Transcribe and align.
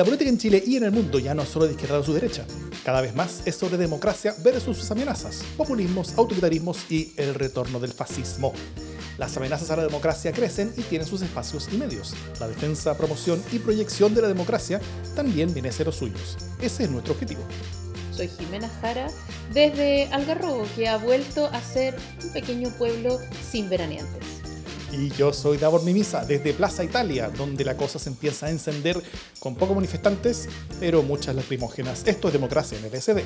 La 0.00 0.04
política 0.06 0.30
en 0.30 0.38
Chile 0.38 0.64
y 0.66 0.76
en 0.76 0.84
el 0.84 0.92
mundo 0.92 1.18
ya 1.18 1.34
no 1.34 1.42
es 1.42 1.50
solo 1.50 1.66
de 1.66 1.72
izquierda 1.72 1.98
o 1.98 2.02
su 2.02 2.14
derecha. 2.14 2.46
Cada 2.86 3.02
vez 3.02 3.14
más 3.14 3.42
es 3.44 3.54
sobre 3.54 3.76
democracia 3.76 4.34
versus 4.42 4.78
sus 4.78 4.90
amenazas, 4.90 5.42
populismos, 5.58 6.14
autoritarismos 6.16 6.90
y 6.90 7.12
el 7.18 7.34
retorno 7.34 7.78
del 7.78 7.92
fascismo. 7.92 8.54
Las 9.18 9.36
amenazas 9.36 9.70
a 9.70 9.76
la 9.76 9.84
democracia 9.84 10.32
crecen 10.32 10.72
y 10.78 10.84
tienen 10.84 11.06
sus 11.06 11.20
espacios 11.20 11.68
y 11.70 11.76
medios. 11.76 12.14
La 12.40 12.48
defensa, 12.48 12.96
promoción 12.96 13.42
y 13.52 13.58
proyección 13.58 14.14
de 14.14 14.22
la 14.22 14.28
democracia 14.28 14.80
también 15.14 15.52
viene 15.52 15.68
a 15.68 15.72
ser 15.72 15.84
los 15.84 15.96
suyos. 15.96 16.38
Ese 16.62 16.84
es 16.84 16.90
nuestro 16.90 17.12
objetivo. 17.12 17.42
Soy 18.10 18.28
Jimena 18.28 18.70
Jara 18.80 19.08
desde 19.52 20.06
Algarrobo, 20.12 20.66
que 20.76 20.88
ha 20.88 20.96
vuelto 20.96 21.44
a 21.44 21.60
ser 21.60 21.94
un 22.24 22.32
pequeño 22.32 22.70
pueblo 22.78 23.18
sin 23.50 23.68
veraneantes. 23.68 24.39
Y 24.92 25.08
yo 25.10 25.32
soy 25.32 25.56
Davor 25.56 25.84
Mimisa, 25.84 26.24
desde 26.24 26.52
Plaza 26.52 26.82
Italia, 26.82 27.30
donde 27.30 27.64
la 27.64 27.76
cosa 27.76 28.00
se 28.00 28.08
empieza 28.08 28.46
a 28.46 28.50
encender 28.50 29.00
con 29.38 29.54
pocos 29.54 29.76
manifestantes, 29.76 30.48
pero 30.80 31.04
muchas 31.04 31.36
lacrimógenas. 31.36 32.06
Esto 32.06 32.26
es 32.26 32.32
democracia 32.32 32.76
en 32.76 32.84
el 32.84 33.00
SD. 33.00 33.22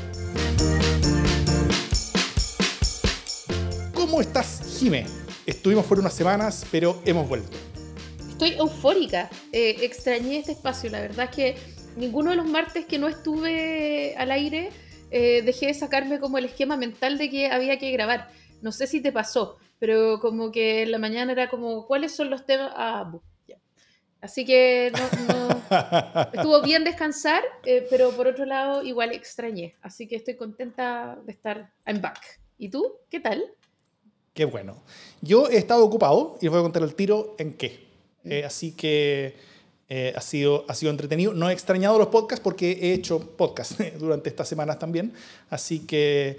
¿Cómo 3.94 4.20
estás, 4.20 4.78
Jime? 4.78 5.06
Estuvimos 5.46 5.86
fuera 5.86 6.02
unas 6.02 6.12
semanas, 6.12 6.66
pero 6.70 7.00
hemos 7.06 7.26
vuelto. 7.26 7.56
Estoy 8.28 8.50
eufórica. 8.58 9.30
Eh, 9.50 9.76
extrañé 9.80 10.38
este 10.38 10.52
espacio. 10.52 10.90
La 10.90 11.00
verdad 11.00 11.30
es 11.30 11.34
que 11.34 11.56
ninguno 11.96 12.30
de 12.30 12.36
los 12.36 12.46
martes 12.46 12.84
que 12.84 12.98
no 12.98 13.08
estuve 13.08 14.14
al 14.18 14.30
aire 14.32 14.70
eh, 15.10 15.40
dejé 15.42 15.68
de 15.68 15.74
sacarme 15.74 16.20
como 16.20 16.36
el 16.36 16.44
esquema 16.44 16.76
mental 16.76 17.16
de 17.16 17.30
que 17.30 17.46
había 17.46 17.78
que 17.78 17.90
grabar. 17.90 18.28
No 18.60 18.70
sé 18.70 18.86
si 18.86 19.00
te 19.00 19.12
pasó 19.12 19.56
pero 19.78 20.20
como 20.20 20.50
que 20.52 20.82
en 20.82 20.90
la 20.90 20.98
mañana 20.98 21.32
era 21.32 21.48
como, 21.48 21.86
¿cuáles 21.86 22.14
son 22.14 22.30
los 22.30 22.46
temas? 22.46 22.72
Ah, 22.74 23.12
ya. 23.46 23.56
Así 24.20 24.44
que 24.44 24.92
no, 24.92 25.48
estuvo 26.32 26.62
bien 26.62 26.84
descansar, 26.84 27.42
eh, 27.64 27.86
pero 27.90 28.10
por 28.12 28.26
otro 28.26 28.44
lado 28.44 28.82
igual 28.82 29.12
extrañé. 29.12 29.76
Así 29.82 30.06
que 30.06 30.16
estoy 30.16 30.36
contenta 30.36 31.18
de 31.24 31.32
estar 31.32 31.70
en 31.84 32.00
back. 32.00 32.40
¿Y 32.58 32.68
tú? 32.68 32.94
¿Qué 33.10 33.20
tal? 33.20 33.44
Qué 34.32 34.44
bueno. 34.44 34.82
Yo 35.20 35.48
he 35.48 35.56
estado 35.56 35.84
ocupado 35.84 36.36
y 36.40 36.44
les 36.44 36.50
voy 36.50 36.60
a 36.60 36.62
contar 36.62 36.82
el 36.82 36.94
tiro 36.94 37.36
en 37.38 37.54
qué. 37.54 37.84
Eh, 38.24 38.44
así 38.44 38.72
que 38.72 39.36
eh, 39.88 40.12
ha, 40.16 40.20
sido, 40.20 40.64
ha 40.68 40.74
sido 40.74 40.90
entretenido. 40.90 41.34
No 41.34 41.50
he 41.50 41.52
extrañado 41.52 41.98
los 41.98 42.08
podcasts 42.08 42.42
porque 42.42 42.72
he 42.72 42.94
hecho 42.94 43.20
podcasts 43.36 43.76
durante 43.98 44.28
estas 44.28 44.48
semanas 44.48 44.78
también. 44.78 45.12
Así 45.50 45.86
que 45.86 46.36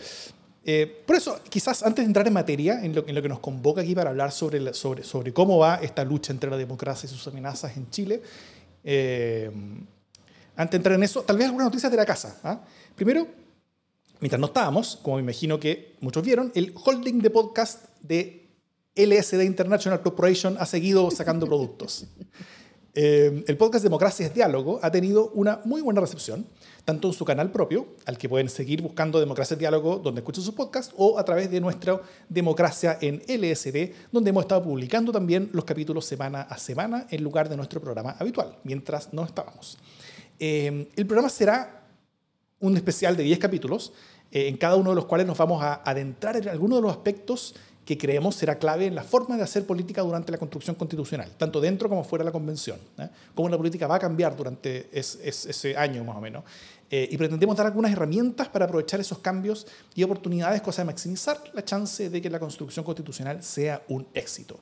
eh, 0.68 1.04
por 1.06 1.16
eso, 1.16 1.40
quizás 1.48 1.84
antes 1.84 2.04
de 2.04 2.08
entrar 2.08 2.26
en 2.26 2.34
materia, 2.34 2.84
en 2.84 2.96
lo, 2.96 3.08
en 3.08 3.14
lo 3.14 3.22
que 3.22 3.30
nos 3.30 3.40
convoca 3.40 3.82
aquí 3.82 3.94
para 3.94 4.10
hablar 4.10 4.32
sobre, 4.32 4.74
sobre, 4.74 5.04
sobre, 5.04 5.32
cómo 5.32 5.60
va 5.60 5.76
esta 5.76 6.04
lucha 6.04 6.34
entre 6.34 6.50
la 6.50 6.58
democracia 6.58 7.06
y 7.06 7.10
sus 7.10 7.28
amenazas 7.28 7.78
en 7.78 7.88
Chile, 7.92 8.24
eh, 8.84 9.52
antes 10.56 10.72
de 10.72 10.78
entrar 10.78 10.96
en 10.96 11.04
eso, 11.04 11.22
tal 11.22 11.38
vez 11.38 11.46
algunas 11.46 11.66
noticias 11.66 11.92
de 11.92 11.98
la 11.98 12.06
casa. 12.06 12.40
¿ah? 12.44 12.62
Primero, 12.96 13.28
mientras 14.20 14.40
no 14.40 14.48
estábamos, 14.48 14.98
como 15.04 15.18
me 15.18 15.22
imagino 15.22 15.60
que 15.60 15.98
muchos 16.00 16.24
vieron, 16.24 16.52
el 16.56 16.74
holding 16.84 17.20
de 17.20 17.30
podcast 17.30 17.86
de 18.02 18.48
LSD 18.96 19.44
International 19.44 20.02
Corporation 20.02 20.58
ha 20.60 20.66
seguido 20.66 21.12
sacando 21.12 21.46
productos. 21.46 22.08
Eh, 22.98 23.44
el 23.46 23.58
podcast 23.58 23.84
Democracia 23.84 24.26
es 24.26 24.34
Diálogo 24.34 24.80
ha 24.82 24.90
tenido 24.90 25.30
una 25.32 25.60
muy 25.66 25.82
buena 25.82 26.00
recepción 26.00 26.48
tanto 26.86 27.10
en 27.10 27.14
su 27.14 27.26
canal 27.26 27.52
propio, 27.52 27.88
al 28.06 28.18
que 28.18 28.30
pueden 28.30 28.48
seguir 28.48 28.82
buscando 28.82 29.20
Democracia 29.20 29.58
Diálogo, 29.58 29.98
donde 29.98 30.22
escuchan 30.22 30.44
sus 30.44 30.54
podcasts, 30.54 30.94
o 30.96 31.20
a 31.20 31.26
través 31.26 31.52
de 31.52 31.60
nuestra 31.60 32.00
Democracia 32.30 32.98
en 33.02 33.22
LSD, 33.28 33.92
donde 34.12 34.30
hemos 34.30 34.44
estado 34.44 34.64
publicando 34.64 35.12
también 35.12 35.50
los 35.52 35.66
capítulos 35.66 36.06
semana 36.06 36.42
a 36.44 36.58
semana 36.58 37.08
en 37.10 37.24
lugar 37.24 37.50
de 37.50 37.58
nuestro 37.58 37.82
programa 37.82 38.16
habitual, 38.20 38.60
mientras 38.64 39.12
no 39.14 39.26
estábamos. 39.26 39.78
Eh, 40.40 40.88
el 40.96 41.06
programa 41.06 41.30
será 41.30 41.88
un 42.60 42.78
especial 42.78 43.18
de 43.18 43.24
10 43.24 43.40
capítulos, 43.40 43.92
eh, 44.32 44.48
en 44.48 44.58
cada 44.58 44.76
uno 44.76 44.92
de 44.92 44.96
los 44.96 45.06
cuales 45.06 45.26
nos 45.26 45.38
vamos 45.38 45.62
a 45.64 45.82
adentrar 45.84 46.38
en 46.38 46.48
algunos 46.48 46.78
de 46.78 46.82
los 46.84 46.92
aspectos 46.92 47.56
que 47.86 47.98
creemos 47.98 48.36
será 48.36 48.58
clave 48.58 48.88
en 48.88 48.96
la 48.96 49.04
forma 49.04 49.38
de 49.38 49.44
hacer 49.44 49.66
política 49.66 50.02
durante 50.02 50.32
la 50.32 50.40
construcción 50.40 50.76
constitucional, 50.76 51.32
tanto 51.38 51.62
dentro 51.62 51.88
como 51.88 52.04
fuera 52.04 52.24
de 52.24 52.30
la 52.30 52.32
convención. 52.32 52.80
¿eh? 52.98 53.08
Cómo 53.36 53.48
la 53.48 53.58
política 53.58 53.86
va 53.86 53.96
a 53.96 54.00
cambiar 54.00 54.36
durante 54.36 54.90
ese 54.92 55.78
año 55.78 56.04
más 56.04 56.18
o 56.18 56.22
menos. 56.22 56.44
Eh, 56.90 57.08
y 57.12 57.18
pretendemos 57.18 57.56
dar 57.56 57.66
algunas 57.66 57.92
herramientas 57.92 58.48
para 58.50 58.66
aprovechar 58.66 59.00
esos 59.00 59.20
cambios 59.20 59.66
y 59.96 60.04
oportunidades, 60.04 60.62
cosa 60.62 60.82
de 60.82 60.88
maximizar 60.88 61.42
la 61.54 61.64
chance 61.64 62.10
de 62.10 62.22
que 62.22 62.30
la 62.30 62.40
construcción 62.40 62.86
constitucional 62.86 63.44
sea 63.44 63.82
un 63.88 64.08
éxito. 64.14 64.60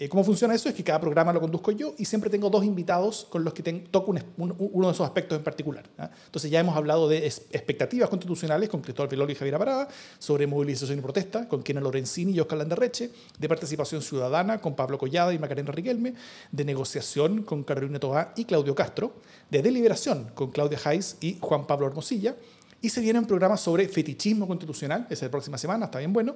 Eh, 0.00 0.08
¿Cómo 0.08 0.24
funciona 0.24 0.54
eso? 0.54 0.70
Es 0.70 0.74
que 0.74 0.82
cada 0.82 0.98
programa 0.98 1.30
lo 1.30 1.42
conduzco 1.42 1.72
yo 1.72 1.92
y 1.98 2.06
siempre 2.06 2.30
tengo 2.30 2.48
dos 2.48 2.64
invitados 2.64 3.26
con 3.28 3.44
los 3.44 3.52
que 3.52 3.62
toco 3.62 4.14
uno 4.38 4.86
de 4.86 4.92
esos 4.94 5.06
aspectos 5.06 5.36
en 5.36 5.44
particular. 5.44 5.84
Entonces 6.24 6.50
ya 6.50 6.58
hemos 6.58 6.74
hablado 6.74 7.06
de 7.06 7.26
expectativas 7.26 8.08
constitucionales 8.08 8.70
con 8.70 8.80
Cristóbal 8.80 9.10
Vilolo 9.10 9.30
y 9.30 9.34
Javier 9.34 9.58
Parada, 9.58 9.88
sobre 10.18 10.46
movilización 10.46 11.00
y 11.00 11.02
protesta 11.02 11.46
con 11.46 11.62
Kena 11.62 11.82
Lorenzini 11.82 12.32
y 12.32 12.40
Oscar 12.40 12.56
Landerreche, 12.56 13.10
de 13.38 13.46
participación 13.46 14.00
ciudadana 14.00 14.58
con 14.58 14.74
Pablo 14.74 14.96
Collada 14.96 15.34
y 15.34 15.38
Macarena 15.38 15.70
Riquelme, 15.70 16.14
de 16.50 16.64
negociación 16.64 17.42
con 17.42 17.62
Carolina 17.62 18.00
Toá 18.00 18.32
y 18.36 18.46
Claudio 18.46 18.74
Castro, 18.74 19.16
de 19.50 19.60
deliberación 19.60 20.30
con 20.32 20.50
Claudia 20.50 20.78
Hayes 20.82 21.18
y 21.20 21.36
Juan 21.42 21.66
Pablo 21.66 21.86
Hermosilla, 21.86 22.36
y 22.82 22.88
se 22.88 23.00
vienen 23.00 23.26
programas 23.26 23.60
sobre 23.60 23.88
fetichismo 23.88 24.46
constitucional, 24.46 25.02
esa 25.10 25.14
es 25.14 25.22
la 25.22 25.30
próxima 25.30 25.58
semana, 25.58 25.86
está 25.86 25.98
bien 25.98 26.12
bueno, 26.12 26.34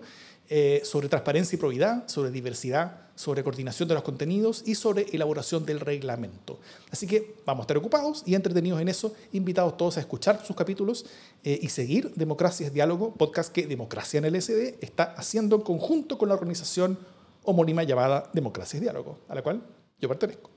eh, 0.49 0.83
sobre 0.85 1.09
transparencia 1.09 1.57
y 1.57 1.59
probidad, 1.59 2.07
sobre 2.07 2.31
diversidad, 2.31 3.01
sobre 3.15 3.43
coordinación 3.43 3.89
de 3.89 3.95
los 3.95 4.03
contenidos 4.03 4.63
y 4.67 4.75
sobre 4.75 5.07
elaboración 5.13 5.65
del 5.65 5.81
reglamento. 5.81 6.61
Así 6.91 7.07
que 7.07 7.37
vamos 7.47 7.63
a 7.63 7.65
estar 7.65 7.77
ocupados 7.77 8.23
y 8.27 8.35
entretenidos 8.35 8.81
en 8.81 8.89
eso, 8.89 9.15
invitados 9.33 9.77
todos 9.77 9.97
a 9.97 10.01
escuchar 10.01 10.45
sus 10.45 10.55
capítulos 10.55 11.07
eh, 11.45 11.59
y 11.63 11.69
seguir 11.69 12.13
Democracia 12.15 12.69
Diálogo, 12.69 13.15
podcast 13.15 13.53
que 13.53 13.67
Democracia 13.67 14.19
en 14.19 14.27
el 14.27 14.41
SD 14.41 14.79
está 14.81 15.15
haciendo 15.17 15.57
en 15.57 15.63
conjunto 15.63 16.19
con 16.19 16.29
la 16.29 16.35
organización 16.35 16.99
homónima 17.45 17.85
llamada 17.85 18.31
Democracia 18.33 18.81
Diálogo, 18.81 19.21
a 19.29 19.35
la 19.35 19.43
cual 19.43 19.63
yo 19.99 20.09
pertenezco. 20.09 20.51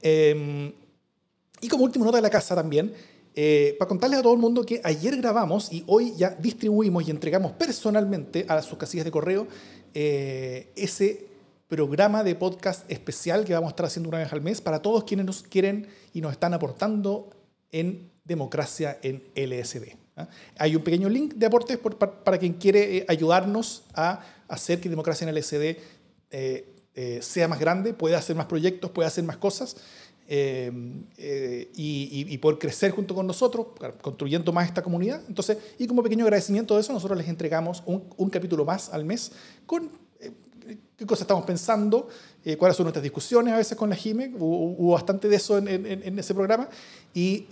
Em, 0.00 0.72
y 1.60 1.68
como 1.68 1.84
último 1.84 2.04
nota 2.04 2.18
de 2.18 2.22
la 2.22 2.30
casa 2.30 2.54
también, 2.54 2.94
eh, 3.40 3.76
para 3.78 3.88
contarles 3.88 4.18
a 4.18 4.22
todo 4.24 4.32
el 4.32 4.40
mundo 4.40 4.66
que 4.66 4.80
ayer 4.82 5.16
grabamos 5.16 5.72
y 5.72 5.84
hoy 5.86 6.12
ya 6.16 6.30
distribuimos 6.30 7.06
y 7.06 7.12
entregamos 7.12 7.52
personalmente 7.52 8.44
a 8.48 8.60
sus 8.62 8.76
casillas 8.76 9.04
de 9.04 9.12
correo 9.12 9.46
eh, 9.94 10.72
ese 10.74 11.24
programa 11.68 12.24
de 12.24 12.34
podcast 12.34 12.90
especial 12.90 13.44
que 13.44 13.54
vamos 13.54 13.68
a 13.68 13.70
estar 13.70 13.86
haciendo 13.86 14.08
una 14.08 14.18
vez 14.18 14.32
al 14.32 14.40
mes 14.40 14.60
para 14.60 14.82
todos 14.82 15.04
quienes 15.04 15.24
nos 15.24 15.44
quieren 15.44 15.86
y 16.12 16.20
nos 16.20 16.32
están 16.32 16.52
aportando 16.52 17.30
en 17.70 18.10
democracia 18.24 18.98
en 19.02 19.22
LSD. 19.36 19.94
¿ah? 20.16 20.26
Hay 20.58 20.74
un 20.74 20.82
pequeño 20.82 21.08
link 21.08 21.34
de 21.34 21.46
aportes 21.46 21.78
para, 21.78 22.38
quien 22.38 22.54
quiere 22.54 22.96
eh, 22.96 23.06
ayudarnos 23.06 23.84
a 23.94 24.20
hacer 24.48 24.80
que 24.80 24.88
democracia 24.88 25.28
en 25.28 25.36
LSD 25.36 25.76
sea 27.20 27.46
más 27.46 27.60
grande, 27.60 27.94
pueda 27.94 28.18
hacer 28.18 28.34
más 28.34 28.46
proyectos, 28.46 28.90
pueda 28.90 29.06
hacer 29.06 29.22
más 29.22 29.36
cosas. 29.36 29.76
Eh, 30.30 30.70
eh, 31.16 31.70
y, 31.74 32.36
poder 32.36 32.58
crecer 32.58 32.90
junto 32.90 33.14
con 33.14 33.26
nosotros, 33.26 33.68
construyendo 34.02 34.52
más 34.52 34.66
esta 34.66 34.82
comunidad. 34.82 35.22
Entonces, 35.26 35.56
y 35.78 35.86
como 35.86 36.02
pequeño 36.02 36.26
agradecimiento 36.26 36.74
de 36.74 36.82
eso, 36.82 36.92
nosotros 36.92 37.16
les 37.16 37.28
entregamos 37.28 37.82
un, 37.86 38.28
capítulo 38.28 38.66
más 38.66 38.90
al 38.90 39.06
mes 39.06 39.32
con 39.64 39.90
eh, 40.20 40.30
qué 40.98 41.06
cosas 41.06 41.22
estamos 41.22 41.46
pensando, 41.46 42.08
cuáles 42.58 42.76
son 42.76 42.84
nuestras 42.84 43.02
discusiones 43.02 43.54
a 43.54 43.56
veces 43.56 43.74
con 43.76 43.88
la 43.88 43.96
JIME, 43.96 44.34
hubo, 44.38 44.92
bastante 44.92 45.30
de 45.30 45.36
eso 45.36 45.56
en, 45.56 46.18
ese 46.18 46.34
programa, 46.34 46.68
y, 47.14 47.46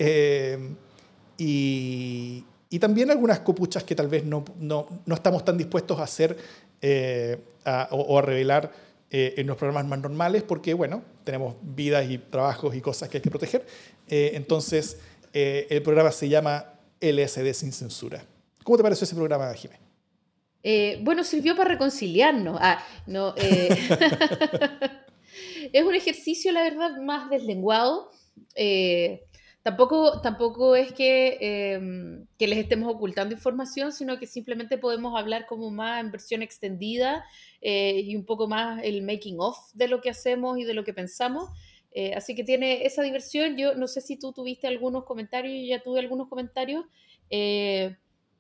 y, 1.39 2.79
también 2.79 3.11
algunas 3.11 3.41
copuchas 3.41 3.85
que 3.85 3.95
tal 3.95 4.09
vez 4.09 4.23
no, 4.23 4.45
no, 4.61 4.87
no 5.07 5.15
estamos 5.15 5.47
tan 5.47 5.57
dispuestos 5.57 5.99
a 5.99 6.03
hacer 6.03 6.37
o 7.91 8.19
a 8.19 8.23
revelar 8.23 8.71
eh, 9.09 9.35
en 9.37 9.47
los 9.47 9.57
programas 9.57 9.87
más 9.87 10.01
normales 10.01 10.43
porque, 10.43 10.75
bueno, 10.75 11.05
tenemos 11.23 11.55
vidas 11.63 12.11
y 12.11 12.19
trabajos 12.19 12.75
y 12.75 12.81
cosas 12.81 13.09
que 13.09 13.19
hay 13.19 13.23
que 13.23 13.31
proteger. 13.31 13.65
Eh, 14.09 14.33
entonces, 14.35 14.99
eh, 15.33 15.69
el 15.71 15.81
programa 15.83 16.11
se 16.11 16.29
llama 16.29 16.75
LSD 17.01 17.53
sin 17.53 17.73
censura. 17.73 18.25
¿Cómo 18.65 18.77
te 18.77 18.83
pareció 18.83 19.05
ese 19.05 19.15
programa, 19.15 19.55
Jiménez? 19.55 19.87
bueno, 21.03 21.23
sirvió 21.23 21.55
para 21.55 21.69
reconciliarnos. 21.69 22.59
Ah, 22.61 22.85
no, 23.07 23.37
es 25.73 25.85
un 25.85 25.95
ejercicio, 25.95 26.51
la 26.51 26.65
verdad, 26.65 26.97
más 27.01 27.31
deslenguado. 27.31 28.11
Tampoco, 29.67 30.21
tampoco 30.21 30.77
es 30.77 30.93
que, 30.93 31.39
em, 31.41 32.25
que, 32.39 32.47
les 32.47 32.59
estemos 32.59 32.89
ocultando 32.89 33.35
información, 33.35 33.91
sino 33.91 34.17
que 34.17 34.29
simplemente 34.29 34.79
podemos 34.79 35.19
hablar 35.19 35.45
como 35.47 35.73
más 35.73 36.01
en 36.01 36.13
versión 36.13 36.41
extendida 36.41 37.25
eh, 37.61 38.01
y 38.05 38.15
un 38.15 38.25
poco 38.25 38.47
más 38.47 38.81
el 38.85 39.03
making 39.03 39.39
of 39.41 39.59
de 39.75 39.89
lo 39.89 40.01
que 40.01 40.09
hacemos 40.09 40.57
y 40.57 40.63
de 40.63 40.73
lo 40.73 40.85
que 40.85 40.95
pensamos. 40.95 41.51
Eh, 41.91 42.15
así 42.15 42.37
que 42.37 42.45
tiene 42.45 42.87
esa 42.87 43.03
diversión. 43.03 43.57
Yo 43.57 43.75
no 43.75 43.89
sé 43.89 44.01
si 44.03 44.17
tú 44.17 44.33
tuviste 44.33 44.69
algunos 44.69 45.03
comentarios, 45.03 45.53
yo 45.53 45.77
ya 45.77 45.83
tuve 45.83 45.99
algunos 45.99 46.29
comentarios 46.29 46.85
eh, 47.31 47.97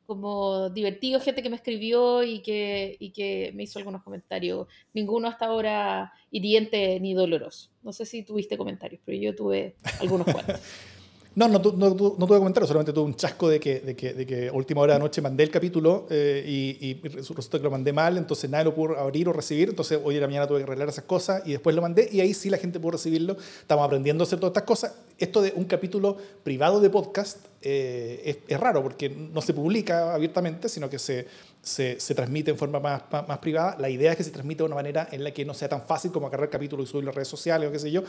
como 0.06 0.70
divertidos, 0.70 1.24
gente 1.24 1.42
que 1.42 1.50
me 1.50 1.56
escribió 1.56 2.22
y 2.22 2.40
que, 2.40 2.96
y 3.00 3.10
que 3.10 3.50
me 3.52 3.64
hizo 3.64 3.80
algunos 3.80 4.04
comentarios. 4.04 4.68
Ninguno 4.94 5.26
hasta 5.26 5.46
ahora 5.46 6.12
hiriente 6.30 7.00
ni 7.00 7.14
doloroso. 7.14 7.70
No 7.82 7.92
sé 7.92 8.06
si 8.06 8.22
tuviste 8.22 8.56
comentarios, 8.56 9.02
pero 9.04 9.18
yo 9.18 9.34
tuve 9.34 9.74
algunos 9.98 10.28
cuantos. 10.28 10.60
No, 11.36 11.48
no, 11.48 11.58
no, 11.58 11.90
no, 11.90 11.94
tuve 11.94 12.38
comentarios, 12.38 12.66
solamente 12.66 12.94
tuve 12.94 13.04
un 13.04 13.14
chasco 13.14 13.50
de 13.50 13.60
que, 13.60 13.80
de 13.80 13.94
de 13.94 14.50
última 14.50 14.80
hora 14.80 14.94
de 14.94 14.98
la 14.98 15.04
noche 15.04 15.20
mandé 15.20 15.44
el 15.44 15.50
capítulo 15.50 16.06
eh, 16.08 16.42
y, 16.46 16.88
y, 16.88 17.08
resulta 17.08 17.58
que 17.58 17.62
lo 17.62 17.70
mandé 17.70 17.92
mal, 17.92 18.16
entonces 18.16 18.48
nadie 18.48 18.64
lo 18.64 18.74
pudo 18.74 18.98
abrir 18.98 19.28
o 19.28 19.34
recibir, 19.34 19.68
entonces 19.68 20.00
hoy 20.02 20.14
en 20.14 20.22
la 20.22 20.28
mañana 20.28 20.46
tuve 20.46 20.60
que 20.60 20.64
arreglar 20.64 20.88
esas 20.88 21.04
cosas 21.04 21.42
y 21.44 21.52
después 21.52 21.76
lo 21.76 21.82
mandé 21.82 22.08
y 22.10 22.20
ahí 22.20 22.32
sí 22.32 22.48
la 22.48 22.56
gente 22.56 22.80
pudo 22.80 22.92
recibirlo. 22.92 23.36
Estamos 23.60 23.84
aprendiendo 23.84 24.24
a 24.24 24.26
hacer 24.26 24.40
todas 24.40 24.52
estas 24.52 24.62
cosas. 24.62 24.94
Esto 25.18 25.42
de 25.42 25.52
un 25.54 25.64
capítulo 25.64 26.16
privado 26.42 26.80
de 26.80 26.88
podcast 26.88 27.44
eh, 27.60 28.40
es, 28.48 28.58
raro 28.58 28.82
porque 28.82 29.10
no 29.10 29.42
se 29.42 29.52
publica 29.52 30.14
abiertamente, 30.14 30.70
sino 30.70 30.88
que 30.88 30.98
se, 30.98 31.26
se, 31.66 32.14
transmite 32.14 32.52
en 32.52 32.56
forma 32.56 32.78
más, 32.78 33.02
más, 33.10 33.38
privada. 33.38 33.76
La 33.80 33.90
idea 33.90 34.12
es 34.12 34.16
que 34.16 34.22
se 34.22 34.30
transmite 34.30 34.58
de 34.58 34.66
una 34.66 34.76
manera 34.76 35.08
en 35.10 35.24
la 35.24 35.32
que 35.32 35.44
no 35.44 35.52
sea 35.52 35.68
tan 35.68 35.82
fácil 35.82 36.12
como 36.12 36.28
agarrar 36.28 36.44
el 36.44 36.50
capítulo 36.50 36.84
y 36.84 36.86
subirlo 36.86 37.10
a 37.10 37.12
redes 37.12 37.26
sociales 37.26 37.68
o 37.68 37.72
qué 37.72 37.78
sé 37.80 37.90
yo. 37.90 38.04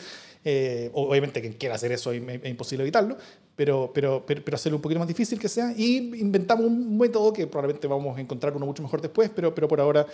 Eh, 0.46 0.92
obviamente 0.94 1.42
quien 1.42 1.54
quiera 1.54 1.74
hacer 1.74 1.92
eso 1.92 2.12
es, 2.12 2.22
imposible 2.46 2.84
evitarlo, 2.84 3.18
pero, 3.56 3.90
pero, 3.92 4.24
pero, 4.24 4.56
hacerlo 4.56 4.76
un 4.76 4.82
poquito 4.84 5.00
más 5.00 5.08
difícil 5.08 5.40
que 5.40 5.50
sea. 5.50 5.74
Y 5.76 6.20
inventamos 6.20 6.66
un 6.68 7.00
método 7.00 7.34
que 7.34 7.48
probablemente 7.48 7.88
vamos 7.88 8.16
a 8.16 8.22
encontrar 8.22 8.56
uno 8.56 8.68
mucho 8.68 8.84
mejor 8.84 9.02
después, 9.02 9.32
pero, 9.36 9.56
pero 9.56 9.68
por 9.68 9.82
ahora 9.82 10.06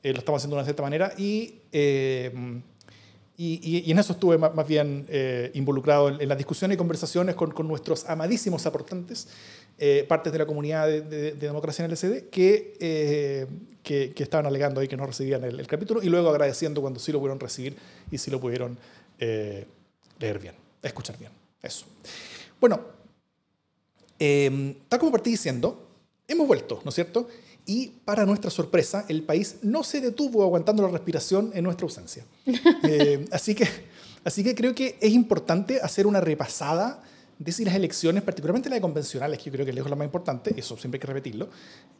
eh, 0.00 0.12
lo 0.12 0.20
estamos 0.20 0.40
haciendo 0.40 0.54
de 0.54 0.60
una 0.60 0.64
cierta 0.64 0.82
manera. 0.84 1.12
Y 1.18 1.54
y, 3.44 3.90
en 3.90 3.98
eso 3.98 4.12
estuve 4.12 4.38
más, 4.38 4.68
bien 4.68 5.04
eh, 5.08 5.50
involucrado 5.54 6.08
en, 6.08 6.28
las 6.28 6.38
discusiones 6.38 6.76
y 6.76 6.78
conversaciones 6.78 7.34
con, 7.34 7.52
nuestros 7.66 8.04
amadísimos 8.08 8.64
aportantes, 8.66 9.26
eh, 9.78 10.04
partes 10.08 10.32
de 10.32 10.38
la 10.38 10.46
comunidad 10.46 10.86
de, 10.86 11.00
de, 11.00 11.32
democracia 11.32 11.84
en 11.84 11.90
el 11.90 11.96
SD, 11.96 12.28
eh, 12.32 13.46
que, 13.82 14.12
que, 14.12 14.22
estaban 14.22 14.46
alegando 14.46 14.80
ahí 14.80 14.86
que 14.86 14.96
no 14.96 15.06
recibían 15.06 15.42
el, 15.42 15.66
capítulo 15.66 16.02
y 16.02 16.08
luego 16.08 16.30
agradeciendo 16.30 16.80
cuando 16.80 17.00
sí 17.00 17.10
lo 17.10 17.18
pudieron 17.18 17.40
recibir 17.40 17.76
y 18.12 18.18
sí 18.18 18.30
lo 18.30 18.40
pudieron 18.40 18.78
leer 19.18 20.38
bien, 20.40 20.54
escuchar 20.80 21.18
bien. 21.18 21.32
Eso. 21.60 21.86
Bueno, 22.60 22.80
tal 24.18 25.00
como 25.00 25.10
partí 25.10 25.30
diciendo, 25.30 25.88
hemos 26.28 26.46
vuelto, 26.46 26.80
¿no 26.84 26.90
es 26.90 26.94
cierto? 26.94 27.28
Y 27.66 27.88
para 28.04 28.26
nuestra 28.26 28.50
sorpresa, 28.50 29.04
el 29.08 29.22
país 29.22 29.56
no 29.62 29.84
se 29.84 30.00
detuvo 30.00 30.42
aguantando 30.42 30.82
la 30.82 30.88
respiración 30.88 31.50
en 31.54 31.64
nuestra 31.64 31.84
ausencia. 31.84 32.24
Eh, 32.84 33.24
así, 33.30 33.54
que, 33.54 33.66
así 34.24 34.42
que 34.42 34.54
creo 34.54 34.74
que 34.74 34.98
es 35.00 35.12
importante 35.12 35.80
hacer 35.80 36.06
una 36.06 36.20
repasada 36.20 37.02
de 37.38 37.52
si 37.52 37.64
las 37.64 37.74
elecciones, 37.74 38.22
particularmente 38.22 38.68
las 38.68 38.80
convencionales, 38.80 39.38
que 39.38 39.44
yo 39.46 39.52
creo 39.52 39.64
que 39.64 39.70
es 39.70 39.74
lejos 39.74 39.90
la 39.90 39.96
más 39.96 40.04
importante, 40.04 40.54
eso 40.56 40.76
siempre 40.76 40.96
hay 40.96 41.00
que 41.00 41.06
repetirlo, 41.06 41.48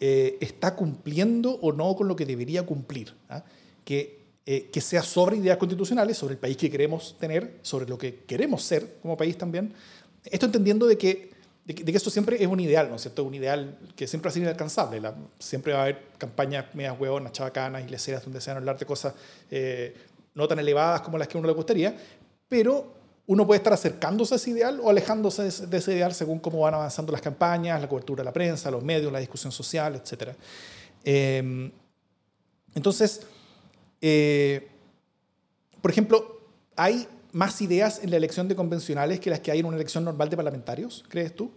eh, 0.00 0.38
está 0.40 0.74
cumpliendo 0.74 1.52
o 1.62 1.72
no 1.72 1.94
con 1.96 2.08
lo 2.08 2.16
que 2.16 2.26
debería 2.26 2.64
cumplir. 2.64 3.14
¿ah? 3.28 3.44
Que, 3.84 4.22
eh, 4.46 4.70
que 4.72 4.80
sea 4.80 5.02
sobre 5.02 5.36
ideas 5.36 5.56
constitucionales, 5.56 6.16
sobre 6.16 6.34
el 6.34 6.40
país 6.40 6.56
que 6.56 6.70
queremos 6.70 7.16
tener, 7.18 7.58
sobre 7.62 7.86
lo 7.86 7.98
que 7.98 8.24
queremos 8.24 8.62
ser 8.62 8.98
como 9.00 9.16
país 9.16 9.36
también. 9.38 9.72
Esto 10.24 10.46
entendiendo 10.46 10.86
de 10.86 10.98
que 10.98 11.31
de 11.64 11.74
que, 11.74 11.96
esto 11.96 12.10
siempre 12.10 12.42
es 12.42 12.48
un 12.48 12.58
ideal, 12.58 12.88
¿no 12.88 12.96
es 12.96 13.02
cierto? 13.02 13.22
Un 13.22 13.34
ideal 13.34 13.78
que 13.94 14.06
siempre 14.06 14.28
va 14.28 14.30
a 14.30 14.34
ser 14.34 14.42
inalcanzable. 14.42 15.00
siempre 15.38 15.72
va 15.72 15.80
a 15.80 15.82
haber 15.82 16.08
campañas 16.18 16.66
medias 16.74 16.98
huevonas, 16.98 17.32
chabacanas, 17.32 17.84
iglesias 17.84 18.24
donde 18.24 18.40
se 18.40 18.50
van 18.50 18.58
hablar 18.58 18.78
de 18.78 18.86
cosas 18.86 19.14
eh, 19.50 19.94
no 20.34 20.48
tan 20.48 20.58
elevadas 20.58 21.02
como 21.02 21.18
las 21.18 21.28
que 21.28 21.36
a 21.36 21.40
uno 21.40 21.46
le 21.46 21.54
gustaría, 21.54 21.96
pero 22.48 22.94
uno 23.26 23.46
puede 23.46 23.58
estar 23.58 23.72
acercándose 23.72 24.34
a 24.34 24.36
ese 24.36 24.50
ideal 24.50 24.80
o 24.82 24.90
alejándose 24.90 25.66
de 25.66 25.76
ese 25.76 25.92
ideal 25.94 26.12
según 26.14 26.40
cómo 26.40 26.60
van 26.60 26.74
avanzando 26.74 27.12
las 27.12 27.20
campañas, 27.20 27.80
la 27.80 27.88
cobertura 27.88 28.22
de 28.22 28.24
la 28.24 28.32
prensa, 28.32 28.70
los 28.70 28.82
medios, 28.82 29.12
la 29.12 29.20
discusión 29.20 29.52
social, 29.52 29.94
etc. 29.94 30.30
Em, 31.04 31.70
entonces, 32.74 33.20
eh, 34.00 34.68
por 35.80 35.90
ejemplo, 35.90 36.40
hay 36.74 37.06
más 37.32 37.60
ideas 37.62 38.00
en 38.02 38.10
la 38.10 38.16
elección 38.16 38.48
de 38.48 38.54
convencionales 38.54 39.20
que 39.20 39.30
las 39.30 39.40
que 39.40 39.50
hay 39.50 39.60
en 39.60 39.66
una 39.66 39.76
elección 39.76 40.04
normal 40.04 40.28
de 40.30 40.36
parlamentarios, 40.36 41.04
crees 41.08 41.34
tú? 41.34 41.50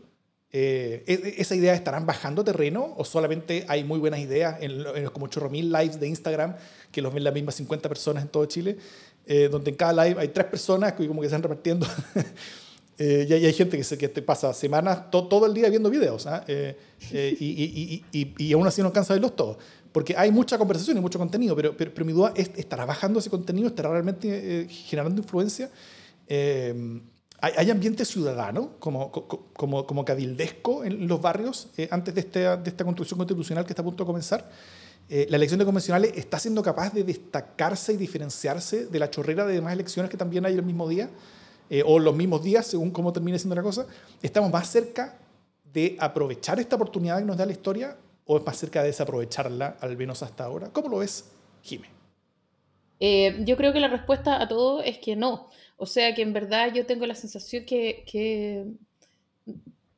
Eh, 0.52 1.04
¿e-, 1.06 1.14
e-, 1.14 1.42
¿Esas 1.42 1.58
ideas 1.58 1.78
estarán 1.78 2.06
bajando 2.06 2.44
terreno 2.44 2.94
o 2.98 3.04
solamente 3.04 3.66
hay 3.68 3.84
muy 3.84 4.00
buenas 4.00 4.22
ideas 4.22 4.58
en, 4.62 4.84
los 4.84 5.12
como 5.12 5.28
chorro 5.28 5.50
mil 5.50 5.72
lives 5.72 6.00
de 6.00 6.08
Instagram 6.08 6.56
que 6.92 7.02
los 7.02 7.14
ven 7.14 7.24
las 7.24 7.34
mismas 7.34 7.56
50 7.56 7.90
personas 7.90 8.24
en 8.24 8.30
todo 8.30 8.46
Chile, 8.46 8.78
eh, 9.26 9.50
donde 9.52 9.72
en 9.72 9.76
cada 9.76 10.06
live 10.06 10.22
hay 10.22 10.30
tres 10.30 10.46
personas 10.46 10.94
que 10.94 11.08
como 11.08 11.22
que 11.22 11.28
se 11.28 11.36
están 11.36 11.44
repartiendo 11.44 11.86
eh, 12.98 13.26
y, 13.28 13.34
hay, 13.34 13.54
gente 13.54 13.76
que, 13.76 13.84
se, 13.84 13.98
que 13.98 14.08
te 14.08 14.22
pasa 14.22 14.54
semanas 14.54 15.12
todo 15.12 15.46
el 15.46 15.54
día 15.54 15.70
viendo 15.70 15.90
videos 15.90 16.26
¿ah? 16.26 16.46
y, 16.48 16.54
y, 17.12 18.06
y, 18.14 18.34
y, 18.38 18.54
aún 18.54 18.66
así 18.66 18.82
no 18.82 18.94
cansa 18.94 19.14
de 19.14 19.20
verlos 19.20 19.36
todos 19.36 19.58
porque 19.96 20.14
hay 20.18 20.30
mucha 20.30 20.58
conversación 20.58 20.98
y 20.98 21.00
mucho 21.00 21.18
contenido, 21.18 21.56
pero, 21.56 21.74
pero, 21.78 22.04
mi 22.04 22.12
duda 22.12 22.34
es, 22.36 22.52
¿estará 22.58 22.84
bajando 22.84 23.20
ese 23.20 23.30
contenido? 23.30 23.70
¿Estará 23.70 23.92
realmente 23.92 24.28
eh, 24.64 24.68
generando 24.68 25.22
influencia? 25.22 25.72
Eh, 26.28 27.00
¿hay, 27.40 27.72
ambiente 27.72 28.04
ciudadano, 28.04 28.72
como, 28.80 29.10
como, 29.10 29.88
como 29.88 30.04
cabildesco 30.04 30.84
en 30.84 31.08
los 31.08 31.22
barrios 31.22 31.70
eh, 31.78 31.88
antes 31.92 32.14
de, 32.14 32.20
este, 32.20 32.40
de 32.40 32.70
esta 32.70 32.84
construcción 32.84 33.18
constitucional 33.18 33.64
que 33.64 33.72
está 33.72 33.84
a 33.84 33.86
punto 33.86 34.04
de 34.04 34.08
comenzar? 34.08 34.52
¿La 35.08 35.38
elección 35.38 35.60
de 35.60 35.66
convencionales 35.66 36.12
está 36.16 36.40
siendo 36.40 36.62
capaz 36.62 36.92
de 36.92 37.06
destacarse 37.06 37.94
y 37.94 37.96
diferenciarse 37.96 38.88
de 38.88 39.00
la 39.00 39.10
chorrera 39.10 39.46
de 39.46 39.54
demás 39.54 39.72
elecciones 39.72 40.12
que 40.12 40.18
también 40.18 40.46
hay 40.46 40.56
el 40.56 40.64
mismo 40.64 40.90
día? 40.90 41.10
o 41.86 42.00
los 42.00 42.14
mismos 42.14 42.44
días, 42.44 42.68
según 42.68 42.92
cómo 42.92 43.14
termine 43.14 43.40
siendo 43.40 43.56
la 43.56 43.64
cosa, 43.64 43.88
estamos 44.22 44.52
más 44.52 44.70
cerca 44.70 45.18
de 45.72 45.96
aprovechar 46.02 46.60
esta 46.60 46.76
oportunidad 46.76 47.20
que 47.20 47.26
nos 47.26 47.38
da 47.38 47.46
la 47.46 47.54
historia 47.54 47.96
o 48.26 48.38
es 48.38 48.46
más 48.46 48.58
cerca 48.58 48.82
de 48.82 48.88
desaprovecharla, 48.88 49.78
al 49.80 49.98
menos 49.98 50.24
hasta 50.24 50.46
ahora? 50.46 50.70
¿Cómo 50.72 50.90
lo 50.90 50.98
ves, 50.98 51.32
Jime? 51.62 51.88
Eh, 53.00 53.44
yo 53.46 53.58
creo 53.58 53.74
que 53.74 53.80
la 53.80 53.88
respuesta 53.88 54.42
a 54.42 54.48
todo 54.48 54.82
es 54.82 54.98
que 54.98 55.16
no. 55.16 55.50
O 55.78 55.86
sea 55.86 56.16
que 56.16 56.22
en 56.22 56.34
verdad 56.34 56.74
yo 56.74 56.86
tengo 56.86 57.06
la 57.06 57.16
sensación 57.16 57.66
que, 57.66 58.66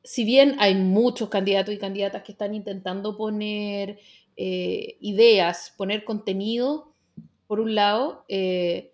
si 0.02 0.24
bien 0.24 0.56
hay 0.58 0.74
muchos 0.74 1.28
candidatos 1.28 1.74
y 1.74 1.78
candidatas 1.78 2.22
que 2.22 2.32
están 2.32 2.54
intentando 2.54 3.16
poner 3.16 3.98
eh, 4.36 4.96
ideas, 5.00 5.72
poner 5.76 6.04
contenido, 6.04 6.92
por 7.46 7.60
un 7.60 7.74
lado, 7.74 8.24
eh, 8.28 8.92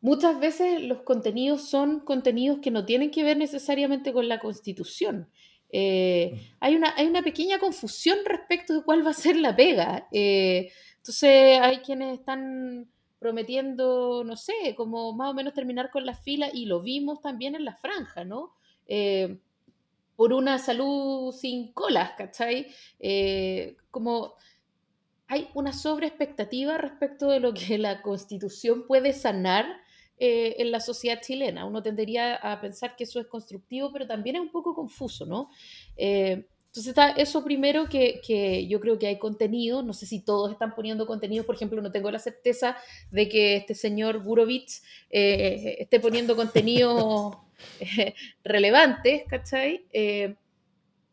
muchas 0.00 0.38
veces 0.38 0.82
los 0.82 1.02
contenidos 1.02 1.68
son 1.68 2.00
contenidos 2.00 2.58
que 2.58 2.70
no 2.70 2.84
tienen 2.84 3.10
que 3.10 3.24
ver 3.24 3.36
necesariamente 3.36 4.12
con 4.12 4.28
la 4.28 4.38
constitución. 4.38 5.28
Eh, 5.74 6.52
hay, 6.60 6.76
una, 6.76 6.94
hay 6.96 7.06
una 7.06 7.22
pequeña 7.22 7.58
confusión 7.58 8.18
respecto 8.26 8.74
de 8.74 8.82
cuál 8.82 9.04
va 9.04 9.10
a 9.10 9.14
ser 9.14 9.36
la 9.36 9.56
pega. 9.56 10.06
Eh, 10.12 10.70
entonces 10.98 11.58
hay 11.60 11.78
quienes 11.78 12.18
están 12.18 12.88
prometiendo, 13.18 14.22
no 14.24 14.36
sé, 14.36 14.74
como 14.76 15.14
más 15.14 15.30
o 15.30 15.34
menos 15.34 15.54
terminar 15.54 15.90
con 15.90 16.04
la 16.04 16.14
fila 16.14 16.50
y 16.52 16.66
lo 16.66 16.82
vimos 16.82 17.22
también 17.22 17.54
en 17.54 17.64
la 17.64 17.74
franja, 17.74 18.24
¿no? 18.24 18.52
Eh, 18.86 19.38
por 20.14 20.34
una 20.34 20.58
salud 20.58 21.32
sin 21.32 21.72
colas, 21.72 22.12
¿cachai? 22.16 22.66
como 23.90 24.34
hay 25.26 25.48
una 25.54 25.72
sobreexpectativa 25.72 26.76
respecto 26.76 27.28
de 27.28 27.40
lo 27.40 27.54
que 27.54 27.78
la 27.78 28.02
constitución 28.02 28.86
puede 28.86 29.14
sanar 29.14 29.66
eh, 30.24 30.54
en 30.62 30.70
la 30.70 30.78
sociedad 30.78 31.20
chilena. 31.20 31.64
Uno 31.64 31.82
tendería 31.82 32.36
a 32.36 32.60
pensar 32.60 32.94
que 32.94 33.02
eso 33.02 33.18
es 33.18 33.26
constructivo, 33.26 33.92
pero 33.92 34.06
también 34.06 34.36
es 34.36 34.42
un 34.42 34.52
poco 34.52 34.72
confuso, 34.72 35.26
¿no? 35.26 35.50
Eh, 35.96 36.46
entonces 36.66 36.90
está 36.90 37.10
eso 37.10 37.42
primero 37.42 37.88
que, 37.88 38.20
que, 38.24 38.68
yo 38.68 38.78
creo 38.78 39.00
que 39.00 39.08
hay 39.08 39.18
contenido, 39.18 39.82
no 39.82 39.92
sé 39.92 40.06
si 40.06 40.20
todos 40.20 40.52
están 40.52 40.76
poniendo 40.76 41.08
contenido, 41.08 41.42
por 41.42 41.56
ejemplo, 41.56 41.82
no 41.82 41.90
tengo 41.90 42.08
la 42.12 42.20
certeza 42.20 42.76
de 43.10 43.28
que 43.28 43.56
este 43.56 43.74
señor 43.74 44.22
Gurovich 44.22 44.80
eh, 45.10 45.78
esté 45.80 45.98
poniendo 45.98 46.36
contenido 46.36 47.42
relevante, 48.44 49.26
¿cachai? 49.28 49.86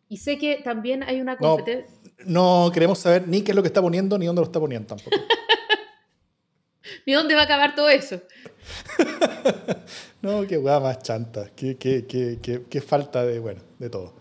y 0.08 0.18
sé 0.18 0.38
que 0.38 0.58
también 0.58 1.02
hay 1.02 1.20
una 1.20 1.36
competencia... 1.36 1.92
No, 2.28 2.66
no, 2.66 2.72
queremos 2.72 3.00
saber 3.00 3.28
ni 3.28 3.42
qué 3.42 3.54
es 3.54 3.56
lo 3.56 3.64
que 3.64 3.70
está 3.70 3.82
poniendo 3.82 4.20
ni 4.20 4.28
dónde 4.28 4.42
lo 4.42 4.46
está 4.46 4.60
poniendo 4.60 4.88
tampoco. 4.88 5.18
ni 7.06 7.14
dónde 7.14 7.36
va 7.36 7.42
a 7.42 7.46
acabar 7.46 7.76
todo 7.76 7.90
eso. 7.90 8.22
no, 10.22 10.46
qué 10.48 10.58
hueá 10.58 10.80
más 10.80 11.00
chanta, 11.00 11.50
qué, 11.56 11.78
qué, 11.78 12.06
qué, 12.08 12.40
qué, 12.70 12.82
falta 12.82 13.26
de, 13.26 13.40
bueno, 13.40 13.62
de 13.80 13.90
todo. 13.90 14.16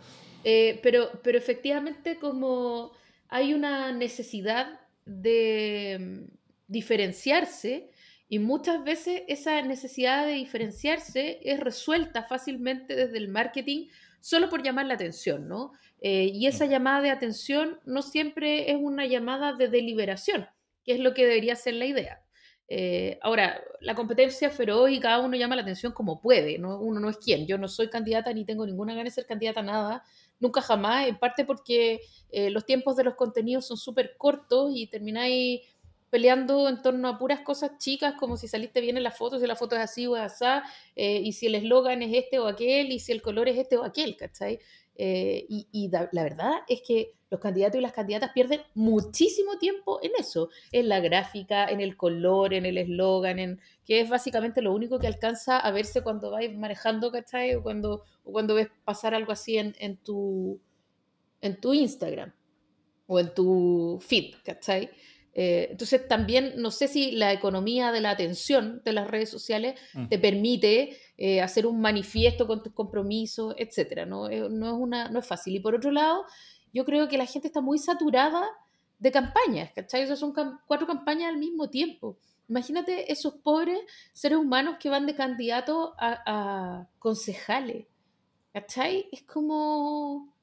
Eh, 0.45 0.81
pero, 0.83 1.11
pero 1.23 1.39
efectivamente 1.39 2.19
como 2.19 2.93
hay 3.29 3.55
una 3.55 3.93
necesidad 3.93 4.81
de 5.05 5.99
mm, 6.01 6.37
diferenciarse 6.67 7.91
y 8.29 8.39
muchas 8.39 8.85
veces 8.85 9.23
esa 9.27 9.61
necesidad 9.63 10.27
de 10.27 10.35
diferenciarse 10.35 11.41
es 11.43 11.61
resuelta 11.61 12.25
fácilmente 12.25 12.95
desde 12.95 13.19
el 13.19 13.29
marketing 13.29 13.89
solo 14.21 14.51
por 14.51 14.63
llamar 14.63 14.87
la 14.87 14.95
atención, 14.95 15.49
¿no? 15.49 15.73
Eh, 16.01 16.31
y 16.33 16.47
esa 16.47 16.67
llamada 16.67 17.01
de 17.01 17.11
atención 17.11 17.81
no 17.85 18.03
siempre 18.03 18.71
es 18.71 18.77
una 18.79 19.07
llamada 19.07 19.55
de 19.55 19.69
deliberación, 19.69 20.47
que 20.85 20.93
es 20.93 21.01
lo 21.01 21.15
que 21.15 21.27
debería 21.27 21.57
ser 21.57 21.75
la 21.75 21.87
idea. 21.87 22.23
Eh, 22.71 23.19
ahora, 23.23 23.63
la 23.81 23.95
competencia 23.95 24.51
feroz 24.51 24.91
y 24.91 25.01
cada 25.01 25.21
uno 25.21 25.37
llama 25.37 25.57
la 25.57 25.63
atención 25.63 25.93
como 25.93 26.21
puede, 26.21 26.59
¿no? 26.59 26.79
uno 26.79 27.01
no 27.01 27.09
es 27.09 27.17
quien. 27.17 27.47
Yo 27.47 27.57
no 27.57 27.67
soy 27.67 27.89
candidata 27.89 28.33
ni 28.33 28.45
tengo 28.45 28.67
ninguna 28.67 28.93
gana 28.93 29.05
de 29.05 29.11
ser 29.11 29.27
candidata 29.27 29.61
a 29.61 29.63
nada, 29.63 30.05
nunca 30.39 30.61
jamás, 30.61 31.09
en 31.09 31.19
parte 31.19 31.45
porque 31.45 32.01
eh, 32.31 32.51
los 32.51 32.67
tiempos 32.67 32.97
de 32.97 33.05
los 33.05 33.15
contenidos 33.15 33.67
son 33.67 33.79
súper 33.79 34.17
cortos 34.19 34.73
y 34.75 34.87
termináis 34.87 35.63
peleando 36.11 36.69
en 36.69 36.81
torno 36.81 37.09
a 37.09 37.19
puras 37.19 37.41
cosas 37.41 37.73
chicas, 37.79 38.15
como 38.19 38.37
si 38.37 38.49
saliste 38.49 38.81
bien 38.81 38.97
en 38.97 39.03
la 39.03 39.11
foto, 39.11 39.39
si 39.39 39.47
la 39.47 39.57
foto 39.57 39.77
es 39.77 39.83
así 39.83 40.07
o 40.07 40.15
así, 40.15 40.45
eh, 40.97 41.21
y 41.23 41.33
si 41.33 41.47
el 41.47 41.55
eslogan 41.55 42.03
es 42.03 42.15
este 42.15 42.39
o 42.39 42.47
aquel, 42.47 42.93
y 42.93 42.99
si 42.99 43.13
el 43.13 43.21
color 43.23 43.49
es 43.49 43.59
este 43.59 43.77
o 43.77 43.85
aquel, 43.85 44.17
¿cachai? 44.17 44.59
Eh, 45.01 45.47
y, 45.49 45.89
la 45.91 46.23
verdad 46.25 46.55
es 46.67 46.83
que 46.83 47.15
los 47.31 47.41
candidatos 47.41 47.79
y 47.79 47.83
las 47.83 47.93
candidatas 47.93 48.33
pierden 48.33 48.63
muchísimo 48.75 49.57
tiempo 49.59 50.01
en 50.03 50.11
eso, 50.19 50.49
en 50.73 50.89
la 50.89 50.99
gráfica, 50.99 51.67
en 51.67 51.81
el 51.81 51.97
color, 51.97 52.53
en 52.53 52.67
el 52.67 52.79
eslogan, 52.79 53.39
en 53.39 53.61
que 53.85 54.01
es 54.01 54.11
básicamente 54.11 54.61
lo 54.61 54.75
único 54.75 54.99
que 54.99 55.07
alcanza 55.07 55.59
a 55.59 55.71
verse 55.71 56.03
cuando 56.03 56.33
vais 56.33 56.53
manejando, 56.57 57.13
¿cachai? 57.13 57.55
O 57.55 57.63
cuando, 57.63 58.03
cuando 58.25 58.55
ves 58.55 58.69
pasar 58.85 59.15
algo 59.15 59.31
así 59.31 59.57
en, 59.57 59.77
en, 59.79 59.99
tu, 59.99 60.61
en 61.43 61.61
tu 61.61 61.75
Instagram 61.75 62.33
o 63.07 63.21
en 63.21 63.33
tu 63.35 63.99
feed, 64.01 64.35
¿cachai? 64.45 64.91
Eh, 65.41 65.69
entonces 65.71 66.09
también 66.09 66.55
no 66.57 66.73
sé 66.73 66.89
si 66.89 67.13
la 67.13 67.33
economía 67.33 67.93
de 67.93 68.01
la 68.01 68.11
atención 68.11 68.83
de 68.85 68.93
las 68.93 69.07
redes 69.07 69.31
sociales 69.31 69.79
mm. 69.95 70.09
te 70.09 70.19
permite 70.19 70.99
eh, 71.17 71.41
hacer 71.41 71.65
un 71.65 71.81
manifiesto 71.81 72.49
con 72.49 72.61
tus 72.61 72.73
compromisos, 72.73 73.55
etcétera. 73.57 74.05
¿no? 74.05 74.29
Eh, 74.29 74.49
no, 74.51 74.67
es 74.67 74.73
una, 74.73 75.09
no 75.11 75.21
es 75.21 75.27
fácil. 75.29 75.55
Y 75.55 75.61
por 75.61 75.77
otro 75.77 75.93
lado, 75.93 76.25
yo 76.73 76.85
creo 76.85 77.07
que 77.07 77.17
la 77.17 77.25
gente 77.25 77.47
está 77.47 77.61
muy 77.61 77.79
saturada 77.79 78.49
de 78.99 79.13
campañas, 79.13 79.71
¿cachai? 79.77 80.11
O 80.11 80.17
son 80.17 80.35
cuatro 80.67 80.89
campañas 80.89 81.29
al 81.29 81.39
mismo 81.39 81.71
tiempo. 81.71 82.19
Imagínate 82.49 83.13
esos 83.13 83.35
pobres 83.35 83.79
seres 84.13 84.39
humanos 84.39 84.79
que 84.81 84.89
van 84.89 85.07
de 85.07 85.15
candidato 85.15 85.95
a, 85.99 86.21
a 86.27 86.89
concejales, 86.99 87.87
¿cachai? 88.53 89.09
Es 89.13 89.23
como... 89.23 90.35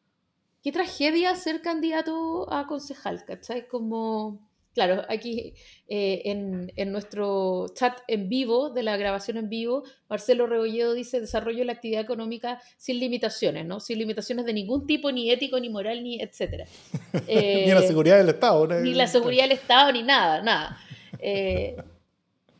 Qué 0.64 0.72
tragedia 0.72 1.36
ser 1.36 1.62
candidato 1.62 2.52
a 2.52 2.66
concejal, 2.66 3.26
¿cachai? 3.26 3.68
Como 3.68 4.40
Claro, 4.76 5.04
aquí 5.08 5.54
eh, 5.88 6.22
en, 6.26 6.92
nuestro 6.92 7.68
chat 7.74 7.98
en 8.10 8.28
vivo, 8.28 8.72
de 8.72 8.84
la 8.84 8.98
grabación 8.98 9.38
en 9.38 9.48
vivo, 9.48 9.84
Marcelo 10.10 10.48
Rebolledo 10.48 10.94
dice 10.94 11.22
desarrollo 11.22 11.60
de 11.60 11.66
la 11.66 11.72
actividad 11.72 12.02
económica 12.02 12.62
sin 12.76 13.00
limitaciones, 13.00 13.66
¿no? 13.66 13.80
Sin 13.80 14.00
limitaciones 14.00 14.46
de 14.46 14.52
ningún 14.52 14.86
tipo, 14.86 15.14
ni 15.14 15.32
ético, 15.32 15.62
ni 15.62 15.70
moral, 15.70 16.04
ni 16.04 16.22
etcétera. 16.22 16.66
ni 17.30 17.72
la 17.72 17.84
seguridad 17.84 18.18
del 18.18 18.28
Estado. 18.28 18.68
Ni 18.68 18.94
la 18.94 19.08
seguridad 19.08 19.44
del 19.44 19.54
Estado, 19.54 19.94
ni 19.94 20.04
nada, 20.04 20.42
nada. 20.42 20.78
Eh, 21.20 21.78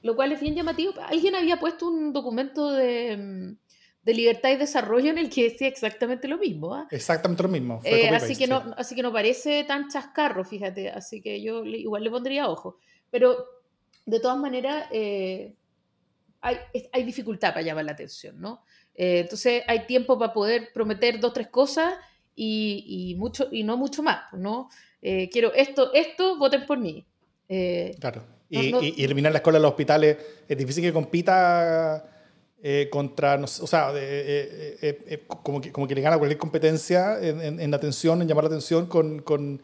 lo 0.02 0.16
cual 0.16 0.32
es 0.32 0.40
bien 0.40 0.56
llamativo. 0.56 0.94
Alguien 1.10 1.36
había 1.36 1.60
puesto 1.60 1.90
un 1.90 2.14
documento 2.14 2.72
de 2.72 3.18
mm, 3.18 3.58
de 4.06 4.14
libertad 4.14 4.52
y 4.52 4.58
desarrollo 4.58 5.10
en 5.10 5.18
el 5.18 5.32
que 5.32 5.50
decía 5.50 5.68
exactamente 5.68 6.28
lo 6.28 6.38
mismo. 6.38 6.76
¿ah? 6.76 6.88
Exactamente 6.92 7.42
lo 7.42 7.50
mismo. 7.50 7.82
Eh, 7.84 8.08
así, 8.10 8.36
que 8.36 8.46
no, 8.46 8.76
así 8.78 8.94
que 8.94 9.02
no 9.02 9.12
parece 9.12 9.64
tan 9.64 9.90
chascarro, 9.90 10.46
fíjate. 10.46 10.90
Así 10.90 11.22
que 11.22 11.42
yo 11.42 11.66
igual 11.66 12.04
le 12.04 12.12
pondría 12.12 12.48
ojo. 12.48 12.78
Pero 13.10 13.36
de 14.06 14.20
todas 14.20 14.38
maneras, 14.38 14.88
eh, 14.92 15.56
hay, 16.40 16.58
hay, 16.94 17.04
dificultad 17.04 17.50
para 17.50 17.64
llamar 17.64 17.86
la 17.86 17.94
atención, 17.94 18.40
¿no? 18.40 18.64
Eh, 18.94 19.22
entonces 19.22 19.64
hay 19.68 19.88
tiempo 19.88 20.20
para 20.20 20.32
poder 20.32 20.70
prometer 20.72 21.20
dos, 21.20 21.34
tres 21.34 21.48
cosas 21.48 21.96
y, 22.36 22.86
y 22.88 23.16
mucho, 23.16 23.50
y 23.52 23.64
no 23.64 23.76
mucho 23.76 24.04
más, 24.04 24.32
¿no? 24.34 24.70
quiero 25.32 25.54
esto, 25.54 25.94
esto, 25.94 26.36
voten 26.40 26.66
por 26.66 26.80
mí. 26.80 27.06
claro. 28.00 28.26
Y, 28.50 28.76
y, 28.98 29.04
eliminar 29.04 29.32
la 29.32 29.38
escuela 29.38 29.60
de 29.60 29.64
los 29.64 29.70
hospitales 29.70 30.18
es 30.48 30.58
difícil 30.58 30.84
que 30.84 30.94
compita 30.94 32.15
eh, 32.64 32.90
contra, 32.90 33.36
o 33.36 33.68
sea, 33.68 33.92
eh, 33.96 34.78
eh, 34.82 35.24
como, 35.28 35.62
que, 35.62 35.72
como 35.72 35.88
que 35.88 35.94
le 35.94 36.02
gana 36.02 36.18
cualquier 36.18 36.40
competencia 36.40 37.20
en, 37.22 37.60
en, 37.60 37.74
atención, 37.74 38.22
en 38.22 38.28
llamar 38.28 38.46
la 38.46 38.48
atención 38.48 38.88
con, 38.88 39.22
con, 39.22 39.62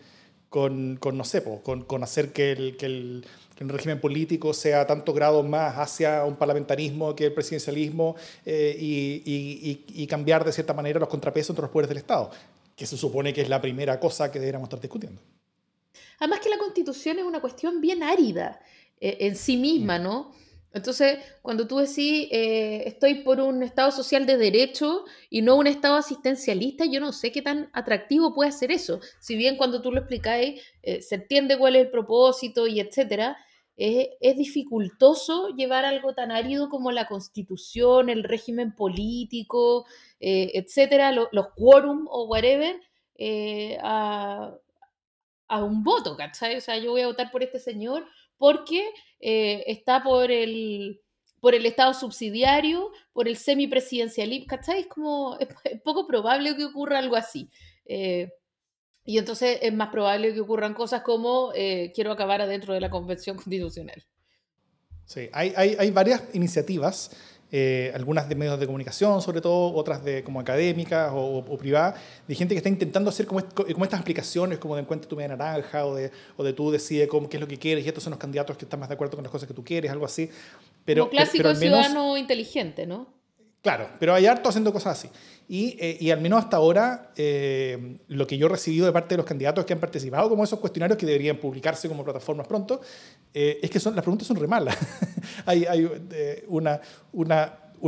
con, 0.49 0.97
con 0.97 1.17
no 1.17 1.23
sé, 1.23 1.43
con, 1.63 1.83
con, 1.83 2.03
hacer 2.03 2.31
que 2.31 2.51
el, 2.51 2.77
que 2.77 2.85
el, 2.85 3.25
régimen 3.59 3.99
político 3.99 4.53
sea 4.53 4.85
tanto 4.85 5.13
grado 5.13 5.41
más 5.41 5.77
hacia 5.77 6.25
un 6.25 6.35
parlamentarismo 6.35 7.15
que 7.15 7.25
el 7.25 7.33
presidencialismo 7.33 8.15
y, 8.45 8.51
y, 8.51 9.85
y, 9.87 10.07
cambiar 10.07 10.43
de 10.43 10.51
cierta 10.51 10.73
manera 10.73 10.99
los 10.99 11.09
contrapesos 11.09 11.51
entre 11.51 11.63
los 11.63 11.71
poderes 11.71 11.89
del 11.89 11.99
Estado, 11.99 12.29
que 12.75 12.85
se 12.85 12.97
supone 12.97 13.33
que 13.33 13.41
es 13.41 13.49
la 13.49 13.61
primera 13.61 13.99
cosa 13.99 14.31
que 14.31 14.39
deberíamos 14.39 14.67
estar 14.67 14.81
discutiendo. 14.81 15.21
Además 16.19 16.39
que 16.39 16.49
la 16.49 16.57
constitución 16.57 17.19
es 17.19 17.23
una 17.23 17.39
cuestión 17.39 17.81
bien 17.81 18.03
árida 18.03 18.59
en 18.99 19.35
sí 19.35 19.57
misma, 19.57 19.97
mm. 19.97 20.03
Entonces, 20.73 21.19
cuando 21.41 21.67
tú 21.67 21.77
decís, 21.77 22.29
eh, 22.31 22.83
estoy 22.85 23.15
por 23.23 23.41
un 23.41 23.61
Estado 23.61 23.91
social 23.91 24.25
de 24.25 24.37
derecho 24.37 25.03
y 25.29 25.41
no 25.41 25.57
un 25.57 25.67
Estado 25.67 25.95
asistencialista, 25.95 26.85
yo 26.85 27.01
no 27.01 27.11
sé 27.11 27.31
qué 27.31 27.41
tan 27.41 27.69
atractivo 27.73 28.33
puede 28.33 28.51
ser 28.53 28.71
eso. 28.71 29.01
Si 29.19 29.35
bien 29.35 29.57
cuando 29.57 29.81
tú 29.81 29.91
lo 29.91 29.99
explicáis, 29.99 30.61
eh, 30.81 31.01
se 31.01 31.15
entiende 31.15 31.57
cuál 31.57 31.75
es 31.75 31.85
el 31.85 31.91
propósito 31.91 32.67
y 32.67 32.79
etcétera, 32.79 33.37
es 33.77 34.37
dificultoso 34.37 35.55
llevar 35.55 35.85
algo 35.85 36.13
tan 36.13 36.29
árido 36.31 36.69
como 36.69 36.91
la 36.91 37.07
constitución, 37.07 38.09
el 38.09 38.23
régimen 38.23 38.75
político, 38.75 39.87
eh, 40.19 40.51
etcétera, 40.53 41.11
los 41.11 41.47
quórum 41.55 42.05
o 42.07 42.25
whatever, 42.25 42.79
a, 43.81 44.53
a 45.47 45.63
un 45.63 45.83
voto, 45.83 46.15
¿cachai? 46.15 46.57
O 46.57 46.61
sea, 46.61 46.77
yo 46.77 46.91
voy 46.91 47.01
a 47.01 47.07
votar 47.07 47.31
por 47.31 47.41
este 47.41 47.59
señor 47.59 48.05
porque 48.37 48.87
eh, 49.21 49.63
está 49.67 50.03
por 50.03 50.31
el, 50.31 50.99
por 51.39 51.55
el 51.55 51.65
Estado 51.65 51.93
subsidiario, 51.93 52.91
por 53.13 53.27
el 53.27 53.37
semipresidencialismo, 53.37 54.47
¿cachai? 54.47 54.81
Es 54.81 54.87
como, 54.87 55.37
es, 55.39 55.81
poco 55.83 56.07
probable 56.07 56.55
que 56.55 56.65
ocurra 56.65 56.99
algo 56.99 57.15
así. 57.15 57.49
Eh, 57.85 58.29
y 59.03 59.17
entonces 59.17 59.59
es 59.61 59.73
más 59.73 59.89
probable 59.89 60.33
que 60.33 60.41
ocurran 60.41 60.73
cosas 60.73 61.01
como 61.01 61.51
eh, 61.55 61.91
quiero 61.93 62.11
acabar 62.11 62.41
adentro 62.41 62.73
de 62.73 62.81
la 62.81 62.89
Convención 62.89 63.35
Constitucional. 63.35 64.03
Sí, 65.05 65.29
hay, 65.33 65.53
hay, 65.55 65.75
hay 65.77 65.91
varias 65.91 66.23
iniciativas 66.33 67.11
eh, 67.51 67.91
algunas 67.93 68.29
de 68.29 68.35
medios 68.35 68.59
de 68.59 68.65
comunicación 68.65 69.21
sobre 69.21 69.41
todo, 69.41 69.73
otras 69.73 70.03
de 70.03 70.23
como 70.23 70.39
académicas 70.39 71.11
o, 71.13 71.57
privadas, 71.57 71.99
de 72.27 72.35
gente 72.35 72.53
que 72.53 72.57
está 72.57 72.69
intentando 72.69 73.09
hacer 73.09 73.25
como, 73.25 73.41
como 73.73 73.83
estas 73.83 73.99
aplicaciones 73.99 74.57
como 74.57 74.75
de 74.75 74.81
encuentra 74.81 75.09
tu 75.09 75.15
media 75.15 75.35
naranja 75.35 75.85
o 75.85 75.95
de, 75.95 76.11
o 76.37 76.43
de 76.43 76.53
tú 76.53 76.71
decide 76.71 77.07
cómo, 77.07 77.27
qué 77.29 77.37
es 77.37 77.41
lo 77.41 77.47
que 77.47 77.57
quieres 77.57 77.85
y 77.85 77.87
estos 77.87 78.03
son 78.03 78.11
los 78.11 78.19
candidatos 78.19 78.57
que 78.57 78.65
están 78.65 78.79
más 78.79 78.89
de 78.89 78.95
acuerdo 78.95 79.15
con 79.15 79.23
las 79.23 79.31
cosas 79.31 79.47
que 79.47 79.53
tú 79.53 79.63
quieres, 79.63 79.91
algo 79.91 80.05
así. 80.05 80.29
Pero, 80.85 81.03
como 81.03 81.11
clásico 81.11 81.53
ciudadano 81.55 82.17
inteligente, 82.17 82.85
¿no? 82.85 83.20
Claro, 83.61 83.87
pero 83.99 84.13
hay 84.13 84.25
harto 84.25 84.49
haciendo 84.49 84.73
cosas 84.73 84.97
así. 84.97 85.09
Y, 85.47 85.77
eh, 85.79 86.11
al 86.11 86.21
menos 86.21 86.39
hasta 86.39 86.57
ahora, 86.57 87.11
eh, 87.15 87.97
lo 88.07 88.25
que 88.25 88.37
yo 88.37 88.47
he 88.47 88.49
recibido 88.49 88.85
de 88.85 88.91
parte 88.91 89.09
de 89.09 89.17
los 89.17 89.25
candidatos 89.25 89.65
que 89.65 89.73
han 89.73 89.79
participado 89.79 90.29
como 90.29 90.43
esos 90.43 90.59
cuestionarios 90.59 90.97
que 90.97 91.05
deberían 91.05 91.37
publicarse 91.37 91.87
como 91.87 92.03
plataformas 92.03 92.47
pronto, 92.47 92.81
eh, 93.33 93.59
es 93.61 93.69
que 93.69 93.79
son, 93.79 93.93
las 93.93 94.03
preguntas 94.03 94.27
son 94.27 94.37
re 94.37 94.47
malas. 94.47 94.77
hay 95.45 95.67
una, 96.47 96.79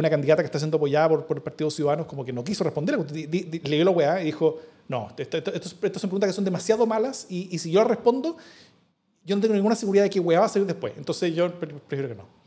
candidata 0.10 0.44
que 0.44 0.46
está 0.46 0.60
siendo 0.60 0.78
apoyada 0.78 1.10
por, 1.10 1.26
por 1.26 1.38
el 1.38 1.44
Partido 1.44 1.72
Ciudadanos 1.72 2.06
como 2.06 2.24
que 2.24 2.34
no 2.34 2.44
quiso 2.44 2.64
responder, 2.64 3.00
leyó 3.64 3.86
la 3.86 3.92
weá 3.92 4.22
y 4.22 4.26
dijo, 4.26 4.60
no, 4.90 5.10
estas 5.18 6.02
son 6.02 6.10
preguntas 6.10 6.28
que 6.28 6.34
son 6.34 6.46
demasiado 6.46 6.86
malas 6.86 7.26
y, 7.30 7.48
y 7.50 7.58
si 7.60 7.72
yo 7.72 7.84
respondo, 7.84 8.38
yo 9.26 9.36
no 9.36 9.42
tengo 9.42 9.56
ninguna 9.56 9.76
seguridad 9.76 10.04
de 10.04 10.10
que 10.10 10.20
weá 10.20 10.42
va 10.42 10.46
a 10.46 10.50
salir 10.50 10.68
después. 10.68 10.94
Entonces 10.98 11.34
yo 11.34 11.52
prefiero 11.58 12.10
que 12.10 12.16
no. 12.16 12.43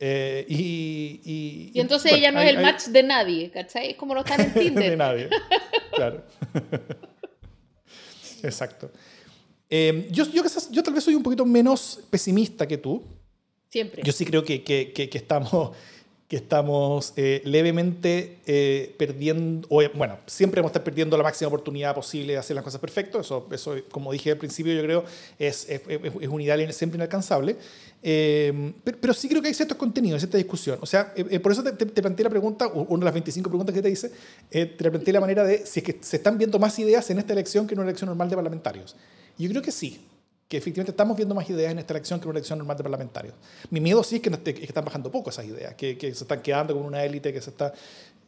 Eh, 0.00 0.46
y, 0.48 1.20
y, 1.74 1.80
entonces 1.80 2.12
ella 2.12 2.30
no 2.30 2.40
es 2.40 2.50
el 2.50 2.60
match 2.60 2.84
de 2.84 3.02
nadie, 3.02 3.50
¿cachai? 3.50 3.90
Es 3.90 3.96
como 3.96 4.14
no 4.14 4.20
están 4.20 4.40
en 4.40 4.54
Tinder. 4.54 4.90
de 4.90 4.96
nadie, 4.96 5.28
claro. 5.92 6.22
Exacto. 8.42 8.92
Eh, 9.68 10.08
yo, 10.10 10.24
yo, 10.30 10.42
yo, 10.70 10.82
tal 10.82 10.94
vez 10.94 11.02
soy 11.02 11.14
un 11.14 11.22
poquito 11.22 11.44
menos 11.44 12.00
pesimista 12.10 12.66
que 12.66 12.78
tú. 12.78 13.02
Siempre. 13.70 14.02
Yo 14.04 14.12
sí 14.12 14.24
creo 14.24 14.44
que, 14.44 14.62
que, 14.62 14.92
que 14.92 15.18
estamos 15.18 15.72
que 16.28 16.36
estamos 16.36 17.14
eh, 17.16 17.40
levemente 17.46 18.36
eh, 18.46 18.94
perdiendo, 18.98 19.66
o, 19.70 19.82
bueno, 19.94 20.18
siempre 20.26 20.60
vamos 20.60 20.68
a 20.68 20.72
estar 20.72 20.84
perdiendo 20.84 21.16
la 21.16 21.22
máxima 21.22 21.48
oportunidad 21.48 21.94
posible 21.94 22.34
de 22.34 22.38
hacer 22.38 22.54
las 22.54 22.62
cosas 22.62 22.78
perfectas, 22.82 23.24
eso, 23.24 23.48
eso 23.50 23.76
como 23.90 24.12
dije 24.12 24.32
al 24.32 24.36
principio, 24.36 24.74
yo 24.74 24.82
creo 24.82 25.04
es, 25.38 25.66
es, 25.70 25.80
es 25.88 26.28
un 26.28 26.40
ideal 26.42 26.70
siempre 26.74 26.98
inalcanzable, 26.98 27.56
eh, 28.02 28.74
pero, 29.00 29.14
sí 29.14 29.26
creo 29.26 29.40
que 29.40 29.48
hay 29.48 29.54
ciertos 29.54 29.78
contenidos, 29.78 30.20
cierta 30.20 30.36
discusión, 30.36 30.78
o 30.82 30.86
sea, 30.86 31.14
por 31.42 31.50
eso 31.50 31.64
te, 31.64 31.72
te, 31.72 32.02
planteé 32.02 32.24
la 32.24 32.30
pregunta, 32.30 32.68
una 32.68 33.00
de 33.00 33.04
las 33.06 33.14
25 33.14 33.48
preguntas 33.48 33.74
que 33.74 33.80
te 33.80 33.88
hice, 33.88 34.12
te 34.50 34.66
planteé 34.66 35.14
la 35.14 35.20
manera 35.20 35.44
de 35.44 35.64
si 35.64 35.80
es 35.80 35.86
que 35.86 35.96
se 35.98 36.16
están 36.16 36.36
viendo 36.36 36.58
más 36.58 36.78
ideas 36.78 37.08
en 37.08 37.18
esta 37.20 37.32
elección 37.32 37.66
que 37.66 37.72
en 37.72 37.80
una 37.80 37.88
elección 37.88 38.06
normal 38.06 38.28
de 38.28 38.36
parlamentarios. 38.36 38.96
Yo 39.38 39.48
creo 39.48 39.62
que 39.62 39.72
sí, 39.72 40.00
que 40.48 40.56
efectivamente 40.56 40.92
estamos 40.92 41.16
viendo 41.16 41.34
más 41.34 41.48
ideas 41.50 41.72
en 41.72 41.78
esta 41.78 41.92
elección 41.92 42.18
que 42.18 42.24
en 42.24 42.30
una 42.30 42.38
elección 42.38 42.58
normal 42.58 42.76
de 42.76 42.82
parlamentarios. 42.82 43.34
Mi 43.70 43.80
miedo 43.80 44.02
sí 44.02 44.16
es 44.16 44.22
que, 44.22 44.30
que 44.54 44.64
están 44.64 44.84
bajando 44.84 45.10
poco 45.10 45.28
esas 45.28 45.44
ideas, 45.44 45.74
que, 45.74 45.98
que, 45.98 46.14
se 46.14 46.24
están 46.24 46.40
quedando 46.40 46.74
con 46.74 46.84
una 46.84 47.04
élite 47.04 47.32
que 47.32 47.40
se 47.40 47.50
está... 47.50 47.72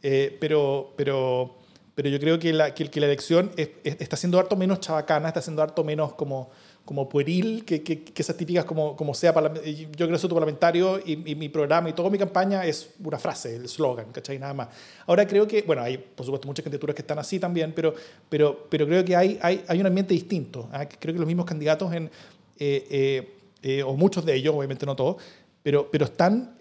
Eh, 0.03 0.37
pero, 0.39 0.93
pero, 0.95 1.55
pero 1.95 2.09
yo 2.09 2.19
creo 2.19 2.37
que 2.37 2.53
la, 2.53 2.73
que, 2.75 2.99
la 2.99 3.07
elección 3.07 3.51
está 3.55 4.17
siendo 4.17 4.39
harto 4.39 4.55
menos 4.55 4.79
chabacana, 4.79 5.29
está 5.29 5.41
siendo 5.41 5.63
harto 5.63 5.83
menos 5.83 6.13
como 6.13 6.51
como 6.91 7.07
pueril, 7.07 7.63
que, 7.63 7.81
que, 7.83 8.11
esas 8.17 8.35
típicas 8.35 8.65
como, 8.65 8.97
como 8.97 9.13
sea, 9.13 9.33
yo 9.63 9.87
creo 9.91 10.09
que 10.09 10.17
soy 10.17 10.29
parlamentario 10.29 10.99
y, 11.05 11.15
mi 11.15 11.47
programa 11.47 11.87
y 11.87 11.93
toda 11.93 12.09
mi 12.09 12.17
campaña 12.17 12.65
es 12.65 12.95
una 13.01 13.17
frase, 13.17 13.55
el 13.55 13.69
slogan, 13.69 14.11
¿cachai? 14.11 14.37
Nada 14.37 14.53
más. 14.53 14.67
Ahora 15.07 15.25
creo 15.25 15.47
que, 15.47 15.61
bueno, 15.61 15.83
hay 15.83 15.97
por 15.97 16.25
supuesto 16.25 16.49
muchas 16.49 16.65
candidaturas 16.65 16.93
que 16.93 17.01
están 17.01 17.17
así 17.17 17.39
también, 17.39 17.71
pero, 17.73 17.93
pero, 18.27 18.67
pero 18.69 18.85
creo 18.85 19.05
que 19.05 19.15
hay, 19.15 19.39
hay, 19.41 19.63
hay 19.69 19.79
un 19.79 19.87
ambiente 19.87 20.13
distinto. 20.13 20.67
¿ah? 20.73 20.85
Creo 20.85 21.13
que 21.13 21.19
los 21.19 21.27
mismos 21.27 21.45
candidatos 21.45 21.93
en, 21.93 22.11
eh, 22.59 22.85
eh, 22.89 23.33
eh, 23.63 23.83
o 23.83 23.95
muchos 23.95 24.25
de 24.25 24.35
ellos, 24.35 24.53
obviamente 24.53 24.85
no 24.85 24.93
todos, 24.93 25.15
pero, 25.63 25.89
pero 25.89 26.03
están 26.03 26.57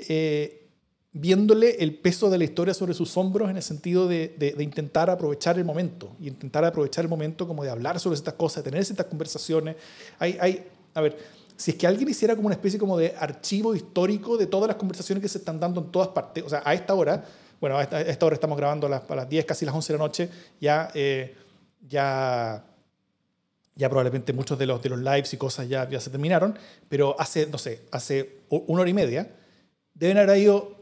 viéndole 1.12 1.83
el 1.83 1.99
peso 1.99 2.31
de 2.31 2.38
la 2.38 2.45
historia 2.45 2.73
sobre 2.73 2.95
sus 2.95 3.17
hombros 3.17 3.50
en 3.50 3.57
el 3.57 3.62
sentido 3.62 4.07
de, 4.07 4.29
de, 4.38 4.62
intentar 4.62 5.11
aprovechar 5.11 5.59
el 5.59 5.64
momento, 5.64 6.17
y 6.21 6.29
intentar 6.29 6.64
aprovechar 6.64 7.05
el 7.05 7.09
momento 7.09 7.49
como 7.49 7.64
de 7.64 7.71
hablar 7.71 7.99
sobre 7.99 8.17
estas 8.17 8.35
cosas, 8.35 8.62
de 8.62 8.71
tener 8.71 8.81
estas 8.81 9.07
conversaciones. 9.07 9.76
Hay, 10.19 10.38
hay, 10.40 10.67
a 10.95 11.00
ver, 11.00 11.19
si 11.57 11.73
es 11.73 11.76
que 11.76 11.87
alguien 11.87 12.09
hiciera 12.09 12.37
como 12.37 12.47
una 12.47 12.55
especie 12.55 12.79
como 12.79 12.97
de 12.97 13.14
archivo 13.19 13.75
histórico 13.75 14.37
de 14.37 14.47
todas 14.47 14.69
las 14.69 14.76
conversaciones 14.76 15.21
que 15.21 15.29
se 15.29 15.38
están 15.38 15.59
dando 15.59 15.81
en 15.81 15.90
todas 15.90 16.09
partes, 16.09 16.45
o 16.45 16.49
sea, 16.49 16.62
a 16.64 16.75
esta 16.75 16.95
hora, 16.95 17.25
bueno, 17.61 17.76
a 17.76 17.83
esta, 17.83 18.26
hora 18.26 18.35
estamos 18.35 18.57
grabando 18.57 18.87
a 18.87 18.90
las, 18.90 19.11
a 19.11 19.14
las 19.17 19.29
10, 19.29 19.45
casi 19.45 19.67
las 19.67 19.75
11 19.75 19.93
de 19.93 19.99
la 19.99 20.05
noche, 20.05 20.31
ya, 20.61 20.90
eh, 20.95 21.35
ya, 21.87 22.64
ya 23.75 23.88
probablemente 23.88 24.33
muchos 24.33 24.59
de 24.59 24.67
los, 24.67 24.81
de 24.81 24.88
los 24.88 25.00
lives 25.00 25.35
y 25.35 25.37
cosas 25.37 25.69
ya, 25.69 25.88
ya 25.88 26.00
se 26.00 26.09
terminaron, 26.09 26.57
pero 26.88 27.17
hace, 27.19 27.47
no 27.47 27.59
sé, 27.59 27.83
hace 27.90 28.38
una 28.49 28.83
hora 28.83 28.90
y 28.90 28.95
media, 28.95 29.31
deben 29.93 30.17
haber 30.17 30.38
ido 30.38 30.80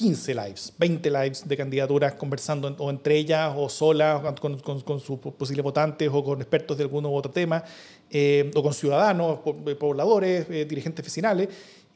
15 0.00 0.34
lives, 0.34 0.72
20 0.78 1.10
lives 1.10 1.46
de 1.46 1.56
candidaturas 1.58 2.14
conversando 2.14 2.74
o 2.78 2.88
entre 2.88 3.18
ellas 3.18 3.52
o 3.54 3.68
solas 3.68 4.22
con, 4.40 4.56
con, 4.58 4.98
sus 4.98 5.18
posibles 5.18 5.62
votantes 5.62 6.08
o 6.10 6.24
con 6.24 6.40
expertos 6.40 6.78
de 6.78 6.84
alguno 6.84 7.10
u 7.10 7.14
otro 7.14 7.30
tema, 7.30 7.62
eh, 8.08 8.50
o 8.54 8.62
con 8.62 8.72
ciudadanos, 8.72 9.40
eh, 9.66 9.74
pobladores, 9.74 10.46
eh, 10.48 10.64
dirigentes 10.64 11.04
vecinales. 11.04 11.50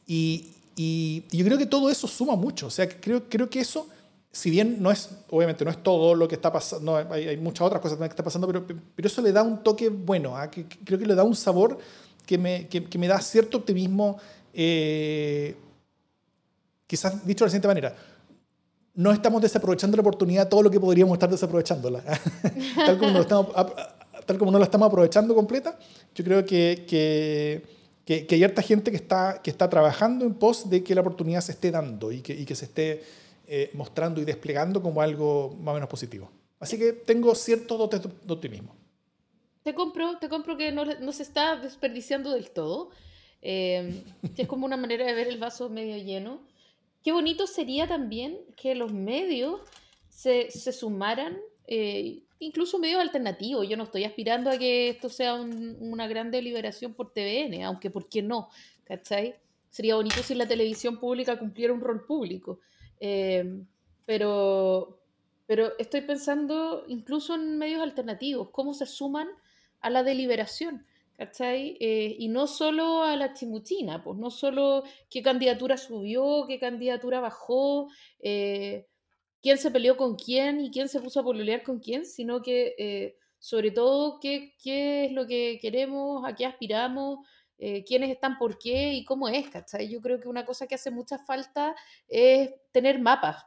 Y, 0.06 0.50
y, 0.76 1.24
yo 1.34 1.46
creo 1.46 1.56
que 1.56 1.64
todo 1.64 1.88
eso 1.88 2.06
suma 2.06 2.36
mucho. 2.36 2.66
O 2.66 2.70
sea, 2.70 2.86
creo, 2.86 3.26
creo 3.26 3.48
que 3.48 3.60
eso, 3.60 3.88
si 4.30 4.50
bien 4.50 4.82
no 4.82 4.90
es, 4.90 5.08
obviamente 5.30 5.64
no 5.64 5.70
es 5.70 5.82
todo 5.82 6.14
lo 6.14 6.28
que 6.28 6.34
está 6.34 6.52
pasando, 6.52 6.98
hay, 7.10 7.26
hay, 7.26 7.38
muchas 7.38 7.66
otras 7.66 7.80
cosas 7.80 7.96
que 7.96 8.04
está 8.04 8.22
pasando, 8.22 8.46
pero, 8.46 8.66
pero 8.66 9.08
eso 9.08 9.22
le 9.22 9.32
da 9.32 9.42
un 9.42 9.62
toque 9.62 9.88
bueno, 9.88 10.36
¿ah? 10.36 10.50
que, 10.50 10.66
creo 10.66 10.98
que 10.98 11.06
le 11.06 11.14
da 11.14 11.24
un 11.24 11.34
sabor 11.34 11.78
que 12.26 12.36
me, 12.36 12.68
que, 12.68 12.84
que 12.84 12.98
me 12.98 13.08
da 13.08 13.18
cierto 13.22 13.56
optimismo 13.56 14.18
quizás 16.86 17.26
dicho 17.26 17.44
de 17.44 17.48
la 17.48 17.50
siguiente 17.50 17.68
manera, 17.68 17.94
no 18.94 19.12
estamos 19.12 19.42
desaprovechando 19.42 19.96
la 19.96 20.02
oportunidad 20.02 20.48
todo 20.48 20.62
lo 20.62 20.70
que 20.70 20.78
podríamos 20.78 21.14
estar 21.14 21.28
desaprovechándola. 21.28 22.02
tal, 22.76 22.98
como 22.98 23.10
no 23.10 23.20
estamos, 23.20 23.48
tal 24.24 24.38
como 24.38 24.50
no 24.50 24.58
la 24.58 24.64
estamos 24.64 24.86
aprovechando 24.86 25.34
completa, 25.34 25.78
yo 26.14 26.24
creo 26.24 26.44
que, 26.44 26.84
que, 26.86 28.26
que, 28.26 28.34
hay 28.34 28.44
harta 28.44 28.62
gente 28.62 28.90
que 28.90 28.96
está, 28.96 29.40
que 29.42 29.50
está 29.50 29.68
trabajando 29.68 30.24
en 30.24 30.34
pos 30.34 30.70
de 30.70 30.84
que 30.84 30.94
la 30.94 31.00
oportunidad 31.00 31.40
se 31.40 31.52
esté 31.52 31.70
dando 31.70 32.12
y 32.12 32.20
que, 32.20 32.34
y 32.34 32.44
que 32.44 32.54
se 32.54 32.66
esté 32.66 33.02
eh, 33.46 33.70
mostrando 33.74 34.20
y 34.20 34.24
desplegando 34.24 34.80
como 34.80 35.02
algo 35.02 35.56
más 35.60 35.72
o 35.72 35.74
menos 35.74 35.88
positivo. 35.88 36.30
Así 36.60 36.78
que 36.78 36.92
tengo 36.92 37.34
cierto 37.34 37.76
dotes 37.76 38.00
de 38.02 38.32
optimismo. 38.32 38.74
Te 39.64 39.74
compro, 39.74 40.18
te 40.18 40.28
compro 40.28 40.56
que 40.56 40.70
no, 40.72 40.84
no 40.84 41.12
se 41.12 41.22
está 41.22 41.56
desperdiciando 41.56 42.32
del 42.32 42.50
todo. 42.50 42.90
Eh, 43.42 44.02
es 44.36 44.46
como 44.46 44.64
una 44.64 44.76
manera 44.76 45.04
de 45.04 45.14
ver 45.14 45.26
el 45.26 45.38
vaso 45.38 45.68
medio 45.68 45.96
lleno. 45.96 46.40
Qué 47.04 47.12
bonito 47.12 47.46
sería 47.46 47.86
también 47.86 48.40
que 48.56 48.74
los 48.74 48.90
medios 48.90 49.60
se, 50.08 50.50
se 50.50 50.72
sumaran, 50.72 51.36
eh, 51.66 52.22
incluso 52.38 52.78
medios 52.78 53.02
alternativos. 53.02 53.68
Yo 53.68 53.76
no 53.76 53.84
estoy 53.84 54.04
aspirando 54.04 54.48
a 54.48 54.56
que 54.56 54.88
esto 54.88 55.10
sea 55.10 55.34
una 55.34 56.08
gran 56.08 56.30
deliberación 56.30 56.94
por 56.94 57.12
TVN, 57.12 57.62
aunque 57.62 57.90
¿por 57.90 58.08
qué 58.08 58.22
no? 58.22 58.48
¿Cachai? 58.84 59.34
Sería 59.68 59.96
bonito 59.96 60.22
si 60.22 60.34
la 60.34 60.48
televisión 60.48 60.98
pública 60.98 61.38
cumpliera 61.38 61.74
un 61.74 61.82
rol 61.82 62.06
público. 62.06 62.60
Eh, 62.98 63.62
pero, 64.06 64.98
pero 65.46 65.72
estoy 65.78 66.00
pensando 66.00 66.84
incluso 66.88 67.34
en 67.34 67.58
medios 67.58 67.82
alternativos, 67.82 68.48
cómo 68.50 68.72
se 68.72 68.86
suman 68.86 69.28
a 69.80 69.90
la 69.90 70.02
deliberación. 70.02 70.86
¿Cachai? 71.16 71.76
Eh, 71.80 72.16
y 72.18 72.28
no 72.28 72.46
solo 72.46 73.04
a 73.04 73.16
la 73.16 73.34
chimuchina, 73.34 74.02
pues 74.02 74.18
no 74.18 74.30
solo 74.30 74.84
qué 75.08 75.22
candidatura 75.22 75.76
subió, 75.76 76.44
qué 76.48 76.58
candidatura 76.58 77.20
bajó, 77.20 77.88
eh, 78.20 78.86
quién 79.42 79.58
se 79.58 79.70
peleó 79.70 79.96
con 79.96 80.16
quién 80.16 80.60
y 80.60 80.70
quién 80.70 80.88
se 80.88 81.00
puso 81.00 81.20
a 81.20 81.24
pololear 81.24 81.62
con 81.62 81.78
quién, 81.78 82.04
sino 82.04 82.42
que 82.42 82.74
eh, 82.78 83.16
sobre 83.38 83.70
todo 83.70 84.18
qué, 84.20 84.54
qué, 84.62 85.06
es 85.06 85.12
lo 85.12 85.26
que 85.26 85.58
queremos, 85.60 86.26
a 86.26 86.34
qué 86.34 86.46
aspiramos, 86.46 87.18
quiénes 87.86 88.10
están 88.10 88.36
por 88.36 88.58
qué 88.58 88.92
y 88.92 89.04
cómo 89.06 89.26
es, 89.28 89.48
¿cachai? 89.48 89.88
Yo 89.88 90.00
creo 90.02 90.20
que 90.20 90.28
una 90.28 90.44
cosa 90.44 90.66
que 90.66 90.74
hace 90.74 90.90
mucha 90.90 91.18
falta 91.18 91.74
es 92.08 92.50
tener 92.72 93.00
mapas, 93.00 93.42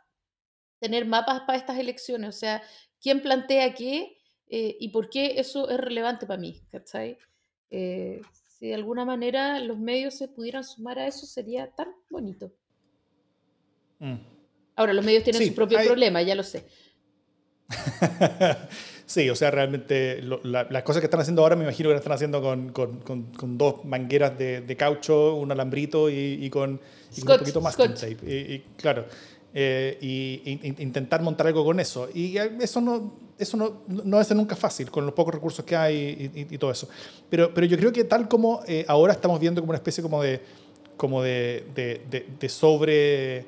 tener 0.80 1.06
mapas 1.06 1.42
para 1.42 1.58
estas 1.58 1.78
elecciones, 1.78 2.30
o 2.36 2.40
sea, 2.40 2.64
quién 3.00 3.22
plantea 3.22 3.76
qué 3.76 4.18
y 4.48 4.90
por 4.90 5.10
qué 5.10 5.36
eso 5.40 5.70
es 5.70 5.78
relevante 5.78 6.26
para 6.26 6.40
mí, 6.40 6.64
¿cachai? 6.72 7.18
Eh, 7.70 8.22
si 8.58 8.68
de 8.68 8.76
alguna 8.76 9.06
manera 9.06 9.60
los 9.60 9.78
medios 9.78 10.16
se 10.16 10.28
pudieran 10.28 10.64
sumar 10.64 11.00
a 11.00 11.08
eso, 11.08 11.26
sería 11.26 11.70
tan 11.72 11.88
bonito. 12.10 12.52
Mm. 14.00 14.16
Ahora, 14.76 14.94
los 14.94 15.04
medios 15.04 15.24
tienen 15.24 15.46
su 15.48 15.56
propio 15.56 15.80
problema, 15.86 16.22
ya 16.22 16.36
lo 16.36 16.44
sé. 16.44 16.64
sí, 19.06 19.30
o 19.30 19.36
sea, 19.36 19.52
realmente 19.52 20.22
las 20.22 20.84
cosas 20.84 21.02
que 21.02 21.06
están 21.06 21.20
haciendo 21.20 21.42
ahora 21.42 21.56
me 21.56 21.64
imagino 21.64 21.90
que 21.90 21.94
las 21.94 22.02
están 22.02 22.14
haciendo 22.14 22.42
con, 22.42 22.70
con, 22.72 23.02
con, 23.02 23.58
dos 23.58 23.84
mangueras 23.86 24.38
de, 24.38 24.62
de, 24.62 24.78
caucho, 24.78 25.36
un 25.36 25.52
alambrito 25.52 26.10
y, 26.10 26.50
con, 26.50 26.80
un 27.18 27.24
poquito 27.26 27.60
más 27.60 27.76
tape. 27.76 28.18
Y, 28.24 28.60
claro, 28.78 29.06
eh, 29.54 29.98
y, 30.00 30.42
intentar 30.82 31.22
montar 31.22 31.48
algo 31.48 31.66
con 31.66 31.80
eso. 31.80 32.10
Y 32.14 32.38
eso 32.38 32.80
no, 32.80 33.27
eso 33.38 33.58
no, 33.58 33.82
no 33.88 34.24
ser 34.24 34.38
nunca 34.38 34.56
fácil 34.56 34.90
con 34.90 35.06
los 35.06 35.14
pocos 35.14 35.34
recursos 35.34 35.64
que 35.64 35.76
hay 35.76 36.32
y, 36.50 36.58
todo 36.58 36.72
eso. 36.72 36.88
Pero, 37.30 37.54
pero 37.54 37.68
yo 37.68 37.78
creo 37.78 37.92
que 37.92 38.04
tal 38.04 38.28
como 38.28 38.62
eh, 38.68 38.86
ahora 38.88 39.14
estamos 39.14 39.40
viendo 39.40 39.62
como 39.62 39.72
una 39.72 39.78
especie 39.78 40.02
como 40.02 40.22
de, 40.24 40.42
como 40.96 41.22
de, 41.22 41.66
de, 41.76 42.26
de, 42.40 42.50
sobre 42.50 43.46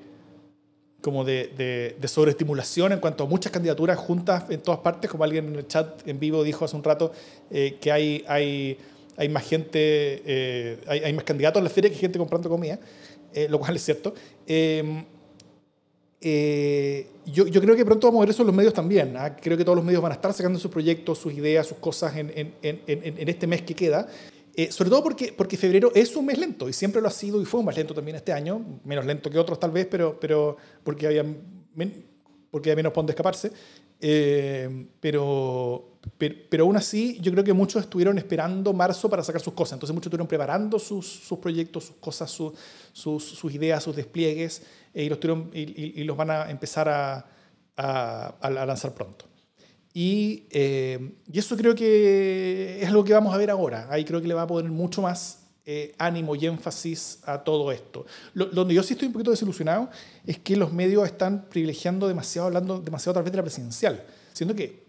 como 1.02 1.24
de, 1.24 1.96
de, 2.00 2.08
sobreestimulación 2.08 2.92
en 2.92 3.00
cuanto 3.00 3.24
a 3.24 3.28
muchas 3.28 3.52
candidaturas 3.52 3.98
juntas 3.98 4.44
en 4.50 4.62
todas 4.62 4.82
partes, 4.82 5.10
como 5.10 5.24
alguien 5.24 5.48
en 5.48 5.56
el 5.56 5.68
chat 5.68 6.06
en 6.08 6.20
vivo 6.20 6.44
dijo 6.44 6.66
hace 6.66 6.76
un 6.76 6.84
rato, 6.84 7.14
eh, 7.50 7.78
que 7.80 7.92
hay, 7.92 8.24
hay, 8.28 8.78
hay 9.16 9.30
más 9.30 9.48
gente, 9.48 9.80
eh, 10.26 10.78
hay, 10.88 11.00
hay, 11.00 11.14
más 11.14 11.24
candidatos 11.24 11.60
en 11.60 11.64
la 11.64 11.70
feria 11.70 11.90
que 11.90 11.96
gente 11.96 12.20
comprando 12.20 12.50
comida, 12.50 12.80
lo 13.48 13.60
cual 13.60 13.76
es 13.76 13.86
cierto. 13.86 14.14
Eh, 16.22 17.08
yo, 17.26 17.48
yo, 17.48 17.62
creo 17.62 17.76
que 17.76 17.86
pronto 17.86 18.08
vamos 18.08 18.20
a 18.20 18.22
ver 18.22 18.30
eso 18.32 18.42
en 18.42 18.48
los 18.48 18.56
medios 18.56 18.74
también. 18.74 19.16
¿ah? 19.18 19.36
Creo 19.36 19.58
que 19.58 19.64
todos 19.64 19.76
los 19.76 19.86
medios 19.86 20.02
van 20.02 20.12
a 20.12 20.16
estar 20.16 20.34
sacando 20.34 20.60
sus 20.60 20.72
proyectos, 20.72 21.18
sus 21.18 21.34
ideas, 21.34 21.68
sus 21.68 21.78
cosas 21.78 22.16
en, 22.18 22.32
en, 22.36 22.54
en, 22.62 22.82
en 22.88 23.30
este 23.30 23.48
mes 23.48 23.62
que 23.62 23.74
queda. 23.74 24.08
Eh, 24.56 24.72
sobre 24.74 24.90
todo 24.90 25.02
porque, 25.04 25.32
porque 25.32 25.56
febrero 25.56 25.92
es 25.96 26.14
un 26.18 26.26
mes 26.26 26.38
lento 26.38 26.68
y 26.68 26.74
siempre 26.74 27.02
lo 27.02 27.08
ha 27.08 27.12
sido 27.12 27.42
y 27.42 27.46
fue 27.46 27.64
mes 27.64 27.78
lento 27.78 27.94
también 27.94 28.18
este 28.18 28.34
año, 28.34 28.82
menos 28.84 29.06
lento 29.06 29.30
que 29.30 29.40
otros 29.40 29.58
tal 29.58 29.72
vez, 29.72 29.88
pero, 29.90 30.20
pero 30.20 30.58
porque, 30.84 31.08
había 31.08 31.24
porque 32.52 32.70
había 32.70 32.76
menos 32.76 32.92
por 32.92 33.10
escaparse. 33.10 33.54
Eh, 34.02 34.88
pero, 35.00 36.00
pero, 36.18 36.64
aún 36.64 36.78
así, 36.78 37.20
yo 37.22 37.32
creo 37.32 37.44
que 37.44 37.54
muchos 37.54 37.84
estuvieron 37.84 38.18
esperando 38.18 38.74
marzo 38.74 39.10
para 39.10 39.24
sacar 39.24 39.42
sus 39.42 39.54
cosas. 39.54 39.74
Entonces, 39.74 39.94
muchos 39.94 40.08
estuvieron 40.08 40.28
preparando 40.28 40.80
sus, 40.80 41.06
sus 41.06 41.40
proyectos, 41.40 41.86
sus 41.86 41.96
cosas, 41.98 42.32
sus, 42.32 42.54
sus, 42.94 43.54
ideas, 43.54 43.84
sus 43.84 43.96
despliegues, 43.96 44.64
eh, 44.94 45.04
y, 45.04 45.10
los 45.10 45.20
y, 45.54 46.02
y, 46.02 46.04
los 46.04 46.16
van 46.16 46.32
a 46.32 46.50
empezar 46.50 46.88
a, 46.88 47.26
a, 47.76 48.36
a 48.42 48.66
lanzar 48.66 48.94
pronto. 48.94 49.26
Y, 49.94 50.48
eh, 50.52 51.16
y, 51.32 51.40
eso 51.40 51.58
creo 51.58 51.76
que 51.76 52.80
es 52.82 52.88
algo 52.88 53.04
que 53.04 53.14
vamos 53.14 53.34
a 53.34 53.38
ver 53.38 53.50
ahora. 53.50 53.88
Ahí 53.90 54.06
creo 54.06 54.22
que 54.22 54.28
le 54.28 54.34
va 54.34 54.44
a 54.44 54.48
poner 54.48 54.72
mucho 54.72 55.02
más 55.02 55.49
eh, 55.66 55.94
ánimo 55.98 56.36
y 56.36 56.46
énfasis 56.46 57.20
a 57.24 57.44
todo 57.44 57.72
esto. 57.72 58.06
Lo, 58.34 58.46
donde 58.46 58.74
yo 58.74 58.84
sí 58.84 58.94
estoy 58.94 59.08
un 59.08 59.14
poquito 59.14 59.32
desilusionado 59.32 59.90
es 60.26 60.40
que 60.40 60.56
los 60.56 60.74
medios 60.74 61.06
están 61.06 61.46
privilegiando 61.50 62.08
demasiado, 62.08 62.48
hablando 62.48 62.80
demasiado 62.80 63.12
a 63.12 63.14
través 63.16 63.32
de 63.32 63.38
la 63.38 63.44
presidencial, 63.44 64.04
siendo 64.34 64.56
que 64.56 64.84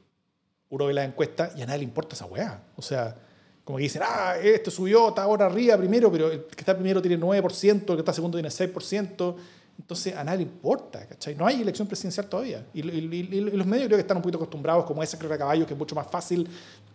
uno 0.70 0.87
ve 0.87 0.94
la 0.94 1.04
encuesta 1.04 1.52
y 1.56 1.62
a 1.62 1.66
nadie 1.66 1.80
le 1.80 1.85
importa 1.85 2.14
esa 2.14 2.26
weá. 2.26 2.62
O 2.76 2.83
sea, 2.83 3.16
como 3.64 3.76
que 3.78 3.85
dicen, 3.85 4.02
ah, 4.04 4.37
este 4.42 4.70
subió, 4.70 5.09
está 5.09 5.22
ahora 5.22 5.46
arriba 5.46 5.76
primero, 5.76 6.11
pero 6.11 6.30
el 6.30 6.44
que 6.44 6.61
está 6.61 6.74
primero 6.74 7.02
tiene 7.02 7.18
9%, 7.18 7.66
el 7.72 7.85
que 7.85 7.94
está 7.98 8.12
segundo 8.12 8.38
tiene 8.38 8.48
6%. 8.48 9.37
Entonces 9.81 10.14
a 10.14 10.23
nadie 10.23 10.38
le 10.38 10.43
importa, 10.45 11.07
¿cachai? 11.07 11.35
No 11.35 11.47
hay 11.47 11.62
elección 11.62 11.88
presidencial 11.88 12.29
todavía. 12.29 12.66
Y, 12.75 12.83
los 12.83 13.66
medios 13.66 13.87
creo 13.87 13.97
que 13.97 14.03
están 14.03 14.19
un 14.19 14.23
poquito 14.23 14.37
acostumbrados, 14.37 14.85
como 14.85 15.03
esa 15.03 15.16
carrera 15.16 15.37
de 15.37 15.38
caballos, 15.38 15.66
que 15.66 15.73
es 15.73 15.79
mucho 15.79 15.95
más 15.95 16.07
fácil 16.07 16.47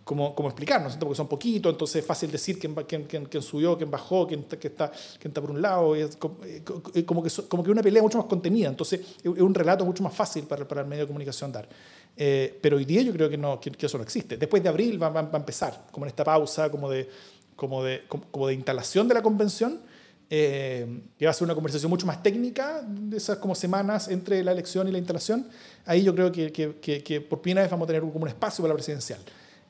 como, 0.04 0.36
como 0.36 0.50
explicarnos, 0.50 0.96
porque 0.98 1.16
son 1.16 1.28
poquitos, 1.28 1.72
entonces 1.72 1.96
es 1.98 2.06
fácil 2.06 2.30
decir 2.32 2.60
quién, 2.60 2.76
quién, 2.88 3.06
quién, 3.06 3.26
quién 3.26 3.42
subió, 3.42 3.76
quién 3.76 3.90
bajó, 3.90 4.28
quién, 4.28 4.44
quién, 4.44 4.72
está, 4.72 4.92
está 5.20 5.42
por 5.42 5.50
un 5.50 5.62
lado. 5.64 5.96
Es 5.96 6.16
eh, 6.46 6.64
como, 7.04 7.24
que, 7.24 7.32
como 7.48 7.64
que 7.64 7.72
una 7.72 7.82
pelea 7.82 8.04
mucho 8.04 8.20
más 8.20 8.28
contenida, 8.28 8.70
entonces 8.70 9.02
es 9.24 9.42
un 9.42 9.54
relato 9.54 9.84
mucho 9.84 10.04
más 10.04 10.14
fácil 10.14 10.44
para, 10.44 10.68
para 10.68 10.82
el 10.82 10.88
medio 10.88 11.04
de 11.04 11.08
comunicación 11.08 11.52
dar. 11.52 11.68
Eh, 12.16 12.60
pero 12.62 12.78
hoy 12.78 12.86
día 12.86 13.02
yo 13.02 13.12
creo 13.14 13.30
que, 13.30 13.38
no, 13.38 13.60
que, 13.60 13.72
eso 13.80 13.98
no 13.98 14.04
existe. 14.04 14.38
Después 14.38 14.62
de 14.62 14.70
abril 14.70 15.02
va, 15.02 15.10
va, 15.10 15.24
va, 15.24 15.34
a 15.34 15.38
empezar, 15.38 15.88
como 15.92 16.06
en 16.06 16.10
esta 16.10 16.24
pausa, 16.24 16.70
como 16.70 16.88
de, 16.88 17.10
como 17.56 17.84
de, 17.84 18.04
como 18.08 18.46
de 18.46 18.54
instalación 18.54 19.08
de 19.08 19.16
la 19.16 19.24
convención 19.24 19.82
eh, 20.30 21.04
que 21.18 21.26
va 21.26 21.32
a 21.32 21.34
ser 21.34 21.46
una 21.46 21.54
conversación 21.54 21.90
mucho 21.90 22.06
más 22.06 22.24
técnica 22.24 22.82
de 22.88 23.18
esas 23.18 23.38
como 23.38 23.56
semanas 23.56 24.08
entre 24.08 24.44
la 24.44 24.52
elección 24.52 24.88
y 24.88 24.92
la 24.92 24.98
instalación, 24.98 25.48
ahí 25.86 26.04
yo 26.04 26.16
creo 26.16 26.32
que, 26.32 26.52
que, 26.52 27.04
que, 27.04 27.22
por 27.22 27.42
primera 27.42 27.62
vez 27.62 27.72
vamos 27.72 27.86
a 27.86 27.88
tener 27.88 28.02
como 28.02 28.24
un 28.24 28.28
espacio 28.30 28.62
para 28.62 28.74
la 28.74 28.76
presidencial. 28.76 29.20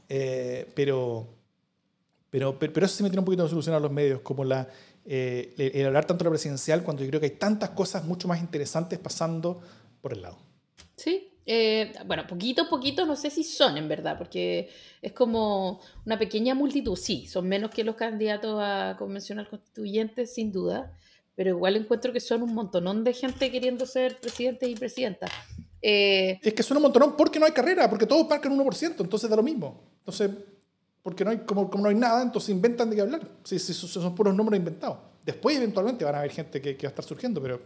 Eh, 0.07 0.67
pero, 0.75 1.27
Pero, 2.29 2.57
pero, 2.59 2.85
eso 2.85 2.95
sí 2.95 3.03
me 3.03 3.09
tiene 3.09 3.19
un 3.19 3.25
poquito 3.25 3.43
de 3.43 3.49
solución 3.49 3.75
a 3.75 3.79
los 3.79 3.91
medios, 3.91 4.21
como 4.21 4.43
la, 4.43 4.67
eh, 5.05 5.71
el 5.73 5.85
hablar 5.85 6.05
tanto 6.05 6.23
de 6.23 6.29
la 6.29 6.31
presidencial 6.31 6.83
cuando 6.83 7.03
yo 7.03 7.09
creo 7.09 7.19
que 7.19 7.27
hay 7.27 7.37
tantas 7.37 7.69
cosas 7.71 8.03
mucho 8.05 8.27
más 8.27 8.39
interesantes 8.39 8.99
pasando 8.99 9.61
por 10.01 10.13
el 10.13 10.21
lado. 10.21 10.37
Sí, 10.95 11.29
eh, 11.45 11.93
bueno, 12.05 12.25
poquitos, 12.25 12.67
poquitos, 12.67 13.07
no 13.07 13.15
sé 13.15 13.29
si 13.29 13.43
son 13.43 13.77
en 13.77 13.87
verdad, 13.87 14.17
porque 14.17 14.69
es 15.01 15.11
como 15.11 15.79
una 16.05 16.17
pequeña 16.17 16.55
multitud. 16.55 16.95
Sí, 16.95 17.27
son 17.27 17.47
menos 17.47 17.69
que 17.71 17.83
los 17.83 17.95
candidatos 17.95 18.59
a 18.61 18.95
convencional 18.97 19.47
constituyente, 19.47 20.25
sin 20.25 20.51
duda, 20.51 20.91
pero 21.35 21.51
igual 21.51 21.75
encuentro 21.75 22.11
que 22.11 22.19
son 22.19 22.41
un 22.41 22.53
montonón 22.53 23.03
de 23.03 23.13
gente 23.13 23.51
queriendo 23.51 23.85
ser 23.85 24.19
presidente 24.19 24.67
y 24.67 24.75
presidenta. 24.75 25.27
Eh, 25.81 26.39
es 26.41 26.53
que 26.53 26.63
son 26.63 26.77
un 26.77 26.83
montonón 26.83 27.15
porque 27.15 27.39
no 27.39 27.45
hay 27.45 27.51
carrera, 27.51 27.87
porque 27.87 28.07
todos 28.07 28.25
parcan 28.25 28.51
un 28.51 28.65
1%, 28.65 29.01
entonces 29.01 29.29
da 29.29 29.35
lo 29.35 29.43
mismo. 29.43 29.83
Entonces, 29.99 30.31
porque 31.03 31.23
no 31.23 31.29
hay, 31.29 31.37
como, 31.39 31.69
como 31.69 31.83
no 31.83 31.89
hay 31.89 31.95
nada, 31.95 32.23
entonces 32.23 32.49
inventan 32.49 32.89
de 32.89 32.95
qué 32.95 33.03
hablar. 33.03 33.21
Sí, 33.43 33.59
sí, 33.59 33.71
son 33.75 34.15
puros 34.15 34.33
números 34.33 34.57
inventados. 34.57 34.97
Después, 35.23 35.55
eventualmente, 35.57 36.03
van 36.03 36.15
a 36.15 36.19
haber 36.19 36.31
gente 36.31 36.59
que, 36.59 36.75
que 36.75 36.87
va 36.87 36.89
a 36.89 36.93
estar 36.93 37.05
surgiendo, 37.05 37.39
pero. 37.39 37.61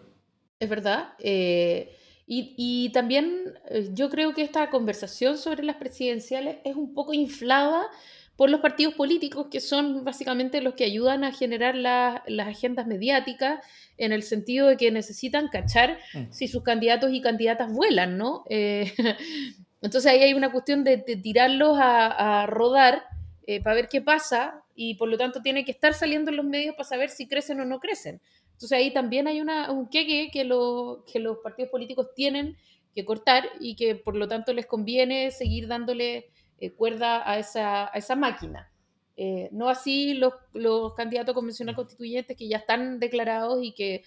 Es 0.59 0.67
verdad. 0.67 1.13
Eh, 1.19 1.95
y, 2.31 2.53
y, 2.57 2.91
también 2.91 3.55
eh, 3.69 3.89
yo 3.93 4.11
creo 4.11 4.35
que 4.35 4.43
esta 4.43 4.69
conversación 4.69 5.35
sobre 5.39 5.63
las 5.63 5.77
presidenciales 5.77 6.57
es 6.63 6.75
un 6.75 6.93
poco 6.93 7.11
inflada 7.11 7.87
por 8.35 8.51
los 8.51 8.61
partidos 8.61 8.93
políticos, 8.93 9.47
que 9.49 9.59
son 9.59 10.03
básicamente 10.05 10.61
los 10.61 10.75
que 10.75 10.85
ayudan 10.85 11.23
a 11.23 11.33
generar 11.33 11.73
las 11.75 12.47
agendas 12.47 12.85
mediáticas, 12.85 13.65
en 13.97 14.13
el 14.13 14.21
sentido 14.21 14.67
de 14.67 14.77
que 14.77 14.91
necesitan 14.91 15.47
cachar 15.47 15.97
mm. 16.13 16.31
si 16.31 16.47
sus 16.47 16.61
candidatos 16.61 17.11
y 17.11 17.19
candidatas 17.19 17.73
vuelan, 17.73 18.19
¿no? 18.19 18.43
Eh, 18.47 18.93
entonces 19.81 20.11
ahí 20.11 20.21
hay 20.21 20.35
una 20.35 20.51
cuestión 20.51 20.83
de, 20.83 20.99
tirarlos 20.99 21.79
a, 21.79 22.43
a 22.43 22.45
rodar 22.45 23.05
eh, 23.47 23.59
para 23.63 23.75
ver 23.75 23.89
qué 23.89 24.01
pasa 24.01 24.63
y 24.75 24.93
por 24.93 25.09
lo 25.09 25.17
tanto 25.17 25.41
tiene 25.41 25.65
que 25.65 25.71
estar 25.71 25.95
saliendo 25.95 26.29
en 26.29 26.37
los 26.37 26.45
medios 26.45 26.75
para 26.75 26.87
saber 26.87 27.09
si 27.09 27.27
crecen 27.27 27.59
o 27.59 27.65
no 27.65 27.79
crecen. 27.79 28.21
Entonces 28.59 28.77
ahí 28.77 28.91
también 28.91 29.25
hay 29.25 29.39
una, 29.39 29.71
un 29.71 29.87
queque 29.87 30.29
que, 30.33 30.43
lo, 30.43 31.05
que 31.09 31.19
los 31.19 31.37
partidos 31.37 31.71
políticos 31.71 32.09
tienen 32.13 32.57
que 32.93 33.05
cortar 33.05 33.45
y 33.61 33.77
que 33.77 33.95
por 33.95 34.17
lo 34.17 34.27
tanto 34.27 34.51
les 34.51 34.65
conviene 34.65 35.31
seguir 35.31 35.69
dándole 35.69 36.29
eh, 36.59 36.71
cuerda 36.73 37.23
a 37.25 37.39
esa, 37.39 37.85
a 37.85 37.97
esa 37.97 38.17
máquina. 38.17 38.69
Eh, 39.15 39.47
no 39.53 39.69
así 39.69 40.13
los, 40.13 40.33
los 40.51 40.93
candidatos 40.93 41.33
convencional 41.33 41.73
constituyentes 41.73 42.35
que 42.35 42.49
ya 42.49 42.57
están 42.57 42.99
declarados 42.99 43.63
y 43.63 43.71
que, 43.71 44.03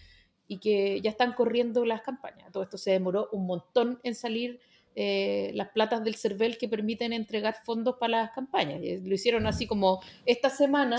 y 0.47 0.59
que 0.59 1.01
ya 1.01 1.09
están 1.09 1.33
corriendo 1.33 1.87
las 1.87 2.03
campañas. 2.03 2.53
Todo 2.53 2.63
esto 2.63 2.77
se 2.77 2.91
demoró 2.91 3.31
un 3.33 3.47
montón 3.47 4.01
en 4.03 4.15
salir 4.15 4.61
eh, 4.95 5.53
las 5.55 5.71
platas 5.71 6.05
del 6.05 6.17
CERVEL 6.17 6.59
que 6.59 6.69
permiten 6.69 7.15
entregar 7.15 7.57
fondos 7.65 7.97
para 7.99 8.23
las 8.23 8.31
campañas. 8.33 8.81
Eh, 8.83 9.01
lo 9.03 9.15
hicieron 9.15 9.47
así 9.47 9.67
como 9.67 10.03
esta 10.27 10.51
semana 10.51 10.99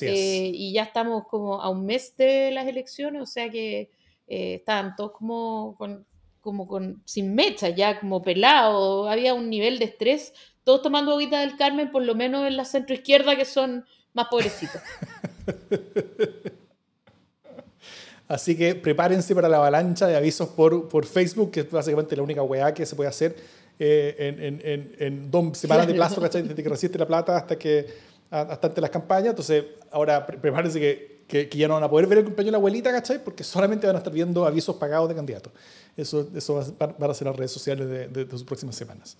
eh, 0.00 0.50
y 0.54 0.72
ya 0.72 0.84
estamos 0.84 1.26
como 1.26 1.60
a 1.60 1.68
un 1.68 1.84
mes 1.84 2.16
de 2.16 2.50
las 2.52 2.66
elecciones, 2.66 3.20
o 3.20 3.26
sea 3.26 3.50
que 3.50 3.90
estaban 4.26 4.96
todos 4.96 5.12
como 5.12 5.76
con, 5.76 6.06
como 6.40 6.66
con 6.66 7.02
sin 7.04 7.34
mecha, 7.34 7.68
ya 7.68 8.00
como 8.00 8.22
pelado, 8.22 9.10
había 9.10 9.34
un 9.34 9.50
nivel 9.50 9.78
de 9.78 9.84
estrés, 9.84 10.32
todos 10.64 10.80
tomando 10.80 11.12
agüita 11.12 11.40
del 11.40 11.56
Carmen, 11.56 11.90
por 11.92 12.02
lo 12.02 12.14
menos 12.14 12.46
en 12.46 12.56
la 12.56 12.64
centro 12.64 12.94
izquierda 12.94 13.36
que 13.36 13.44
son 13.44 13.84
más 14.14 14.28
pobrecitos. 14.28 14.80
Así 18.26 18.56
que 18.56 18.74
prepárense 18.74 19.34
para 19.34 19.48
la 19.48 19.58
avalancha 19.58 20.06
de 20.06 20.16
avisos 20.16 20.48
por, 20.48 20.88
por 20.88 21.04
Facebook, 21.04 21.50
que 21.50 21.60
es 21.60 21.70
básicamente 21.70 22.16
la 22.16 22.22
única 22.22 22.42
weá 22.42 22.72
que 22.72 22.86
se 22.86 22.96
puede 22.96 23.10
hacer 23.10 23.36
eh, 23.78 24.14
en, 24.18 24.60
en, 24.64 24.96
en, 24.98 25.30
dos 25.30 25.58
semanas 25.58 25.86
de 25.86 25.94
plazo, 25.94 26.20
¿cachai? 26.20 26.42
Desde 26.42 26.62
que 26.62 26.68
resiste 26.68 26.98
la 26.98 27.06
plata 27.06 27.36
hasta 27.36 27.58
que 27.58 27.86
hasta 28.30 28.68
ante 28.68 28.80
las 28.80 28.90
campañas. 28.90 29.30
Entonces, 29.30 29.64
ahora 29.90 30.26
prepárense 30.26 30.80
que, 30.80 31.46
que, 31.48 31.58
ya 31.58 31.68
no 31.68 31.74
van 31.74 31.84
a 31.84 31.90
poder 31.90 32.06
ver 32.06 32.18
el 32.18 32.24
cumpleaños 32.24 32.48
de 32.48 32.52
la 32.52 32.58
abuelita, 32.58 32.92
¿cachai? 32.92 33.22
Porque 33.22 33.44
solamente 33.44 33.86
van 33.86 33.96
a 33.96 33.98
estar 33.98 34.12
viendo 34.12 34.46
avisos 34.46 34.76
pagados 34.76 35.08
de 35.08 35.14
candidatos. 35.14 35.52
Eso, 35.96 36.28
eso 36.34 36.74
van 36.78 37.10
a 37.10 37.14
ser 37.14 37.26
las 37.26 37.36
redes 37.36 37.52
sociales 37.52 37.88
de, 37.88 38.08
de, 38.08 38.30
sus 38.30 38.44
próximas 38.44 38.74
semanas. 38.74 39.16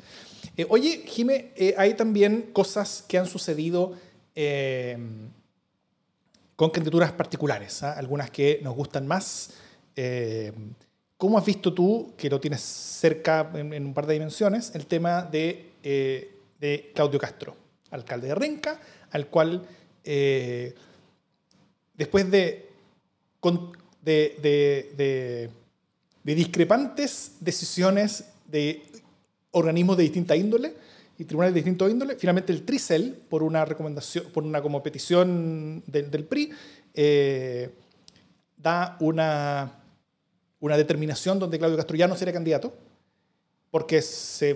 Eh, 0.57 0.67
oye, 0.69 1.05
Jime, 1.07 1.53
eh, 1.57 1.75
hay 1.77 1.95
también 1.95 2.51
cosas 2.53 3.05
que 3.07 3.19
han 3.19 3.27
sucedido 3.27 3.93
con 6.57 6.71
candidaturas 6.71 7.13
particulares, 7.13 7.83
¿ah? 7.83 7.93
algunas 7.93 8.31
que 8.31 8.61
nos 8.63 8.75
gustan 8.75 9.07
más. 9.07 9.51
Eh, 9.97 10.53
¿Cómo 11.17 11.39
has 11.39 11.45
visto 11.45 11.73
tú, 11.73 12.15
que 12.17 12.29
lo 12.29 12.41
tienes 12.41 12.61
cerca 12.61 13.51
en, 13.55 13.87
un 13.87 13.95
par 13.95 14.07
de 14.07 14.15
dimensiones, 14.15 14.75
el 14.75 14.87
tema 14.87 15.23
de, 15.23 15.73
eh, 15.83 16.37
de, 16.61 16.93
Claudio 16.95 17.19
Castro, 17.19 17.57
alcalde 17.91 18.29
de 18.29 18.35
Renca, 18.35 18.81
al 19.11 19.29
cual 19.29 19.65
eh, 20.05 20.75
después 21.95 22.31
de, 22.31 22.69
de, 24.03 24.37
de, 24.43 25.51
de 26.23 26.35
discrepantes 26.35 27.37
decisiones 27.41 28.25
de 28.47 28.83
organismos 29.53 29.97
de 29.97 30.03
distinta 30.03 30.37
índole, 30.37 30.75
y 31.19 31.25
tribunales 31.25 31.55
de 31.55 31.61
distinto 31.61 31.89
índole. 31.89 32.17
Finalmente 32.17 32.53
el 32.53 32.65
Tricel, 32.65 33.23
por 33.29 33.43
una 33.43 33.65
recomendación, 33.65 34.25
por 34.33 34.45
una 34.45 34.61
como 34.63 34.83
petición 34.83 35.83
del 35.87 36.25
PRI, 36.25 36.51
eh, 36.95 37.71
da 38.57 38.97
una, 39.01 39.83
una 40.61 40.77
determinación 40.77 41.39
donde 41.39 41.59
Claudio 41.59 41.77
Castro 41.77 41.97
ya 41.97 42.09
no 42.09 42.17
candidato, 42.17 42.75
porque, 43.71 44.03
se, 44.03 44.55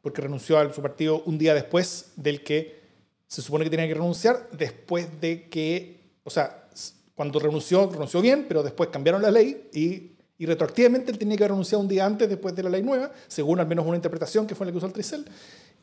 porque 0.00 0.22
renunció 0.22 0.58
a 0.58 0.72
su 0.72 0.80
partido 0.82 1.22
un 1.24 1.38
día 1.38 1.54
después 1.54 2.12
del 2.16 2.42
que 2.42 2.80
se 3.26 3.42
supone 3.42 3.64
que 3.64 3.70
tenía 3.70 3.88
que 3.88 3.94
renunciar, 3.94 4.48
después 4.52 5.20
de 5.20 5.48
que, 5.48 6.00
o 6.24 6.30
sea, 6.30 6.68
cuando 7.14 7.38
renunció, 7.38 7.90
renunció 7.90 8.20
bien, 8.20 8.46
pero 8.48 8.62
después 8.62 8.90
cambiaron 8.90 9.22
la 9.22 9.30
ley 9.30 9.68
y 9.72 10.12
y 10.42 10.46
retroactivamente 10.46 11.12
él 11.12 11.18
tenía 11.18 11.36
que 11.36 11.44
haber 11.44 11.52
renunciado 11.52 11.80
un 11.80 11.86
día 11.86 12.04
antes 12.04 12.28
después 12.28 12.52
de 12.56 12.64
la 12.64 12.68
ley 12.68 12.82
nueva, 12.82 13.12
según 13.28 13.60
al 13.60 13.66
menos 13.68 13.86
una 13.86 13.94
interpretación 13.94 14.44
que 14.44 14.56
fue 14.56 14.66
la 14.66 14.72
que 14.72 14.78
usó 14.78 14.88
el 14.88 14.92
Tricel. 14.92 15.24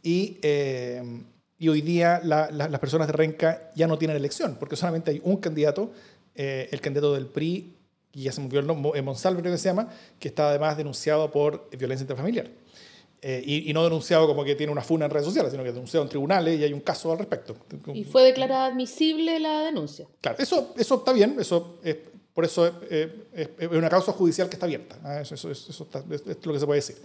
Y, 0.03 0.37
eh, 0.41 1.03
y 1.57 1.67
hoy 1.69 1.81
día 1.81 2.21
las 2.23 2.79
personas 2.79 3.07
de 3.07 3.13
Renca 3.13 3.71
ya 3.75 3.87
no 3.87 3.97
tienen 3.97 4.15
elección, 4.17 4.57
porque 4.59 4.75
solamente 4.75 5.11
hay 5.11 5.21
un 5.23 5.37
candidato, 5.37 5.91
eh, 6.35 6.69
el 6.71 6.79
candidato 6.81 7.13
del 7.13 7.27
PRI, 7.27 7.75
y 8.13 8.23
ya 8.23 8.31
se 8.31 8.41
me 8.41 8.57
el 8.57 8.65
nombre, 8.65 8.97
eh, 8.97 9.01
Monsalve 9.01 9.41
creo 9.41 9.53
que 9.53 9.57
se 9.57 9.69
llama, 9.69 9.89
que 10.19 10.29
está 10.29 10.49
además 10.49 10.77
denunciado 10.77 11.29
por 11.31 11.69
violencia 11.77 12.03
intrafamiliar. 12.03 12.49
y, 13.21 13.69
y, 13.69 13.73
no 13.73 13.83
denunciado 13.83 14.25
como 14.27 14.45
que 14.45 14.55
tiene 14.55 14.71
una 14.71 14.81
funa 14.81 15.03
en 15.03 15.11
redes 15.11 15.25
sociales, 15.25 15.51
sino 15.51 15.61
que 15.61 15.73
denunciado 15.73 16.05
en 16.05 16.09
tribunales 16.09 16.57
y 16.57 16.63
hay 16.63 16.71
un 16.71 16.79
caso 16.79 17.11
al 17.11 17.17
respecto. 17.17 17.53
Y 17.93 18.05
fue 18.05 18.23
declarada 18.23 18.67
admisible 18.67 19.37
la 19.41 19.59
denuncia. 19.59 20.07
Claro, 20.21 20.37
eso, 20.39 20.73
eso 20.77 20.95
está 20.95 21.11
bien, 21.11 21.35
eso 21.37 21.79
por 22.39 22.45
eso 22.45 22.71
es, 22.89 23.09
una 23.69 23.89
causa 23.89 24.13
judicial 24.13 24.47
que 24.47 24.55
está 24.55 24.65
abierta. 24.65 24.97
¿ah? 25.03 25.19
Eso, 25.19 25.35
eso, 25.35 25.51
eso 25.51 25.89
es 26.09 26.45
lo 26.45 26.53
que 26.53 26.59
se 26.59 26.65
puede 26.65 26.77
decir. 26.77 26.95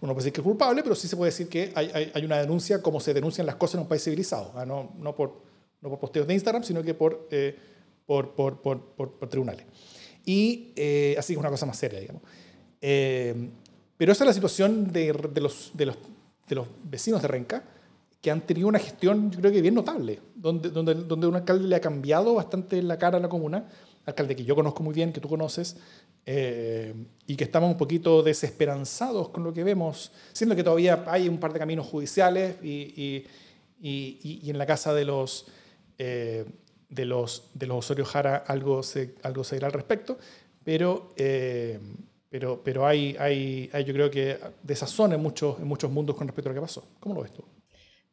Uno 0.00 0.12
puede 0.12 0.24
decir 0.24 0.32
que 0.32 0.40
es 0.40 0.44
culpable, 0.44 0.82
pero 0.82 0.94
sí 0.94 1.08
se 1.08 1.16
puede 1.16 1.30
decir 1.30 1.48
que 1.48 1.72
hay, 1.74 2.10
hay, 2.14 2.24
una 2.24 2.38
denuncia 2.38 2.82
como 2.82 3.00
se 3.00 3.14
denuncian 3.14 3.46
las 3.46 3.56
cosas 3.56 3.76
en 3.76 3.80
un 3.80 3.88
país 3.88 4.02
civilizado, 4.04 4.52
¿ah? 4.54 4.66
no, 4.66 4.92
no, 4.98 5.14
por, 5.14 5.40
no 5.80 5.88
por 5.88 5.98
posteos 5.98 6.26
de 6.26 6.34
Instagram, 6.34 6.62
sino 6.62 6.82
que 6.82 6.94
por, 6.94 7.28
eh, 7.30 7.56
por, 8.04 8.34
por, 8.34 8.60
por, 8.60 9.28
tribunales. 9.28 9.64
Y 10.24 10.72
eh, 10.76 11.16
así 11.18 11.32
es 11.32 11.38
una 11.38 11.48
cosa 11.48 11.66
más 11.66 11.78
seria, 11.78 12.00
digamos. 12.00 12.22
Eh, 12.80 13.48
pero 13.96 14.12
esa 14.12 14.24
es 14.24 14.26
la 14.28 14.34
situación 14.34 14.92
de, 14.92 15.12
de, 15.32 15.40
los, 15.40 15.70
de, 15.72 15.86
los, 15.86 15.96
de 16.48 16.54
los 16.54 16.66
vecinos 16.84 17.22
de 17.22 17.28
Renca, 17.28 17.64
que 18.20 18.30
han 18.30 18.42
tenido 18.42 18.68
una 18.68 18.78
gestión, 18.78 19.30
yo 19.30 19.40
creo 19.40 19.52
que 19.52 19.62
bien 19.62 19.74
notable, 19.74 20.20
donde, 20.34 20.70
donde, 20.70 20.94
donde 20.94 21.26
un 21.26 21.36
alcalde 21.36 21.66
le 21.66 21.76
ha 21.76 21.80
cambiado 21.80 22.34
bastante 22.34 22.82
la 22.82 22.98
cara 22.98 23.18
a 23.18 23.20
la 23.20 23.28
comuna, 23.28 23.66
alcalde 24.06 24.36
que 24.36 24.44
yo 24.44 24.54
conozco 24.54 24.82
muy 24.82 24.94
bien, 24.94 25.12
que 25.12 25.20
tú 25.20 25.28
conoces, 25.28 25.76
eh, 26.24 26.94
y 27.26 27.36
que 27.36 27.44
estamos 27.44 27.70
un 27.70 27.76
poquito 27.76 28.22
desesperanzados 28.22 29.28
con 29.30 29.44
lo 29.44 29.52
que 29.52 29.64
vemos, 29.64 30.12
siendo 30.32 30.54
que 30.56 30.62
todavía 30.62 31.04
hay 31.06 31.28
un 31.28 31.38
par 31.38 31.52
de 31.52 31.58
caminos 31.58 31.86
judiciales 31.86 32.56
y, 32.62 33.26
y, 33.80 34.18
y, 34.42 34.48
en 34.48 34.58
la 34.58 34.64
casa 34.66 34.94
de 34.94 35.04
los, 35.04 35.46
eh, 35.98 36.44
de 36.88 37.04
los, 37.04 37.50
de 37.54 37.66
los 37.66 37.78
Osorio 37.78 38.04
Jara 38.04 38.36
algo 38.36 38.82
se, 38.82 39.16
algo 39.22 39.44
se 39.44 39.56
dirá 39.56 39.66
al 39.66 39.72
respecto, 39.72 40.18
pero, 40.64 41.12
eh, 41.16 41.78
pero, 42.30 42.62
pero 42.62 42.86
hay, 42.86 43.16
hay, 43.18 43.68
hay, 43.72 43.84
yo 43.84 43.92
creo 43.92 44.10
que 44.10 44.38
desazón 44.62 45.12
en 45.12 45.20
muchos, 45.20 45.58
en 45.58 45.66
muchos 45.66 45.90
mundos 45.90 46.16
con 46.16 46.28
respecto 46.28 46.48
a 46.48 46.52
lo 46.52 46.60
que 46.60 46.64
pasó. 46.64 46.88
¿Cómo 47.00 47.14
lo 47.14 47.22
ves 47.22 47.32
tú? 47.32 47.44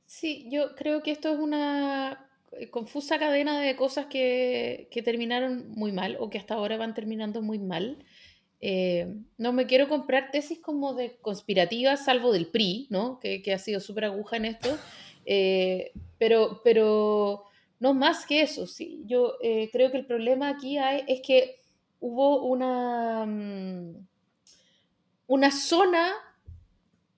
Sí, 0.06 0.48
yo 0.52 0.76
creo 0.76 1.02
que 1.02 1.12
esto 1.12 1.34
es 1.34 1.40
una 1.40 2.30
confusa 2.72 3.20
cadena 3.20 3.60
de 3.60 3.76
cosas 3.76 4.08
que, 4.08 4.88
que, 4.92 5.02
terminaron 5.02 5.70
muy 5.72 5.92
mal 5.92 6.18
o 6.20 6.30
que 6.30 6.38
hasta 6.38 6.56
ahora 6.56 6.78
van 6.78 6.94
terminando 6.94 7.42
muy 7.42 7.60
mal. 7.60 7.98
Eh, 8.62 9.14
no 9.38 9.54
me 9.54 9.66
quiero 9.66 9.90
comprar 9.90 10.32
tesis 10.32 10.60
como 10.60 10.94
de 10.94 11.18
conspirativas, 11.18 12.06
salvo 12.06 12.32
del 12.32 12.48
PRI, 12.48 12.88
¿no? 12.90 13.20
que, 13.20 13.42
que 13.42 13.54
ha 13.54 13.60
sido 13.60 13.80
súper 13.80 14.06
aguja 14.06 14.38
en 14.38 14.46
esto, 14.46 14.78
eh, 15.26 15.92
pero, 16.18 16.62
pero 16.64 17.44
no 17.80 17.94
más 17.94 18.26
que 18.26 18.42
eso. 18.42 18.68
Sí. 18.68 19.04
Yo 19.06 19.34
creo 19.72 19.92
que 19.92 19.98
el 19.98 20.06
problema 20.06 20.50
aquí 20.50 20.78
hay, 20.78 21.04
es 21.08 21.22
que 21.22 21.60
hubo 22.00 22.44
una, 22.44 23.26
mm, 23.26 24.08
una 25.28 25.52
zona 25.52 26.14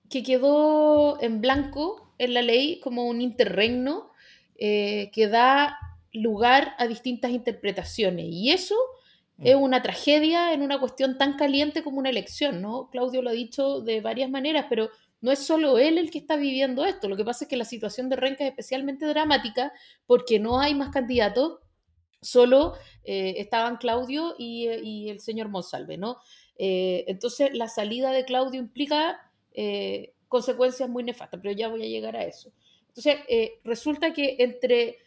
que 0.08 0.22
quedó 0.22 1.20
en 1.20 1.40
blanco 1.40 2.14
en 2.18 2.34
la 2.34 2.42
ley 2.42 2.80
como 2.80 3.06
un 3.06 3.20
interregno 3.20 4.10
eh, 4.58 5.10
que 5.12 5.28
da 5.28 5.78
lugar 6.12 6.74
a 6.78 6.86
distintas 6.86 7.30
interpretaciones. 7.30 8.26
Y 8.28 8.50
eso 8.50 8.74
es 9.38 9.56
mm. 9.56 9.62
una 9.62 9.82
tragedia 9.82 10.52
en 10.52 10.62
una 10.62 10.80
cuestión 10.80 11.18
tan 11.18 11.36
caliente 11.36 11.82
como 11.82 11.98
una 11.98 12.10
elección, 12.10 12.62
¿no? 12.62 12.88
Claudio 12.90 13.22
lo 13.22 13.30
ha 13.30 13.34
dicho 13.34 13.80
de 13.80 14.00
varias 14.00 14.30
maneras, 14.30 14.66
pero 14.68 14.90
no 15.20 15.32
es 15.32 15.40
solo 15.40 15.78
él 15.78 15.98
el 15.98 16.10
que 16.10 16.18
está 16.18 16.36
viviendo 16.36 16.84
esto. 16.84 17.08
Lo 17.08 17.16
que 17.16 17.24
pasa 17.24 17.44
es 17.44 17.48
que 17.48 17.56
la 17.56 17.64
situación 17.64 18.08
de 18.08 18.16
Renca 18.16 18.44
es 18.44 18.50
especialmente 18.50 19.06
dramática 19.06 19.72
porque 20.06 20.38
no 20.38 20.60
hay 20.60 20.74
más 20.74 20.90
candidatos, 20.90 21.58
solo 22.20 22.74
eh, 23.04 23.34
estaban 23.38 23.76
Claudio 23.76 24.34
y, 24.38 24.68
y, 24.68 25.10
el 25.10 25.20
señor 25.20 25.48
Monsalve, 25.48 25.96
¿no? 25.96 26.18
Eh, 26.58 27.04
entonces, 27.08 27.50
la 27.54 27.68
salida 27.68 28.10
de 28.10 28.24
Claudio 28.24 28.60
implica 28.60 29.20
eh, 29.52 30.14
consecuencias 30.28 30.88
muy 30.88 31.02
nefastas, 31.04 31.40
pero 31.42 31.54
ya 31.54 31.68
voy 31.68 31.82
a 31.82 31.88
llegar 31.88 32.16
a 32.16 32.24
eso. 32.24 32.52
Entonces, 32.96 33.20
resulta 33.64 34.12
que 34.12 34.36
entre 34.38 34.98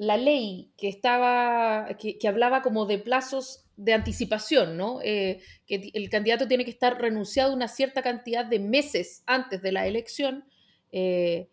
la 0.00 0.16
ley 0.16 0.72
que 0.78 0.88
estaba, 0.88 1.86
que, 1.98 2.26
hablaba 2.26 2.62
como 2.62 2.86
de 2.86 2.98
plazos 2.98 3.66
de 3.76 3.92
anticipación, 3.92 4.78
¿no? 4.78 5.00
Eh, 5.02 5.42
que 5.66 5.90
el 5.92 6.08
candidato 6.08 6.48
tiene 6.48 6.64
que 6.64 6.70
estar 6.70 6.98
renunciado 6.98 7.52
una 7.52 7.68
cierta 7.68 8.00
cantidad 8.00 8.46
de 8.46 8.60
meses 8.60 9.22
antes 9.26 9.60
de 9.60 9.72
la 9.72 9.86
elección, 9.86 10.46
eh, 10.90 11.50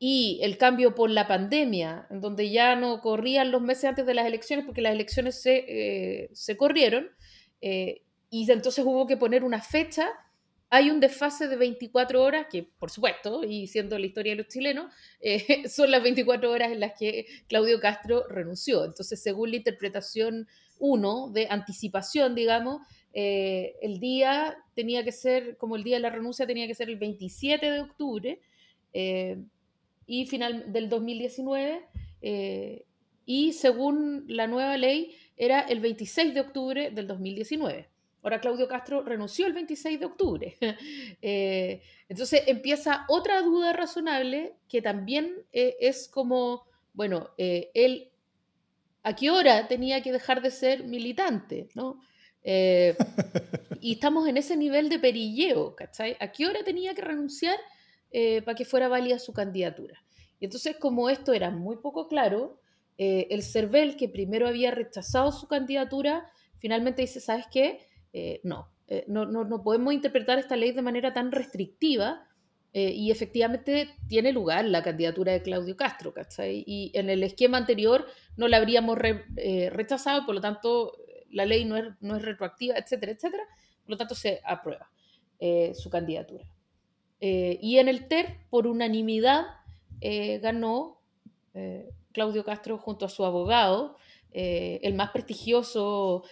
y 0.00 0.40
el 0.42 0.58
cambio 0.58 0.96
por 0.96 1.08
la 1.08 1.28
pandemia, 1.28 2.08
en 2.10 2.20
donde 2.20 2.50
ya 2.50 2.74
no 2.74 3.00
corrían 3.00 3.52
los 3.52 3.62
meses 3.62 3.84
antes 3.84 4.06
de 4.06 4.14
las 4.14 4.26
elecciones 4.26 4.66
porque 4.66 4.82
las 4.82 4.92
elecciones 4.92 5.40
se, 5.40 5.64
eh, 5.68 6.30
se 6.32 6.56
corrieron, 6.56 7.10
y 7.60 8.50
entonces 8.50 8.84
hubo 8.84 9.06
que 9.06 9.16
poner 9.16 9.44
una 9.44 9.62
fecha 9.62 10.10
hay 10.70 10.90
un 10.90 11.00
desfase 11.00 11.46
de 11.48 11.56
24 11.56 12.22
horas, 12.22 12.46
que 12.50 12.64
por 12.64 12.90
supuesto, 12.90 13.44
y 13.44 13.66
siendo 13.68 13.98
la 13.98 14.06
historia 14.06 14.32
de 14.32 14.38
los 14.38 14.48
chilenos, 14.48 14.92
eh, 15.20 15.68
son 15.68 15.90
las 15.90 16.02
24 16.02 16.50
horas 16.50 16.72
en 16.72 16.80
las 16.80 16.92
que 16.98 17.26
Claudio 17.48 17.80
Castro 17.80 18.26
renunció. 18.28 18.84
Entonces, 18.84 19.22
según 19.22 19.50
la 19.50 19.56
interpretación 19.56 20.48
1 20.78 21.30
de 21.30 21.46
anticipación, 21.48 22.34
digamos, 22.34 22.82
eh, 23.12 23.76
el 23.82 24.00
día 24.00 24.56
tenía 24.74 25.04
que 25.04 25.12
ser, 25.12 25.56
como 25.56 25.76
el 25.76 25.84
día 25.84 25.96
de 25.96 26.02
la 26.02 26.10
renuncia 26.10 26.46
tenía 26.46 26.66
que 26.66 26.74
ser 26.74 26.90
el 26.90 26.96
27 26.96 27.70
de 27.70 27.80
octubre 27.80 28.40
eh, 28.92 29.38
y 30.06 30.26
final 30.26 30.72
del 30.72 30.88
2019, 30.88 31.86
y 33.26 33.52
según 33.52 34.24
la 34.28 34.46
nueva 34.46 34.76
ley 34.78 35.14
era 35.36 35.60
el 35.60 35.80
26 35.80 36.34
de 36.34 36.40
octubre 36.40 36.90
del 36.90 37.06
2019. 37.06 37.93
Ahora 38.24 38.40
Claudio 38.40 38.66
Castro 38.66 39.02
renunció 39.02 39.46
el 39.46 39.52
26 39.52 40.00
de 40.00 40.06
octubre. 40.06 40.56
Eh, 41.26 41.82
entonces 42.08 42.42
empieza 42.46 43.06
otra 43.08 43.40
duda 43.40 43.72
razonable 43.72 44.56
que 44.68 44.82
también 44.82 45.34
eh, 45.52 45.76
es 45.80 46.08
como, 46.08 46.66
bueno, 46.92 47.30
eh, 47.38 47.70
él, 47.72 48.10
¿a 49.02 49.16
qué 49.16 49.30
hora 49.30 49.66
tenía 49.68 50.02
que 50.02 50.12
dejar 50.12 50.42
de 50.42 50.50
ser 50.50 50.84
militante? 50.84 51.68
¿no? 51.74 52.00
y 52.44 53.92
estamos 53.92 54.28
en 54.28 54.36
ese 54.36 54.56
nivel 54.56 54.90
de 54.90 54.98
perilleo, 54.98 55.74
¿cachai? 55.74 56.16
¿A 56.20 56.30
qué 56.30 56.46
hora 56.46 56.62
tenía 56.62 56.94
que 56.94 57.02
renunciar 57.02 57.56
para 58.44 58.54
que 58.54 58.66
fuera 58.66 58.88
válida 58.88 59.18
su 59.18 59.32
candidatura? 59.32 60.04
Y 60.40 60.44
entonces, 60.44 60.76
como 60.76 61.08
esto 61.08 61.32
era 61.32 61.50
muy 61.50 61.76
poco 61.76 62.06
claro, 62.06 62.60
el 62.98 63.42
CERVEL, 63.42 63.96
que 63.96 64.10
primero 64.10 64.46
había 64.46 64.70
rechazado 64.70 65.32
su 65.32 65.48
candidatura, 65.48 66.30
finalmente 66.58 67.00
dice, 67.00 67.20
¿sabes 67.20 67.46
qué? 67.50 67.80
Eh, 68.14 68.40
eh, 68.86 69.04
no, 69.08 69.26
no, 69.26 69.44
no, 69.44 69.62
podemos 69.64 69.92
interpretar 69.92 70.38
esta 70.38 70.56
ley 70.56 70.70
de 70.70 70.82
manera 70.82 71.12
tan 71.12 71.32
restrictiva 71.32 72.28
eh, 72.72 72.92
y 72.92 73.10
efectivamente 73.10 73.90
tiene 74.08 74.32
lugar 74.32 74.64
la 74.66 74.84
candidatura 74.84 75.32
de 75.32 75.42
Claudio 75.42 75.76
Castro, 75.76 76.14
¿cachai? 76.14 76.62
Y 76.64 76.92
en 76.94 77.10
el 77.10 77.24
esquema 77.24 77.58
anterior 77.58 78.06
no 78.36 78.46
la 78.46 78.58
habríamos 78.58 78.96
rechazado, 78.96 80.24
por 80.26 80.36
lo 80.36 80.40
tanto 80.40 80.96
la 81.28 81.44
ley 81.44 81.64
no 81.64 81.76
es, 81.76 81.86
no 82.00 82.14
es 82.14 82.22
retroactiva, 82.22 82.76
etcétera, 82.76 83.12
etcétera, 83.12 83.42
por 83.82 83.90
lo 83.90 83.96
tanto 83.96 84.14
se 84.14 84.40
aprueba 84.44 84.88
su 85.74 85.90
candidatura. 85.90 86.44
y 87.20 87.78
en 87.78 87.88
el 87.88 88.08
TER, 88.08 88.38
por 88.48 88.66
unanimidad, 88.66 89.44
ganó 90.40 91.00
Claudio 92.12 92.44
Castro 92.44 92.78
junto 92.78 93.04
a 93.06 93.08
su 93.10 93.24
abogado, 93.24 93.96
el 94.32 94.94
más 94.94 95.10
prestigioso 95.10 96.24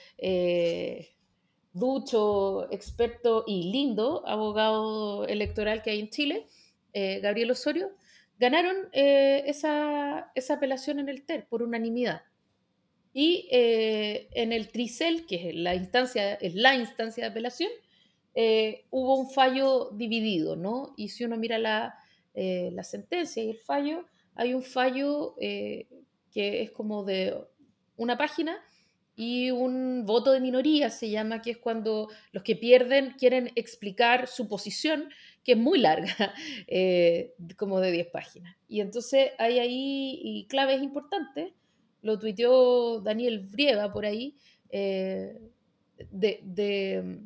ducho, 1.73 2.71
experto 2.71 3.45
y 3.47 3.71
lindo 3.71 4.27
abogado 4.27 5.27
electoral 5.27 5.83
que 5.83 5.91
hay 5.91 6.01
en 6.01 6.11
Chile, 6.11 6.47
eh, 6.93 7.21
Gabriel 7.21 7.51
Osorio, 7.51 7.91
ganaron 8.39 8.77
eh, 8.93 9.45
esa, 9.47 10.33
apelación 10.51 10.99
en 10.99 11.09
el 11.09 11.25
TER 11.25 11.47
por 11.49 11.63
unanimidad. 11.63 12.23
Y 13.15 13.49
eh, 13.51 14.29
en 14.33 14.53
el 14.53 14.69
TRICEL, 14.69 15.27
que 15.27 15.51
es 15.51 15.55
la 15.55 15.75
instancia, 15.75 16.35
es 16.35 16.55
la 16.55 16.75
instancia 16.75 17.25
de 17.25 17.31
apelación, 17.31 17.71
hubo 18.91 19.17
un 19.17 19.31
fallo 19.31 19.91
dividido, 19.93 20.57
¿no? 20.57 20.95
Y 20.97 21.09
si 21.09 21.25
uno 21.25 21.37
mira 21.37 21.59
la, 21.59 21.99
la 22.35 22.83
sentencia 22.83 23.43
y 23.43 23.51
el 23.51 23.59
fallo, 23.59 24.07
hay 24.35 24.55
un 24.55 24.63
fallo 24.63 25.35
que 25.37 25.87
es 26.63 26.71
como 26.71 27.05
de 27.05 27.37
una 27.99 28.17
página 28.17 28.59
y 29.15 29.51
un 29.51 30.05
voto 30.07 30.33
de 30.33 30.41
minoría 30.41 30.91
se 30.91 31.11
llama, 31.11 31.43
que 31.43 31.51
es 31.53 31.59
cuando 31.59 32.09
los 32.33 32.43
que 32.43 32.57
pierden 32.57 33.13
quieren 33.19 33.51
explicar 33.57 34.27
su 34.27 34.49
posición, 34.49 35.11
que 35.45 35.53
es 35.53 35.59
muy 35.59 35.79
larga, 35.79 36.15
eh, 36.67 37.35
como 37.57 37.81
de 37.81 37.91
10 37.91 38.07
páginas. 38.09 38.57
Y 38.69 38.81
entonces 38.81 39.33
hay 39.39 39.59
ahí 39.59 40.21
y 40.23 40.47
claves 40.47 40.83
importantes, 40.83 41.53
lo 42.01 42.19
tuiteó 42.19 43.01
Daniel 43.01 43.41
Brieva 43.41 43.93
por 43.93 44.07
ahí, 44.07 44.37
eh, 44.71 45.39
de, 46.11 47.21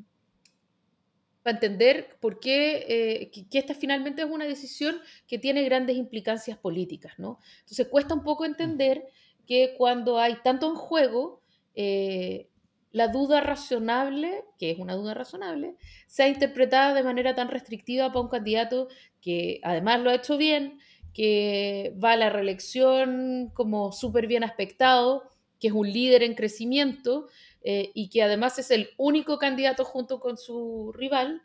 para 1.43 1.57
entender 1.59 2.17
por 2.21 2.41
qué, 2.41 2.85
eh, 2.89 3.31
que, 3.31 3.59
esta 3.59 3.73
finalmente 3.73 4.23
es 4.23 4.29
una 4.29 4.45
decisión 4.45 4.97
que 5.29 5.39
tiene 5.39 5.63
grandes 5.63 5.97
implicancias 5.97 6.59
políticas. 6.59 7.15
¿no? 7.19 7.39
Entonces 7.61 7.87
cuesta 7.87 8.15
un 8.15 8.25
poco 8.25 8.45
entender 8.45 9.07
que 9.47 9.75
cuando 9.79 10.19
hay 10.19 10.39
tanto 10.43 10.69
en 10.69 10.75
juego, 10.75 11.41
eh, 11.77 12.49
la 12.91 13.09
duda 13.09 13.43
razonable, 13.43 14.45
que 14.59 14.71
es 14.71 14.79
una 14.79 14.95
duda 14.95 15.13
razonable, 15.13 15.77
sea 16.07 16.29
interpretada 16.29 16.95
de 16.95 17.03
manera 17.03 17.35
tan 17.35 17.49
restrictiva 17.49 18.09
para 18.09 18.23
un 18.23 18.29
candidato 18.29 18.89
que 19.21 19.61
además 19.63 20.01
lo 20.01 20.11
ha 20.11 20.15
hecho 20.15 20.39
bien, 20.39 20.79
que 21.13 21.95
va 22.03 22.13
a 22.13 22.17
la 22.17 22.31
reelección 22.31 23.51
como 23.55 23.93
súper 23.93 24.27
bien 24.27 24.45
aspectado, 24.45 25.31
que 25.61 25.69
es 25.69 25.75
un 25.75 25.93
líder 25.93 26.23
en 26.23 26.35
crecimiento 26.35 27.29
eh, 27.63 27.91
y 27.95 28.09
que 28.09 28.23
además 28.23 28.59
es 28.59 28.71
el 28.71 28.91
único 28.97 29.39
candidato 29.39 29.85
junto 29.85 30.19
con 30.19 30.39
su 30.39 30.93
rival, 30.95 31.43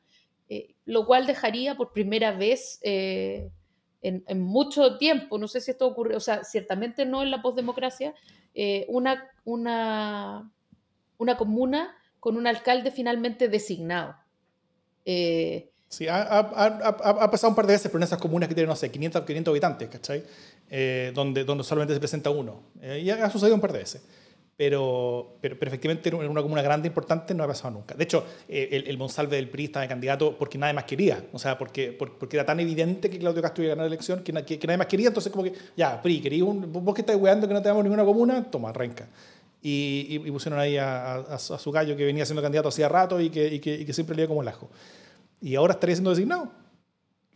eh, 0.47 0.75
lo 0.85 1.05
cual 1.05 1.27
dejaría 1.27 1.75
por 1.75 1.91
primera 1.91 2.31
vez 2.31 2.79
en, 4.01 4.23
en, 4.27 4.41
mucho 4.41 4.97
tiempo, 4.97 5.37
no 5.37 5.47
sé 5.47 5.61
si 5.61 5.71
esto 5.71 5.87
ocurre, 5.87 6.15
o 6.15 6.19
sea, 6.19 6.43
ciertamente 6.43 7.05
no 7.05 7.21
en 7.21 7.31
la 7.31 7.41
postdemocracia, 7.41 8.13
eh, 8.53 8.85
una, 8.89 9.29
una, 9.45 10.51
una 11.17 11.37
comuna 11.37 11.95
con 12.19 12.37
un 12.37 12.47
alcalde 12.47 12.91
finalmente 12.91 13.47
designado. 13.47 14.15
Eh, 15.05 15.71
sí, 15.87 16.07
ha, 16.07 16.21
ha, 16.21 17.31
pasado 17.31 17.49
un 17.49 17.55
par 17.55 17.67
de 17.67 17.73
veces, 17.73 17.87
pero 17.89 17.99
en 17.99 18.03
esas 18.03 18.19
comunas 18.19 18.49
que 18.49 18.55
tienen, 18.55 18.69
no 18.69 18.75
sé, 18.75 18.91
500, 18.91 19.23
500 19.23 19.51
habitantes, 19.51 19.89
¿cachai? 19.89 20.23
Eh, 20.69 21.11
donde, 21.13 21.43
donde 21.43 21.63
solamente 21.63 21.93
se 21.93 21.99
presenta 21.99 22.29
uno. 22.29 22.63
y 22.81 23.09
ha 23.09 23.29
sucedido 23.29 23.55
un 23.55 23.61
par 23.61 23.73
de 23.73 23.79
veces 23.79 24.01
pero, 24.57 25.37
pero, 25.41 25.55
efectivamente 25.59 26.09
en 26.09 26.29
una 26.29 26.41
comuna 26.41 26.61
grande 26.61 26.87
importante 26.87 27.33
no 27.33 27.43
ha 27.43 27.47
pasado 27.47 27.71
nunca. 27.71 27.95
De 27.95 28.03
hecho, 28.03 28.25
eh, 28.47 28.69
el, 28.71 28.87
el, 28.87 28.97
Monsalve 28.97 29.35
del 29.35 29.49
PRI 29.49 29.65
estaba 29.65 29.81
de 29.83 29.89
candidato 29.89 30.37
porque 30.37 30.57
nadie 30.57 30.73
más 30.73 30.83
quería, 30.83 31.25
o 31.31 31.39
sea, 31.39 31.57
porque, 31.57 31.93
porque 31.93 32.37
era 32.37 32.45
tan 32.45 32.59
evidente 32.59 33.09
que 33.09 33.17
Claudio 33.17 33.41
Castro 33.41 33.63
iba 33.63 33.73
a 33.73 33.75
ganar 33.75 33.89
la 33.89 33.95
elección 33.95 34.23
que, 34.23 34.31
que, 34.45 34.67
nadie 34.67 34.77
más 34.77 34.87
quería, 34.87 35.07
entonces 35.07 35.31
como 35.31 35.45
que, 35.45 35.53
ya, 35.75 35.99
PRI, 36.01 36.21
quería 36.21 36.45
un, 36.45 36.71
vos 36.71 36.93
que 36.93 37.01
estás 37.01 37.15
weando 37.15 37.47
que 37.47 37.53
no 37.53 37.61
tenemos 37.61 37.83
ninguna 37.83 38.05
comuna, 38.05 38.43
toma, 38.51 38.69
arranca. 38.69 39.07
Y, 39.63 40.07
y, 40.09 40.31
pusieron 40.31 40.59
ahí 40.59 40.77
a, 40.77 41.15
a, 41.15 41.37
su 41.39 41.71
gallo 41.71 41.95
que 41.95 42.05
venía 42.05 42.25
siendo 42.25 42.41
candidato 42.41 42.69
hacía 42.69 42.89
rato 42.89 43.19
y 43.19 43.29
que, 43.29 43.47
y 43.47 43.59
que, 43.59 43.85
que 43.85 43.93
siempre 43.93 44.15
leía 44.15 44.27
como 44.27 44.41
el 44.41 44.47
ajo. 44.47 44.69
Y 45.39 45.55
ahora 45.55 45.73
estaría 45.73 45.95
siendo 45.95 46.11
designado, 46.11 46.51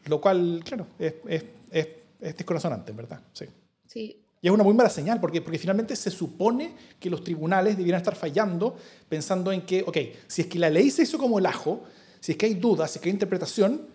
lo 0.05 0.21
cual, 0.21 0.61
claro, 0.63 0.87
es, 0.99 1.15
es, 1.27 1.43
es, 1.71 1.87
es 2.19 2.37
descorazonante, 2.37 2.91
verdad, 2.91 3.21
sí. 3.33 3.45
Sí, 3.87 4.24
y 4.45 4.47
es 4.47 4.53
una 4.53 4.63
muy 4.63 4.75
mala 4.75 4.91
señal, 4.91 5.19
porque, 5.19 5.41
porque 5.41 5.57
finalmente 5.57 5.95
se 5.95 6.11
supone 6.11 6.75
que 6.99 7.09
los 7.09 7.23
tribunales 7.23 7.77
debieran 7.77 7.99
estar 7.99 8.15
fallando 8.15 8.75
pensando 9.09 9.51
en 9.51 9.65
que, 9.65 9.81
ok, 9.81 9.97
si 10.27 10.43
es 10.43 10.47
que 10.47 10.59
la 10.59 10.69
ley 10.69 10.91
se 10.91 11.01
hizo 11.01 11.17
como 11.17 11.39
el 11.39 11.47
ajo, 11.47 11.81
si 12.19 12.33
es 12.33 12.37
que 12.37 12.45
hay 12.45 12.53
dudas, 12.53 12.91
si 12.91 12.99
es 12.99 13.01
que 13.01 13.09
hay 13.09 13.13
interpretación, 13.13 13.87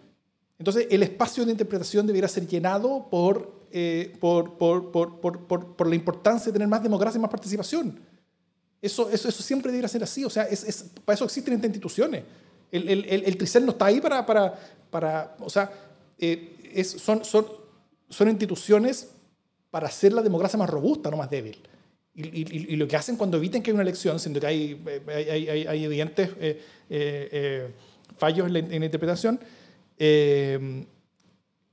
entonces 0.58 0.88
el 0.90 1.04
espacio 1.04 1.44
de 1.44 1.52
interpretación 1.52 2.04
debiera 2.04 2.26
ser 2.26 2.48
llenado 2.48 3.06
por, 3.08 3.68
eh, 3.70 4.12
por, 4.18 4.58
por, 4.58 4.90
por, 4.90 5.86
la 5.86 5.94
importancia 5.94 6.46
de 6.46 6.52
tener 6.52 6.66
más 6.66 6.82
democracia 6.82 7.16
y 7.16 7.22
más 7.22 7.30
participación. 7.30 8.00
Eso, 8.82 9.08
eso, 9.08 9.28
eso 9.28 9.42
siempre 9.44 9.70
debiera 9.70 9.86
ser 9.86 10.02
así, 10.02 10.24
o 10.24 10.30
sea, 10.30 10.42
es, 10.42 10.64
es, 10.64 10.84
para 11.04 11.14
eso 11.14 11.26
existen 11.26 11.54
estas 11.54 11.68
instituciones. 11.68 12.24
El, 12.72 12.88
el, 12.88 13.04
el, 13.04 13.36
Tricel 13.36 13.64
no 13.64 13.70
está 13.70 13.84
ahí 13.84 14.00
para, 14.00 14.26
para, 14.26 14.58
para 14.90 15.36
o 15.38 15.48
sea, 15.48 15.70
eh, 16.18 16.72
es, 16.74 16.90
son, 16.90 17.24
son, 17.24 17.46
son 18.08 18.28
instituciones 18.28 19.10
para 19.70 19.86
hacer 19.86 20.12
la 20.12 20.22
democracia 20.22 20.58
más 20.58 20.68
robusta, 20.68 21.10
no 21.10 21.16
más 21.16 21.30
débil. 21.30 21.58
y, 22.14 22.76
lo 22.76 22.86
que 22.88 22.96
hacen 22.96 23.16
cuando 23.16 23.36
eviten 23.36 23.62
que 23.62 23.70
haya 23.70 23.76
una 23.76 23.82
elección, 23.82 24.18
siendo 24.18 24.40
que 24.40 24.46
hay, 24.46 24.82
hay, 25.08 25.66
hay, 25.66 25.84
evidentes 25.84 26.30
fallos 28.18 28.46
en 28.46 28.52
la, 28.52 28.84
interpretación, 28.84 29.40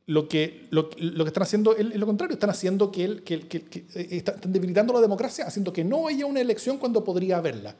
lo 0.08 0.28
que, 0.30 0.68
lo, 0.70 0.90
lo, 0.98 1.26
que 1.26 1.30
están 1.30 1.44
haciendo 1.44 1.76
es 1.76 1.96
lo 1.96 2.06
contrario, 2.06 2.36
están 2.36 2.50
haciendo 2.50 2.92
que, 2.92 3.04
el, 3.04 3.24
que, 3.24 3.40
que, 3.48 3.86
están 3.94 4.54
debilitando 4.54 4.94
la 4.94 5.02
democracia, 5.02 5.46
haciendo 5.46 5.74
que 5.74 5.84
no 5.84 6.08
haya 6.08 6.26
una 6.26 6.40
elección 6.40 6.78
cuando 6.78 7.04
podría 7.04 7.38
haberla. 7.38 7.76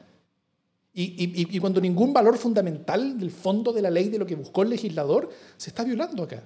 Y, 0.92 1.02
y, 1.02 1.56
y, 1.56 1.58
cuando 1.60 1.80
ningún 1.80 2.12
valor 2.12 2.36
fundamental 2.36 3.18
del 3.18 3.30
fondo 3.30 3.72
de 3.72 3.82
la 3.82 3.90
ley, 3.90 4.08
de 4.08 4.18
lo 4.18 4.26
que 4.26 4.34
buscó 4.34 4.62
el 4.62 4.70
legislador, 4.70 5.30
se 5.56 5.70
está 5.70 5.84
violando 5.84 6.24
acá. 6.24 6.42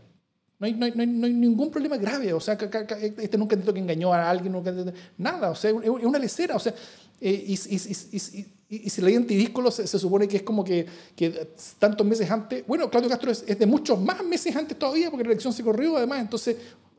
No 0.62 0.66
hay, 0.66 0.74
no 0.74 0.86
hay, 0.86 0.92
no 0.92 1.26
hay, 1.26 1.32
ningún 1.32 1.72
problema 1.72 1.96
grave. 1.96 2.32
O 2.32 2.38
sea, 2.38 2.54
este 2.54 3.36
nunca 3.36 3.56
que 3.56 3.80
engañó 3.80 4.14
a 4.14 4.30
alguien, 4.30 4.52
nunca, 4.52 4.72
nada. 5.18 5.50
O 5.50 5.56
sea, 5.56 5.70
es 5.70 5.88
una 5.88 6.20
lecera. 6.20 6.54
O 6.54 6.60
sea, 6.60 6.72
eh, 7.20 7.44
y, 7.48 7.54
y, 7.54 8.90
si 8.90 9.00
la 9.00 9.08
ley 9.08 9.16
antidíscolo 9.16 9.72
se, 9.72 9.88
se, 9.88 9.98
supone 9.98 10.28
que 10.28 10.36
es 10.36 10.44
como 10.44 10.62
que, 10.62 10.86
tantos 11.80 12.06
meses 12.06 12.30
antes. 12.30 12.64
Bueno, 12.64 12.88
Claudio 12.88 13.10
Castro 13.10 13.32
es, 13.32 13.44
de 13.44 13.66
muchos 13.66 14.00
más 14.00 14.24
meses 14.24 14.54
antes 14.54 14.78
todavía, 14.78 15.10
porque 15.10 15.24
la 15.24 15.30
elección 15.30 15.52
se 15.52 15.64
corrió 15.64 15.96
además. 15.96 16.20
Entonces, 16.20 16.56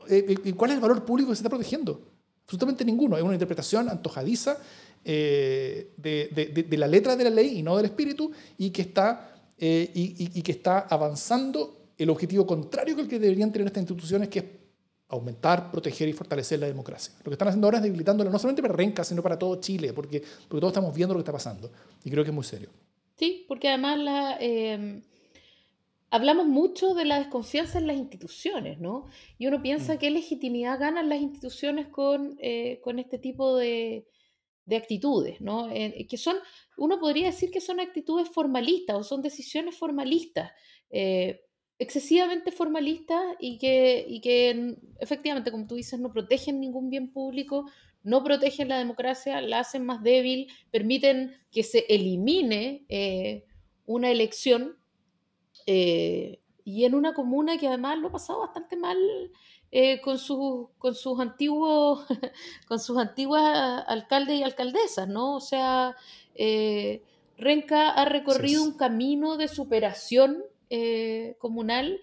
eh, 0.09 0.53
¿cuál 0.57 0.71
es 0.71 0.75
el 0.75 0.81
valor 0.81 1.05
público 1.05 1.29
que 1.29 1.37
se 1.37 1.39
está 1.39 1.49
protegiendo? 1.49 2.01
Absolutamente 2.43 2.83
ninguno. 2.83 3.15
Es 3.15 3.23
una 3.23 3.35
interpretación 3.35 3.87
antojadiza 3.87 4.57
eh, 5.05 5.93
de, 5.95 6.65
de, 6.67 6.77
la 6.77 6.87
letra 6.87 7.15
de 7.15 7.23
la 7.23 7.29
ley 7.29 7.59
y 7.59 7.63
no 7.63 7.77
del 7.77 7.85
espíritu, 7.85 8.29
y 8.57 8.71
que 8.71 8.81
está, 8.81 9.37
y, 9.57 10.31
y, 10.37 10.41
que 10.41 10.51
está 10.51 10.79
avanzando 10.79 11.82
el 12.03 12.09
objetivo 12.09 12.45
contrario 12.45 12.95
que 12.95 13.01
el 13.01 13.07
que 13.07 13.19
deberían 13.19 13.51
tener 13.51 13.67
estas 13.67 13.81
instituciones, 13.81 14.29
que 14.29 14.39
es 14.39 14.45
aumentar, 15.09 15.71
proteger 15.71 16.09
y 16.09 16.13
fortalecer 16.13 16.59
la 16.59 16.67
democracia. 16.67 17.13
Lo 17.19 17.25
que 17.25 17.33
están 17.33 17.47
haciendo 17.47 17.67
ahora 17.67 17.77
es 17.77 17.83
debilitándola 17.83 18.29
no 18.29 18.39
solamente 18.39 18.61
para 18.61 18.73
Renca, 18.73 19.03
sino 19.03 19.21
para 19.21 19.37
todo 19.37 19.59
Chile, 19.59 19.93
porque, 19.93 20.21
porque 20.47 20.59
todos 20.59 20.71
estamos 20.71 20.93
viendo 20.93 21.13
lo 21.13 21.19
que 21.19 21.23
está 21.23 21.31
pasando. 21.31 21.71
Y 22.03 22.09
creo 22.09 22.23
que 22.23 22.31
es 22.31 22.35
muy 22.35 22.43
serio. 22.43 22.69
Sí, 23.15 23.45
porque 23.47 23.69
además 23.69 23.99
la, 23.99 24.37
eh, 24.39 25.01
hablamos 26.09 26.47
mucho 26.47 26.93
de 26.93 27.05
la 27.05 27.19
desconfianza 27.19 27.77
en 27.77 27.87
las 27.87 27.97
instituciones, 27.97 28.79
¿no? 28.79 29.05
Y 29.37 29.47
uno 29.47 29.61
piensa 29.61 29.95
mm. 29.95 29.97
qué 29.99 30.09
legitimidad 30.09 30.79
ganan 30.79 31.09
las 31.09 31.21
instituciones 31.21 31.87
con, 31.87 32.35
eh, 32.39 32.79
con 32.83 32.97
este 32.97 33.19
tipo 33.19 33.55
de, 33.55 34.07
de 34.65 34.75
actitudes, 34.75 35.41
¿no? 35.41 35.69
Eh, 35.69 36.07
que 36.09 36.17
son, 36.17 36.37
uno 36.77 36.99
podría 36.99 37.27
decir 37.27 37.51
que 37.51 37.61
son 37.61 37.79
actitudes 37.79 38.29
formalistas 38.29 38.95
o 38.95 39.03
son 39.03 39.21
decisiones 39.21 39.77
formalistas 39.77 40.51
excesivamente 41.79 42.51
formalistas 42.51 43.21
y 43.39 43.57
que, 43.57 44.05
y 44.07 44.21
que 44.21 44.77
efectivamente, 44.99 45.51
como 45.51 45.67
tú 45.67 45.75
dices, 45.75 45.99
no 45.99 46.11
protegen 46.11 46.59
ningún 46.59 46.89
bien 46.89 47.11
público, 47.11 47.65
no 48.03 48.23
protegen 48.23 48.69
la 48.69 48.77
democracia, 48.77 49.41
la 49.41 49.59
hacen 49.59 49.85
más 49.85 50.03
débil, 50.03 50.51
permiten 50.71 51.37
que 51.51 51.63
se 51.63 51.85
elimine 51.89 52.85
eh, 52.89 53.45
una 53.85 54.11
elección 54.11 54.77
eh, 55.65 56.39
y 56.65 56.85
en 56.85 56.95
una 56.95 57.13
comuna 57.13 57.57
que 57.57 57.67
además 57.67 57.97
lo 57.97 58.09
ha 58.09 58.11
pasado 58.11 58.41
bastante 58.41 58.75
mal 58.75 58.97
eh, 59.71 60.01
con, 60.01 60.17
con 60.77 60.95
sus 60.95 61.19
antiguos 61.19 62.05
con 62.67 62.79
sus 62.79 62.97
antiguas 62.97 63.83
alcaldes 63.87 64.39
y 64.39 64.43
alcaldesas, 64.43 65.07
¿no? 65.07 65.35
O 65.35 65.41
sea, 65.41 65.95
Renca 67.37 67.89
ha 67.89 68.05
recorrido 68.05 68.63
un 68.63 68.73
camino 68.73 69.37
de 69.37 69.47
superación 69.47 70.43
eh, 70.75 71.35
comunal 71.37 71.99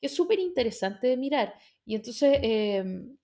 que 0.00 0.06
es 0.06 0.14
súper 0.14 0.38
interesante 0.38 1.08
de 1.08 1.16
mirar. 1.16 1.54
Y 1.84 1.96
entonces, 1.96 2.38
em, 2.42 3.16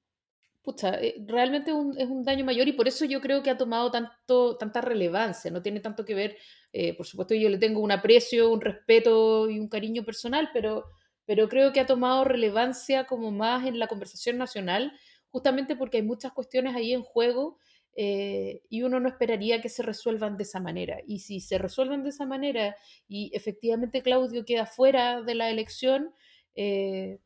pucha, 0.63 1.01
eh, 1.01 1.17
realmente 1.27 1.73
es 1.99 2.09
un 2.09 2.25
daño 2.25 2.45
mayor 2.45 2.69
y 2.69 2.73
por 2.73 2.89
eso 2.89 3.05
yo 3.05 3.21
creo 3.21 3.43
que 3.43 3.51
ha 3.51 3.59
tomado 3.59 3.91
tanto, 3.91 4.57
tanta 4.59 4.81
relevancia. 4.81 5.51
No 5.51 5.63
tiene 5.63 5.81
tanto 5.81 6.05
que 6.05 6.15
ver, 6.15 6.37
eh, 6.73 6.97
por 6.97 7.07
supuesto, 7.07 7.35
yo 7.35 7.49
le 7.49 7.59
tengo 7.59 7.81
un 7.81 7.93
aprecio, 7.93 8.51
un 8.53 8.61
respeto 8.61 9.49
y 9.51 9.59
un 9.61 9.69
cariño 9.69 10.05
personal, 10.05 10.51
pero, 10.53 10.87
pero 11.27 11.49
creo 11.49 11.73
que 11.73 11.81
ha 11.81 11.87
tomado 11.87 12.25
relevancia 12.25 13.07
como 13.07 13.31
más 13.31 13.67
en 13.67 13.79
la 13.79 13.89
conversación 13.89 14.39
nacional, 14.39 14.93
justamente 15.31 15.77
porque 15.77 15.99
hay 15.99 16.03
muchas 16.05 16.33
cuestiones 16.33 16.75
ahí 16.77 16.93
en 16.93 17.03
juego 17.03 17.59
eh, 18.01 18.63
y 18.69 18.83
uno 18.83 19.01
no 19.01 19.09
esperaría 19.09 19.61
que 19.61 19.69
se 19.69 19.83
resuelvan 19.83 20.37
de 20.37 20.45
esa 20.45 20.61
manera. 20.61 21.01
Y 21.05 21.19
si 21.19 21.41
se 21.41 21.59
resuelven 21.59 22.05
de 22.05 22.11
esa 22.11 22.27
manera 22.27 22.77
y 23.09 23.33
efectivamente 23.35 24.03
Claudio 24.03 24.45
queda 24.45 24.67
fuera 24.67 25.21
de 25.23 25.35
la 25.35 25.51
elección, 25.51 26.15
eh, 26.55 27.19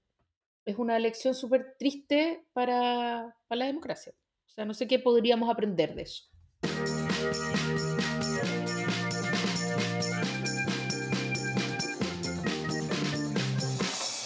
es 0.65 0.79
una 0.79 0.97
elección 0.97 1.35
súper 1.35 1.77
triste 1.79 2.47
para, 2.55 3.37
para 3.49 3.59
la 3.59 3.67
democracia. 3.67 4.15
O 4.47 4.49
sea, 4.49 4.65
no 4.65 4.73
sé 4.73 4.89
qué 4.89 4.99
podríamos 4.99 5.51
aprender 5.51 5.95
de 5.95 6.03
eso. 6.05 6.25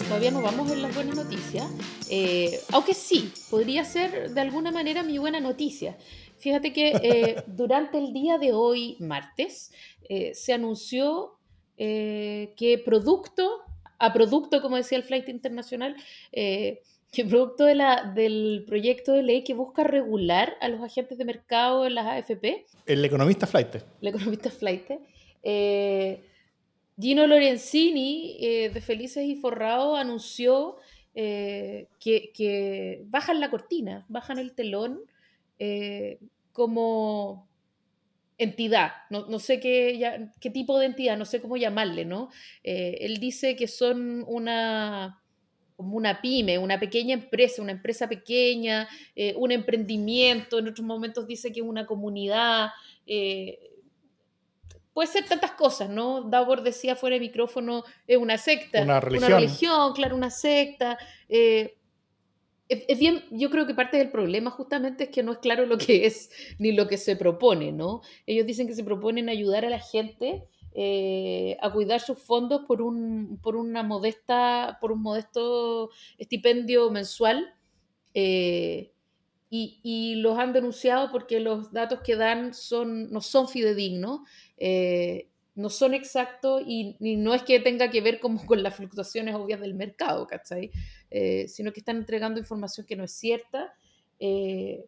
todavía 0.07 0.31
no 0.31 0.41
vamos 0.41 0.71
en 0.71 0.81
las 0.81 0.95
buenas 0.95 1.15
noticias, 1.15 1.67
eh, 2.09 2.61
aunque 2.71 2.93
sí, 2.93 3.31
podría 3.49 3.83
ser 3.83 4.31
de 4.31 4.41
alguna 4.41 4.71
manera 4.71 5.03
mi 5.03 5.17
buena 5.17 5.39
noticia. 5.39 5.97
Fíjate 6.37 6.73
que 6.73 6.93
eh, 7.01 7.43
durante 7.47 7.97
el 7.97 8.13
día 8.13 8.37
de 8.37 8.53
hoy, 8.53 8.97
martes, 8.99 9.71
eh, 10.09 10.33
se 10.33 10.53
anunció 10.53 11.33
que 11.77 12.81
producto, 12.83 13.59
a 13.99 14.11
producto, 14.11 14.63
como 14.63 14.77
decía 14.77 14.97
el 14.97 15.03
Flight 15.03 15.29
Internacional, 15.29 15.95
que 16.31 17.25
producto 17.29 17.65
de 17.65 17.75
la, 17.75 18.11
del 18.15 18.63
proyecto 18.65 19.13
de 19.13 19.21
ley 19.21 19.43
que 19.43 19.53
busca 19.53 19.83
regular 19.83 20.57
a 20.59 20.69
los 20.69 20.81
agentes 20.81 21.19
de 21.19 21.25
mercado 21.25 21.85
en 21.85 21.93
las 21.93 22.07
AFP. 22.07 22.65
El 22.87 23.05
economista 23.05 23.45
Flight. 23.45 23.75
El 24.01 24.07
economista 24.07 24.49
Flight. 24.49 24.89
Gino 26.99 27.27
Lorenzini, 27.27 28.37
eh, 28.39 28.71
de 28.73 28.81
Felices 28.81 29.23
y 29.23 29.35
Forrado, 29.35 29.95
anunció 29.95 30.77
eh, 31.13 31.87
que, 31.99 33.03
bajan 33.05 33.39
la 33.39 33.51
cortina, 33.51 34.05
bajan 34.09 34.39
el 34.39 34.53
telón 34.53 35.01
eh, 35.59 36.19
como 36.51 37.47
entidad, 38.37 38.91
no, 39.09 39.39
sé 39.39 39.59
qué, 39.59 40.29
qué, 40.39 40.49
tipo 40.51 40.77
de 40.77 40.85
entidad, 40.85 41.17
no 41.17 41.25
sé 41.25 41.41
cómo 41.41 41.57
llamarle, 41.57 42.05
¿no? 42.05 42.29
él 42.63 43.17
dice 43.17 43.55
que 43.55 43.67
son 43.67 44.23
una 44.27 45.23
como 45.75 45.97
una 45.97 46.21
pyme, 46.21 46.59
una 46.59 46.79
pequeña 46.79 47.15
empresa, 47.15 47.63
una 47.63 47.71
empresa 47.71 48.07
pequeña, 48.07 48.87
un 49.37 49.51
emprendimiento, 49.51 50.59
en 50.59 50.67
otros 50.67 50.85
momentos 50.85 51.25
dice 51.25 51.51
que 51.51 51.61
es 51.61 51.65
una 51.65 51.87
comunidad, 51.87 52.69
puede 54.97 55.09
ser 55.11 55.25
tantas 55.25 55.51
cosas, 55.51 55.91
¿no? 55.91 56.21
Davor 56.21 56.63
decía 56.63 56.95
fuera 56.95 57.13
de 57.13 57.19
micrófono, 57.19 57.83
es 58.07 58.17
una 58.17 58.39
secta, 58.39 58.81
una 58.81 58.99
religión, 58.99 59.93
claro, 59.93 60.15
una 60.15 60.31
secta. 60.31 60.97
Eh, 61.29 61.77
es, 62.69 62.99
bien, 62.99 63.23
yo 63.31 63.49
creo 63.49 63.65
que 63.65 63.73
parte 63.73 63.97
del 63.97 64.11
problema 64.11 64.51
justamente 64.51 65.05
es 65.05 65.09
que 65.09 65.23
no 65.23 65.33
es 65.33 65.37
claro 65.39 65.65
lo 65.65 65.77
que 65.77 66.05
es 66.05 66.29
ni 66.59 66.71
lo 66.71 66.87
que 66.87 66.97
se 66.97 67.15
propone, 67.15 67.71
¿no? 67.71 68.01
Ellos 68.25 68.45
dicen 68.45 68.67
que 68.67 68.75
se 68.75 68.83
proponen 68.83 69.29
ayudar 69.29 69.65
a 69.65 69.69
la 69.69 69.79
gente 69.79 70.43
eh, 70.73 71.57
a 71.61 71.71
cuidar 71.71 72.01
sus 72.01 72.19
fondos 72.19 72.61
por 72.67 72.83
un, 72.83 73.39
por 73.41 73.55
una 73.55 73.81
modesta, 73.81 74.77
por 74.79 74.91
un 74.91 75.01
modesto 75.01 75.89
estipendio 76.17 76.91
mensual. 76.91 77.53
Eh, 78.13 78.91
y, 79.49 80.15
los 80.17 80.37
han 80.37 80.51
denunciado 80.53 81.09
porque 81.11 81.39
los 81.39 81.71
datos 81.71 82.01
que 82.01 82.15
dan 82.15 82.53
son, 82.53 83.09
no 83.11 83.21
son 83.21 83.47
fidedignos, 83.47 84.21
eh, 84.57 85.29
no 85.57 85.69
son 85.69 85.93
exactos 85.93 86.63
y, 86.65 86.95
no 86.99 87.33
es 87.33 87.43
que 87.43 87.59
tenga 87.59 87.89
que 87.89 88.01
ver 88.01 88.19
como 88.19 88.45
con 88.45 88.63
las 88.63 88.75
fluctuaciones 88.75 89.35
obvias 89.35 89.59
del 89.59 89.73
mercado, 89.73 90.27
¿cachai? 90.27 90.71
Eh, 91.11 91.47
sino 91.47 91.73
que 91.73 91.79
están 91.79 91.97
entregando 91.97 92.39
información 92.39 92.85
que 92.85 92.95
no 92.95 93.03
es 93.03 93.11
cierta. 93.11 93.73
Eh, 94.19 94.85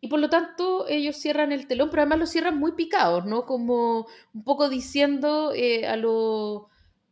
y 0.00 0.08
por 0.08 0.20
lo 0.20 0.28
tanto 0.28 0.86
ellos 0.88 1.16
cierran 1.16 1.52
el 1.52 1.66
telón, 1.66 1.90
pero 1.90 2.02
además 2.02 2.18
lo 2.18 2.26
cierran 2.26 2.58
muy 2.58 2.72
picados, 2.72 3.24
¿no? 3.24 3.46
Como 3.46 4.06
un 4.34 4.44
poco 4.44 4.68
diciendo 4.68 5.52
a 5.86 5.96
lo, 5.96 6.68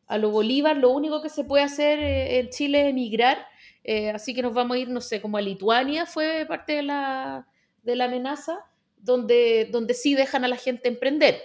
a 0.07 0.19
lo 0.19 0.31
Bolívar, 0.31 0.77
lo 0.77 0.91
único 0.91 1.23
que 1.23 1.29
se 1.29 1.45
puede 1.45 1.65
hacer 1.65 2.01
en 2.01 2.49
Chile 2.51 2.83
es 2.83 2.91
emigrar 2.91 3.47
eh, 3.85 4.11
así 4.11 4.35
que 4.35 4.43
nos 4.43 4.55
vamos 4.55 4.77
a 4.77 4.81
ir, 4.81 4.89
no 4.89 5.01
sé, 5.01 5.21
como 5.21 5.37
a 5.37 5.41
Lituania 5.41 6.07
fue 6.07 6.45
parte 6.47 6.75
de 6.75 6.83
la, 6.83 7.47
de 7.83 7.97
la 7.97 8.05
amenaza, 8.07 8.67
donde, 8.99 9.69
donde 9.71 9.95
sí 9.95 10.15
dejan 10.15 10.45
a 10.45 10.49
la 10.49 10.57
gente 10.57 10.89
emprender. 10.89 11.41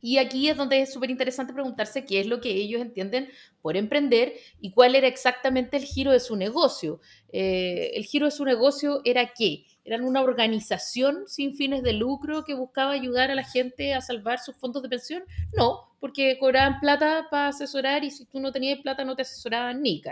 Y 0.00 0.18
aquí 0.18 0.48
es 0.48 0.56
donde 0.56 0.80
es 0.80 0.92
súper 0.92 1.10
interesante 1.10 1.52
preguntarse 1.52 2.04
qué 2.04 2.20
es 2.20 2.26
lo 2.26 2.40
que 2.40 2.50
ellos 2.50 2.80
entienden 2.80 3.28
por 3.62 3.76
emprender 3.76 4.34
y 4.60 4.70
cuál 4.72 4.94
era 4.94 5.06
exactamente 5.06 5.76
el 5.76 5.84
giro 5.84 6.12
de 6.12 6.20
su 6.20 6.36
negocio. 6.36 7.00
Eh, 7.32 7.92
el 7.94 8.04
giro 8.04 8.26
de 8.26 8.32
su 8.32 8.44
negocio 8.44 9.00
era 9.04 9.32
qué? 9.36 9.64
¿Eran 9.84 10.04
una 10.04 10.20
organización 10.20 11.24
sin 11.26 11.54
fines 11.54 11.82
de 11.82 11.94
lucro 11.94 12.44
que 12.44 12.54
buscaba 12.54 12.92
ayudar 12.92 13.30
a 13.30 13.34
la 13.34 13.44
gente 13.44 13.94
a 13.94 14.00
salvar 14.00 14.38
sus 14.38 14.56
fondos 14.56 14.82
de 14.82 14.88
pensión? 14.88 15.24
No, 15.56 15.88
porque 15.98 16.38
cobraban 16.38 16.80
plata 16.80 17.26
para 17.30 17.48
asesorar 17.48 18.04
y 18.04 18.10
si 18.10 18.26
tú 18.26 18.38
no 18.38 18.52
tenías 18.52 18.80
plata 18.80 19.04
no 19.04 19.16
te 19.16 19.22
asesoraban 19.22 19.82
ni. 19.82 20.02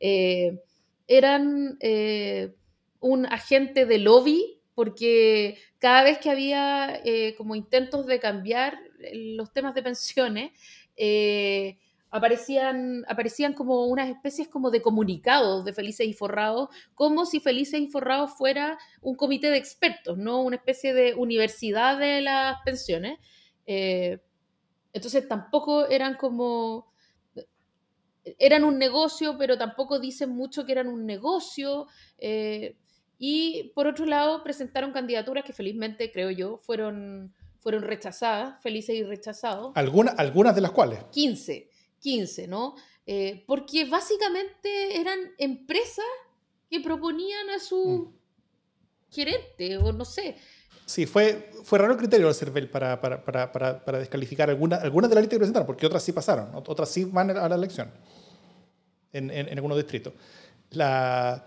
Eh, 0.00 0.58
eran 1.06 1.76
eh, 1.80 2.54
un 3.00 3.26
agente 3.26 3.86
de 3.86 3.98
lobby 3.98 4.60
porque 4.74 5.58
cada 5.78 6.02
vez 6.02 6.18
que 6.18 6.30
había 6.30 7.00
eh, 7.04 7.34
como 7.36 7.54
intentos 7.54 8.06
de 8.06 8.18
cambiar 8.18 8.78
los 9.12 9.52
temas 9.52 9.74
de 9.74 9.82
pensiones, 9.82 10.52
eh, 10.96 11.78
aparecían, 12.10 13.04
aparecían 13.08 13.54
como 13.54 13.86
unas 13.86 14.10
especies 14.10 14.46
como 14.46 14.70
de 14.70 14.82
comunicados 14.82 15.64
de 15.64 15.72
Felices 15.72 16.06
y 16.06 16.12
Forrados, 16.12 16.68
como 16.94 17.24
si 17.24 17.40
Felices 17.40 17.80
y 17.80 17.88
Forrados 17.88 18.32
fuera 18.36 18.78
un 19.00 19.16
comité 19.16 19.50
de 19.50 19.56
expertos, 19.56 20.18
no 20.18 20.42
una 20.42 20.56
especie 20.56 20.92
de 20.92 21.14
universidad 21.14 21.98
de 21.98 22.20
las 22.20 22.58
pensiones. 22.64 23.18
Eh, 23.66 24.20
entonces 24.92 25.26
tampoco 25.26 25.88
eran 25.88 26.16
como... 26.16 26.92
Eran 28.38 28.62
un 28.62 28.78
negocio, 28.78 29.36
pero 29.36 29.58
tampoco 29.58 29.98
dicen 29.98 30.30
mucho 30.30 30.64
que 30.64 30.72
eran 30.72 30.86
un 30.86 31.06
negocio. 31.06 31.88
Eh, 32.18 32.76
y 33.18 33.72
por 33.74 33.86
otro 33.86 34.04
lado, 34.04 34.44
presentaron 34.44 34.92
candidaturas 34.92 35.44
que 35.44 35.52
felizmente, 35.52 36.12
creo 36.12 36.30
yo, 36.30 36.58
fueron, 36.58 37.34
fueron 37.62 37.82
rechazadas, 37.84 38.60
felices 38.60 38.96
y 38.96 39.04
rechazados. 39.04 39.70
¿Alguna, 39.76 40.10
algunas 40.18 40.52
de 40.54 40.60
las 40.60 40.72
cuales. 40.72 40.98
15. 41.12 41.70
15, 42.00 42.48
¿no? 42.48 42.74
Eh, 43.06 43.44
porque 43.46 43.84
básicamente 43.84 45.00
eran 45.00 45.18
empresas 45.38 46.04
que 46.68 46.80
proponían 46.80 47.50
a 47.50 47.60
su 47.60 48.10
mm. 48.10 49.14
gerente, 49.14 49.78
o 49.78 49.92
no 49.92 50.04
sé. 50.04 50.36
Sí, 50.86 51.06
fue, 51.06 51.52
fue 51.62 51.78
raro 51.78 51.92
el 51.92 51.98
criterio 51.98 52.26
del 52.26 52.34
CERVEL 52.34 52.68
para, 52.68 53.00
para, 53.00 53.24
para, 53.24 53.84
para 53.84 53.98
descalificar 53.98 54.50
algunas 54.50 54.82
alguna 54.82 55.06
de 55.06 55.14
las 55.14 55.22
listas 55.22 55.36
que 55.36 55.40
presentaron, 55.40 55.66
porque 55.66 55.86
otras 55.86 56.02
sí 56.02 56.10
pasaron, 56.10 56.50
otras 56.54 56.90
sí 56.90 57.04
van 57.04 57.30
a 57.30 57.48
la 57.48 57.54
elección 57.54 57.92
en, 59.12 59.30
en, 59.30 59.48
en 59.48 59.58
algunos 59.58 59.76
distritos. 59.76 60.12
La, 60.70 61.46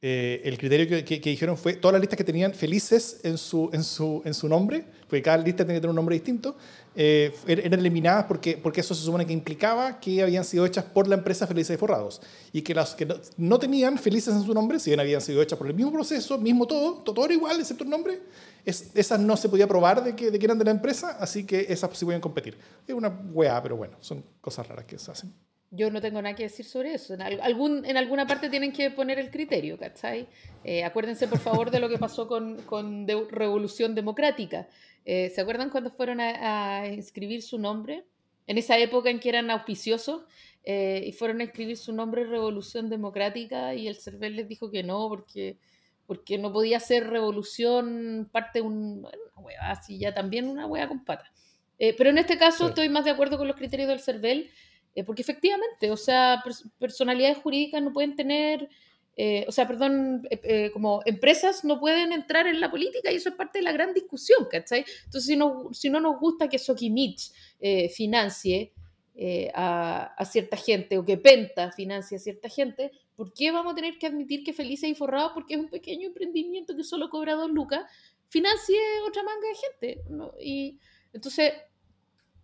eh, 0.00 0.42
el 0.44 0.56
criterio 0.58 1.04
que, 1.04 1.18
dijeron 1.18 1.58
fue 1.58 1.74
todas 1.74 1.94
las 1.94 2.00
listas 2.00 2.16
que 2.16 2.22
tenían 2.22 2.54
felices 2.54 3.18
en 3.24 3.36
su, 3.36 3.68
en 3.72 3.82
su, 3.82 4.22
en 4.24 4.32
su 4.32 4.48
nombre, 4.48 4.84
porque 5.08 5.22
cada 5.22 5.38
lista 5.38 5.64
tenía 5.64 5.78
que 5.78 5.80
tener 5.80 5.90
un 5.90 5.96
nombre 5.96 6.14
distinto, 6.14 6.56
eh, 6.94 7.34
er, 7.48 7.66
eran 7.66 7.80
eliminadas 7.80 8.26
porque, 8.26 8.60
eso 8.76 8.94
se 8.94 9.04
supone 9.04 9.26
que 9.26 9.32
implicaba 9.32 9.98
que 9.98 10.22
habían 10.22 10.44
sido 10.44 10.64
hechas 10.64 10.84
por 10.84 11.08
la 11.08 11.16
empresa 11.16 11.48
Felices 11.48 11.74
y 11.74 11.78
Forrados. 11.78 12.20
Y 12.52 12.62
que 12.62 12.74
las 12.74 12.94
que 12.94 13.08
no, 13.36 13.58
tenían 13.58 13.98
felices 13.98 14.34
en 14.34 14.44
su 14.44 14.54
nombre, 14.54 14.78
si 14.78 14.90
bien 14.90 15.00
habían 15.00 15.20
sido 15.20 15.42
hechas 15.42 15.58
por 15.58 15.66
el 15.66 15.74
mismo 15.74 15.92
proceso, 15.92 16.38
mismo 16.38 16.68
todo, 16.68 17.02
todo 17.02 17.24
era 17.24 17.34
igual, 17.34 17.58
excepto 17.58 17.82
el 17.82 17.90
nombre, 17.90 18.20
es, 18.64 18.90
esas 18.94 19.18
no 19.18 19.36
se 19.36 19.48
podía 19.48 19.66
probar 19.66 20.04
de 20.04 20.14
que, 20.14 20.30
de 20.30 20.38
que 20.38 20.46
eran 20.46 20.58
de 20.58 20.64
la 20.64 20.70
empresa, 20.70 21.16
así 21.18 21.42
que 21.42 21.66
esas 21.68 21.90
sí 21.98 22.04
podían 22.04 22.20
competir. 22.20 22.56
Es 22.86 22.94
una 22.94 23.08
weá, 23.08 23.60
pero 23.60 23.76
bueno, 23.76 23.96
son 24.00 24.22
cosas 24.40 24.68
raras 24.68 24.84
que 24.84 24.96
se 24.96 25.10
hacen. 25.10 25.34
Yo 25.70 25.90
no 25.90 26.00
tengo 26.00 26.22
nada 26.22 26.34
que 26.34 26.44
decir 26.44 26.64
sobre 26.64 26.94
eso. 26.94 27.12
En, 27.12 27.20
algún, 27.20 27.84
en 27.84 27.98
alguna 27.98 28.26
parte 28.26 28.48
tienen 28.48 28.72
que 28.72 28.90
poner 28.90 29.18
el 29.18 29.30
criterio, 29.30 29.78
¿cachai? 29.78 30.26
Eh, 30.64 30.82
acuérdense, 30.82 31.28
por 31.28 31.38
favor, 31.40 31.70
de 31.70 31.78
lo 31.78 31.90
que 31.90 31.98
pasó 31.98 32.26
con, 32.26 32.62
con 32.62 33.06
Revolución 33.06 33.94
Democrática. 33.94 34.66
Eh, 35.04 35.30
¿Se 35.34 35.42
acuerdan 35.42 35.68
cuando 35.68 35.90
fueron 35.90 36.20
a, 36.20 36.86
inscribir 36.88 37.42
su 37.42 37.58
nombre? 37.58 38.04
En 38.46 38.56
esa 38.56 38.78
época 38.78 39.10
en 39.10 39.20
que 39.20 39.28
eran 39.28 39.50
auspiciosos 39.50 40.22
eh, 40.64 41.04
y 41.06 41.12
fueron 41.12 41.40
a 41.40 41.44
inscribir 41.44 41.76
su 41.76 41.92
nombre 41.92 42.24
Revolución 42.24 42.88
Democrática 42.88 43.74
y 43.74 43.88
el 43.88 43.96
CERVEL 43.96 44.36
les 44.36 44.48
dijo 44.48 44.70
que 44.70 44.82
no, 44.82 45.06
porque, 45.10 45.58
porque 46.06 46.38
no 46.38 46.50
podía 46.50 46.80
ser 46.80 47.08
revolución 47.08 48.26
parte 48.32 48.60
de 48.60 48.62
un, 48.62 49.00
una 49.00 49.36
hueá 49.36 49.70
así, 49.72 49.98
ya 49.98 50.14
también 50.14 50.48
una 50.48 50.64
hueá 50.64 50.88
con 50.88 51.04
pata. 51.04 51.30
pero 51.76 52.08
en 52.08 52.16
este 52.16 52.38
caso 52.38 52.68
estoy 52.68 52.88
más 52.88 53.04
de 53.04 53.10
acuerdo 53.10 53.36
con 53.36 53.48
los 53.48 53.56
criterios 53.56 53.88
del 53.90 54.00
CERVEL 54.00 54.50
eh, 54.94 55.04
porque 55.04 55.22
efectivamente, 55.22 55.90
o 55.90 55.96
sea, 55.96 56.42
personalidades 56.78 57.38
jurídicas 57.38 57.82
no 57.82 57.92
pueden 57.92 58.16
tener, 58.16 58.68
eh, 59.16 59.44
o 59.48 59.52
sea, 59.52 59.66
perdón, 59.66 60.26
eh, 60.30 60.70
como 60.72 61.02
empresas 61.04 61.64
no 61.64 61.78
pueden 61.78 62.12
entrar 62.12 62.46
en 62.46 62.60
la 62.60 62.70
política 62.70 63.10
y 63.10 63.16
eso 63.16 63.28
es 63.28 63.34
parte 63.34 63.58
de 63.58 63.64
la 63.64 63.72
gran 63.72 63.94
discusión, 63.94 64.46
¿cachai? 64.50 64.84
Entonces, 65.04 65.26
si 65.26 65.36
no, 65.36 65.68
si 65.72 65.90
no 65.90 66.00
nos 66.00 66.18
gusta 66.18 66.48
que 66.48 66.58
Sokimich 66.58 67.32
financie 67.94 68.72
a, 69.54 70.14
a, 70.16 70.24
cierta 70.24 70.56
gente 70.56 70.96
o 70.96 71.04
que 71.04 71.16
Penta 71.16 71.72
financie 71.72 72.16
a 72.16 72.20
cierta 72.20 72.48
gente, 72.48 72.92
¿por 73.16 73.32
qué 73.32 73.50
vamos 73.50 73.72
a 73.72 73.76
tener 73.76 73.98
que 73.98 74.06
admitir 74.06 74.44
que 74.44 74.52
Felices 74.52 74.88
y 74.88 74.94
Forrado, 74.94 75.32
porque 75.34 75.54
es 75.54 75.60
un 75.60 75.68
pequeño 75.68 76.06
emprendimiento 76.06 76.76
que 76.76 76.84
solo 76.84 77.10
cobra 77.10 77.34
dos 77.34 77.50
lucas, 77.50 77.82
financie 78.28 78.78
otra 79.08 79.24
manga 79.24 79.48
de 79.48 79.54
gente? 79.54 80.02
¿no? 80.08 80.34
Y 80.40 80.78
entonces 81.12 81.52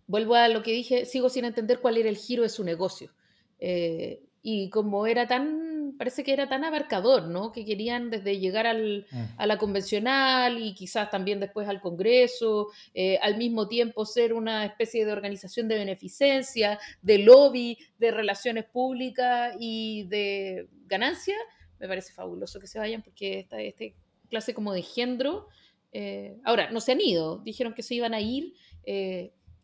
vuelvo 0.07 0.35
a 0.35 0.47
lo 0.47 0.63
que 0.63 0.71
dije, 0.71 1.05
sigo 1.05 1.29
sin 1.29 1.45
entender 1.45 1.79
cuál 1.79 1.97
era 1.97 2.09
el 2.09 2.17
giro 2.17 2.43
de 2.43 2.49
su 2.49 2.63
negocio. 2.63 3.11
Eh, 3.59 4.21
y 4.41 4.69
como 4.69 5.07
era 5.07 5.27
tan, 5.27 5.95
parece 5.97 6.23
que 6.23 6.31
era 6.31 6.47
tan 6.47 6.63
abarcador, 6.63 7.23
¿no? 7.23 7.51
Que 7.51 7.65
querían 7.65 8.11
desde 8.11 8.37
llegar 8.37 8.67
al, 8.67 9.07
mm. 9.09 9.23
a 9.37 9.47
la 9.47 9.57
convencional 9.57 10.61
y 10.61 10.75
quizás 10.75 11.09
también 11.09 11.39
después 11.39 11.67
al 11.67 11.81
Congreso, 11.81 12.67
eh, 12.93 13.17
al 13.23 13.37
mismo 13.37 13.67
tiempo 13.67 14.05
ser 14.05 14.33
una 14.33 14.65
especie 14.65 15.03
de 15.03 15.11
organización 15.11 15.67
de 15.67 15.79
beneficencia, 15.79 16.79
de 17.01 17.19
lobby, 17.19 17.77
de 17.97 18.11
relaciones 18.11 18.65
públicas 18.65 19.55
y 19.59 20.03
de 20.03 20.67
ganancia, 20.85 21.35
me 21.79 21.87
parece 21.87 22.13
fabuloso 22.13 22.59
que 22.59 22.67
se 22.67 22.77
vayan 22.77 23.01
porque 23.01 23.39
esta, 23.39 23.59
este 23.59 23.95
clase 24.29 24.53
como 24.53 24.73
de 24.73 24.79
engendro, 24.79 25.47
eh, 25.91 26.37
ahora, 26.43 26.69
no 26.71 26.81
se 26.81 26.91
han 26.91 27.01
ido, 27.01 27.39
dijeron 27.39 27.73
que 27.73 27.81
se 27.81 27.95
iban 27.95 28.13
a 28.13 28.21
ir 28.21 28.53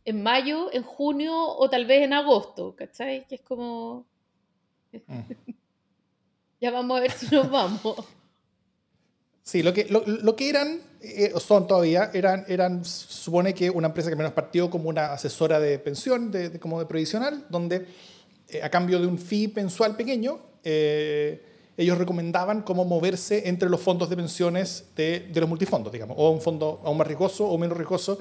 en 0.06 0.24
mayo, 0.24 0.72
en 0.74 0.84
junio 0.84 1.34
o 1.36 1.70
tal 1.70 1.86
vez 1.86 2.04
en 2.04 2.14
agosto, 2.14 2.76
¿cachai? 2.76 3.28
Que 3.28 3.36
es 3.36 3.42
como... 3.42 4.06
Mm. 5.08 5.20
ya 6.62 6.72
vamos 6.72 6.98
a 6.98 7.02
ver 7.02 7.12
si 7.12 7.34
nos 7.34 7.50
vamos. 7.50 7.96
Sí, 9.44 9.64
lo 9.64 9.74
que, 9.74 9.88
lo, 9.90 10.36
que 10.36 10.50
eran, 10.50 10.80
eh, 11.02 11.34
son 11.40 11.68
todavía, 11.68 12.12
eran, 12.14 12.46
eran, 12.48 12.86
supone 12.86 13.56
que 13.56 13.70
una 13.70 13.88
empresa 13.88 14.10
que 14.10 14.16
menos 14.16 14.34
partió 14.34 14.70
como 14.70 14.88
una 14.88 15.14
asesora 15.14 15.60
de 15.60 15.80
pensión, 15.80 16.32
de, 16.32 16.60
como 16.60 16.80
de 16.80 16.86
previsional, 16.86 17.46
donde 17.50 17.88
eh, 18.48 18.62
a 18.62 18.70
cambio 18.70 19.00
de 19.00 19.08
un 19.08 19.18
fee 19.18 19.52
mensual 19.56 19.96
pequeño, 19.96 20.40
eh, 20.64 21.44
ellos 21.76 21.98
recomendaban 21.98 22.62
cómo 22.62 22.86
moverse 22.86 23.50
entre 23.50 23.68
los 23.68 23.82
fondos 23.82 24.10
de 24.12 24.16
pensiones 24.16 24.86
de, 24.96 25.22
de, 25.22 25.40
los 25.40 25.50
multifondos, 25.50 25.92
digamos, 25.92 26.16
o 26.20 26.30
un 26.30 26.42
fondo 26.42 26.80
aún 26.86 26.98
más 26.98 27.08
riesgoso 27.08 27.48
o 27.48 27.58
menos 27.58 27.76
riesgoso 27.76 28.20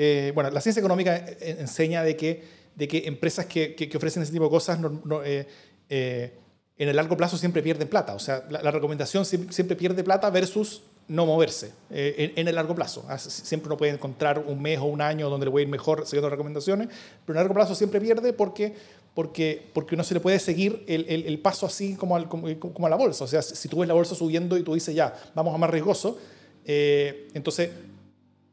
eh, 0.00 0.30
bueno, 0.32 0.48
la 0.50 0.60
ciencia 0.60 0.78
económica 0.78 1.16
eh, 1.16 1.56
enseña 1.58 2.04
de 2.04 2.16
que, 2.16 2.44
de 2.76 2.86
que 2.86 3.08
empresas 3.08 3.46
que, 3.46 3.74
que, 3.74 3.96
ofrecen 3.96 4.22
ese 4.22 4.30
tipo 4.30 4.44
de 4.44 4.50
cosas 4.50 4.78
eh, 5.24 6.32
en 6.78 6.88
el 6.88 6.94
largo 6.94 7.16
plazo 7.16 7.36
siempre 7.36 7.64
pierden 7.64 7.88
plata. 7.88 8.14
O 8.14 8.20
sea, 8.20 8.44
la, 8.48 8.70
recomendación 8.70 9.24
siempre 9.24 9.74
pierde 9.74 10.04
plata 10.04 10.30
versus 10.30 10.82
no 11.08 11.26
moverse 11.26 11.72
en, 11.90 12.46
el 12.46 12.54
largo 12.54 12.76
plazo. 12.76 13.06
Ah, 13.08 13.18
siempre 13.18 13.66
uno 13.66 13.76
puede 13.76 13.90
encontrar 13.90 14.38
un 14.38 14.62
mes 14.62 14.78
o 14.78 14.84
un 14.84 15.00
año 15.00 15.28
donde 15.28 15.46
le 15.46 15.50
puede 15.50 15.64
ir 15.64 15.68
mejor 15.68 16.06
siguiendo 16.06 16.30
recomendaciones, 16.30 16.86
pero 17.26 17.36
en 17.36 17.38
el 17.38 17.44
largo 17.44 17.54
plazo 17.54 17.74
siempre 17.74 18.00
pierde 18.00 18.32
porque, 18.32 18.76
porque, 19.14 19.66
porque 19.72 19.96
no 19.96 20.04
se 20.04 20.14
le 20.14 20.20
puede 20.20 20.38
seguir 20.38 20.84
el, 20.86 21.06
el, 21.08 21.38
paso 21.40 21.66
así 21.66 21.96
como, 21.96 22.14
al, 22.14 22.28
como, 22.28 22.46
como, 22.60 22.86
a 22.86 22.90
la 22.90 22.96
bolsa. 22.96 23.24
O 23.24 23.26
sea, 23.26 23.42
si 23.42 23.66
tú 23.68 23.80
ves 23.80 23.88
la 23.88 23.94
bolsa 23.94 24.14
subiendo 24.14 24.56
y 24.56 24.62
tú 24.62 24.74
dices 24.74 24.94
ya, 24.94 25.12
vamos 25.34 25.52
a 25.52 25.58
más 25.58 25.70
riesgoso, 25.70 26.18
entonces 26.64 27.70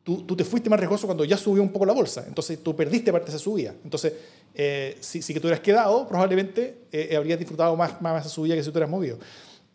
tú, 0.06 0.22
tú, 0.22 0.36
te 0.36 0.46
fuiste 0.46 0.70
más 0.70 0.80
riesgoso 0.80 1.08
cuando 1.08 1.26
ya 1.26 1.36
subió 1.36 1.64
un 1.64 1.70
poco 1.70 1.86
la 1.86 1.94
bolsa. 1.94 2.24
Entonces 2.28 2.64
tú 2.64 2.76
perdiste 2.76 3.12
parte 3.12 3.32
de 3.32 3.36
esa 3.36 3.44
subida. 3.44 3.74
Entonces, 3.84 4.14
eh, 4.54 4.96
si, 5.02 5.22
si, 5.22 5.34
que 5.34 5.40
tú 5.40 5.48
hubieras 5.48 5.62
quedado, 5.62 6.08
probablemente 6.08 6.84
eh, 6.92 7.16
habrías 7.18 7.40
disfrutado 7.40 7.76
más, 7.76 8.00
más 8.02 8.22
esa 8.22 8.34
subida 8.34 8.56
que 8.56 8.62
si 8.62 8.68
tú 8.68 8.74
hubieras 8.74 8.90
movido. 8.90 9.18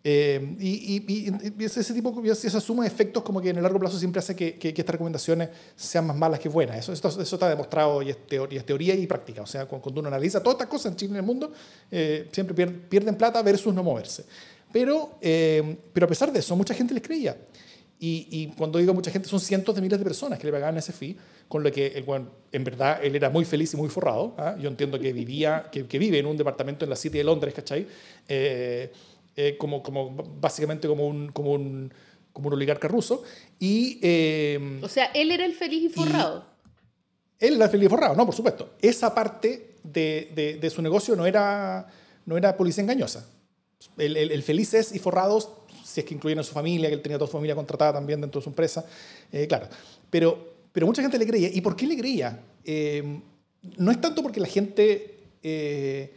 Eh, 0.05 0.57
y, 0.61 1.03
y, 1.05 1.64
ese, 1.64 1.93
tipo, 1.93 2.22
esa 2.24 2.61
suma 2.61 2.85
de 2.85 2.89
efectos 2.89 3.24
como 3.24 3.43
que 3.43 3.51
en 3.51 3.57
el 3.57 3.62
largo 3.62 3.81
plazo 3.81 3.99
siempre 3.99 4.20
hace 4.20 4.35
que, 4.35 4.55
que, 4.55 4.68
estas 4.68 4.93
recomendaciones 4.93 5.51
sean 5.74 6.07
más 6.07 6.16
malas 6.16 6.39
que 6.39 6.49
buenas. 6.49 6.78
Eso, 6.78 6.93
eso, 6.93 7.09
eso 7.09 7.37
está 7.37 7.49
demostrado 7.49 8.01
y 8.01 8.11
es, 8.11 8.26
teoría, 8.28 8.61
es, 8.61 8.64
teoría, 8.64 8.95
y 8.95 9.09
práctica. 9.09 9.43
O 9.43 9.47
sea, 9.47 9.66
cuando, 9.66 10.01
uno 10.01 10.09
analiza 10.09 10.41
todas 10.41 10.55
estas 10.55 10.68
cosas 10.68 10.93
en 10.93 10.97
Chile 10.97 11.11
y 11.11 11.14
en 11.14 11.16
el 11.16 11.26
mundo, 11.26 11.53
siempre 12.31 12.55
pierden, 12.89 13.16
plata 13.16 13.43
versus 13.43 13.74
no 13.74 13.83
moverse. 13.83 14.24
Pero, 14.72 15.18
pero 15.20 16.07
a 16.07 16.09
pesar 16.09 16.33
de 16.33 16.39
eso, 16.39 16.55
mucha 16.55 16.72
gente 16.72 16.95
les 16.95 17.03
creía. 17.03 17.37
Y, 18.03 18.46
cuando 18.57 18.78
digo 18.78 18.94
mucha 18.94 19.11
gente, 19.11 19.28
son 19.28 19.40
cientos 19.40 19.74
de 19.74 19.82
miles 19.82 19.98
de 19.98 20.05
personas 20.05 20.38
que 20.38 20.46
le 20.46 20.53
pagaban 20.53 20.78
ese 20.78 20.90
fee, 20.90 21.18
con 21.48 21.62
lo 21.62 21.70
que 21.70 21.88
el, 21.88 22.05
bueno, 22.05 22.30
en 22.51 22.64
verdad 22.64 22.98
él 23.03 23.14
era 23.14 23.28
muy 23.28 23.44
feliz 23.44 23.74
y 23.74 23.76
muy 23.76 23.90
forrado. 23.90 24.34
¿ah? 24.38 24.57
Yo 24.59 24.70
entiendo 24.70 24.98
que, 24.98 25.12
vivía, 25.12 25.68
que, 25.70 25.86
que, 25.86 25.98
vive 25.98 26.18
en 26.18 26.24
un 26.24 26.34
departamento 26.38 26.86
en 26.86 26.90
la 26.90 26.96
City 26.96 27.18
de 27.18 27.24
Londres, 27.24 27.53
¿cachai? 27.53 27.86
Eh, 28.26 28.90
eh, 29.36 29.57
como, 29.59 29.82
como, 29.82 30.12
básicamente 30.40 30.88
como 30.88 31.07
un, 31.07 31.30
como 31.30 31.53
un, 31.53 31.92
como 32.32 32.48
un 32.48 32.55
oligarca 32.55 32.88
ruso. 32.88 33.22
Y, 33.59 33.98
eh, 34.01 34.80
o 34.82 34.88
sea, 34.88 35.11
él 35.12 35.30
era 35.30 35.44
el 35.44 35.53
feliz 35.53 35.82
y 35.84 35.88
forrado. 35.90 36.46
él 37.38 37.57
era 37.57 37.66
el 37.66 37.70
feliz 37.70 37.84
y 37.84 37.90
forrado, 37.90 38.16
no, 38.16 38.24
por 38.24 38.34
supuesto. 38.34 38.76
Esa 38.80 39.14
parte 39.14 39.76
de, 39.82 40.32
de, 40.34 40.55
de 40.57 40.70
su 40.70 40.80
negocio 40.80 41.14
no 41.16 41.26
era, 41.26 41.86
no 42.24 42.38
era 42.38 42.57
policía 42.57 42.82
engañosa. 42.82 43.28
El, 43.98 44.16
el, 44.16 44.30
el 44.30 44.42
felices 44.42 44.94
y 44.94 44.98
forrados 44.98 45.51
si 45.91 46.01
es 46.01 46.07
que 46.07 46.14
incluyen 46.14 46.38
a 46.38 46.43
su 46.43 46.53
familia, 46.53 46.88
que 46.88 46.95
él 46.95 47.03
tenía 47.03 47.18
toda 47.18 47.28
su 47.28 47.36
familia 47.36 47.55
contratada 47.55 47.95
también 47.95 48.20
dentro 48.20 48.41
de 48.41 48.45
su 48.45 48.51
empresa, 48.51 48.84
eh, 49.32 49.47
claro. 49.47 49.68
Pero, 50.09 50.55
pero 50.72 50.86
mucha 50.86 51.03
gente 51.03 51.18
le 51.18 51.26
creía. 51.26 51.51
¿Y 51.53 51.61
por 51.61 51.76
qué 51.76 51.86
le 51.86 51.97
creía? 51.97 52.41
Eh, 52.64 53.20
no 53.76 53.91
es 53.91 54.01
tanto 54.01 54.22
porque 54.22 54.41
la 54.41 54.47
gente 54.47 55.18
eh, 55.43 56.12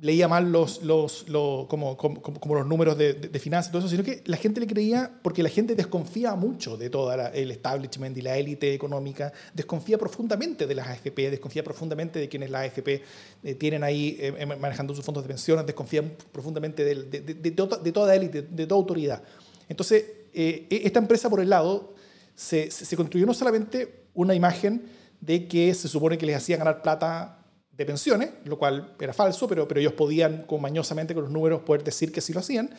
leía 0.00 0.26
mal 0.26 0.50
los, 0.50 0.82
los, 0.82 1.24
como, 1.68 1.96
como, 1.96 2.20
como, 2.20 2.54
los 2.56 2.66
números 2.66 2.98
de, 2.98 3.14
de, 3.14 3.38
finanzas 3.38 3.68
y 3.68 3.72
todo 3.72 3.78
eso, 3.80 3.88
sino 3.88 4.02
que 4.02 4.22
la 4.26 4.36
gente 4.36 4.60
le 4.60 4.66
creía 4.66 5.10
porque 5.22 5.42
la 5.42 5.48
gente 5.48 5.76
desconfía 5.76 6.34
mucho 6.34 6.76
de 6.76 6.90
todo 6.90 7.12
el 7.12 7.50
establishment 7.52 8.16
y 8.18 8.22
la 8.22 8.36
élite 8.36 8.74
económica, 8.74 9.32
desconfía 9.54 9.96
profundamente 9.96 10.66
de 10.66 10.74
las 10.74 10.88
AFP, 10.88 11.30
desconfía 11.30 11.62
profundamente 11.62 12.18
de 12.18 12.28
quienes 12.28 12.50
las 12.50 12.66
AFP 12.66 13.02
eh, 13.44 13.54
tienen 13.54 13.84
ahí 13.84 14.16
eh, 14.18 14.34
eh, 14.36 14.46
manejando 14.46 14.94
sus 14.94 15.04
fondos 15.04 15.22
de 15.22 15.28
pensiones, 15.28 15.64
desconfía 15.64 16.02
profundamente 16.32 16.84
de, 16.84 17.04
de, 17.04 17.20
de 17.20 17.92
toda 17.92 18.14
élite, 18.16 18.42
de 18.42 18.66
toda 18.66 18.78
autoridad. 18.78 19.22
Entonces, 19.68 20.04
e, 20.32 20.66
esta 20.70 20.98
empresa 20.98 21.30
por 21.30 21.40
el 21.40 21.50
lado 21.50 21.94
se, 22.34 22.68
se 22.72 22.96
construyó 22.96 23.26
no 23.26 23.34
solamente 23.34 24.06
una 24.12 24.34
imagen 24.34 24.82
de 25.20 25.46
que 25.46 25.72
se 25.72 25.86
supone 25.86 26.18
que 26.18 26.26
les 26.26 26.36
hacía 26.36 26.56
ganar 26.56 26.82
plata 26.82 27.43
de 27.76 27.86
pensiones, 27.86 28.30
lo 28.44 28.58
cual 28.58 28.94
era 29.00 29.12
falso, 29.12 29.48
pero, 29.48 29.66
pero 29.66 29.80
ellos 29.80 29.94
podían 29.94 30.44
como 30.46 30.62
mañosamente 30.62 31.14
con 31.14 31.24
los 31.24 31.32
números 31.32 31.62
poder 31.62 31.82
decir 31.82 32.12
que 32.12 32.20
sí 32.20 32.32
lo 32.32 32.40
hacían, 32.40 32.70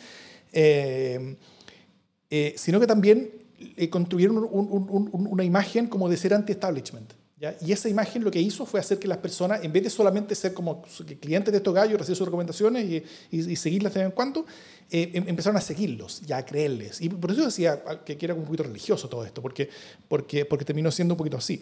eh, 0.52 1.36
eh, 2.30 2.54
sino 2.56 2.80
que 2.80 2.86
también 2.86 3.30
eh, 3.76 3.90
construyeron 3.90 4.48
una 4.50 5.44
imagen 5.44 5.86
como 5.86 6.08
de 6.08 6.16
ser 6.16 6.34
anti-establishment. 6.34 7.12
Y 7.60 7.70
esa 7.70 7.90
imagen 7.90 8.24
lo 8.24 8.30
que 8.30 8.40
hizo 8.40 8.64
fue 8.64 8.80
hacer 8.80 8.98
que 8.98 9.06
las 9.06 9.18
personas, 9.18 9.62
en 9.62 9.70
vez 9.70 9.84
de 9.84 9.90
solamente 9.90 10.34
ser 10.34 10.54
como 10.54 10.80
clientes 11.20 11.52
de 11.52 11.58
estos 11.58 11.74
gallos, 11.74 11.98
recibir 11.98 12.16
sus 12.16 12.26
recomendaciones 12.26 12.86
y, 12.86 13.04
y, 13.30 13.56
seguirlas 13.56 13.92
de 13.92 14.00
vez 14.00 14.06
en 14.06 14.14
cuando, 14.14 14.46
em, 14.90 15.28
empezaron 15.28 15.58
a 15.58 15.60
seguirlos 15.60 16.22
y 16.26 16.32
a 16.32 16.42
creerles. 16.46 17.02
Y 17.02 17.10
por 17.10 17.30
eso 17.30 17.44
decía 17.44 17.82
que 18.06 18.16
era 18.18 18.32
un 18.32 18.44
poquito 18.44 18.62
religioso 18.62 19.10
todo 19.10 19.22
esto, 19.22 19.42
porque, 19.42 19.68
porque, 20.08 20.46
porque 20.46 20.64
terminó 20.64 20.90
siendo 20.90 21.12
un 21.12 21.18
poquito 21.18 21.36
así. 21.36 21.60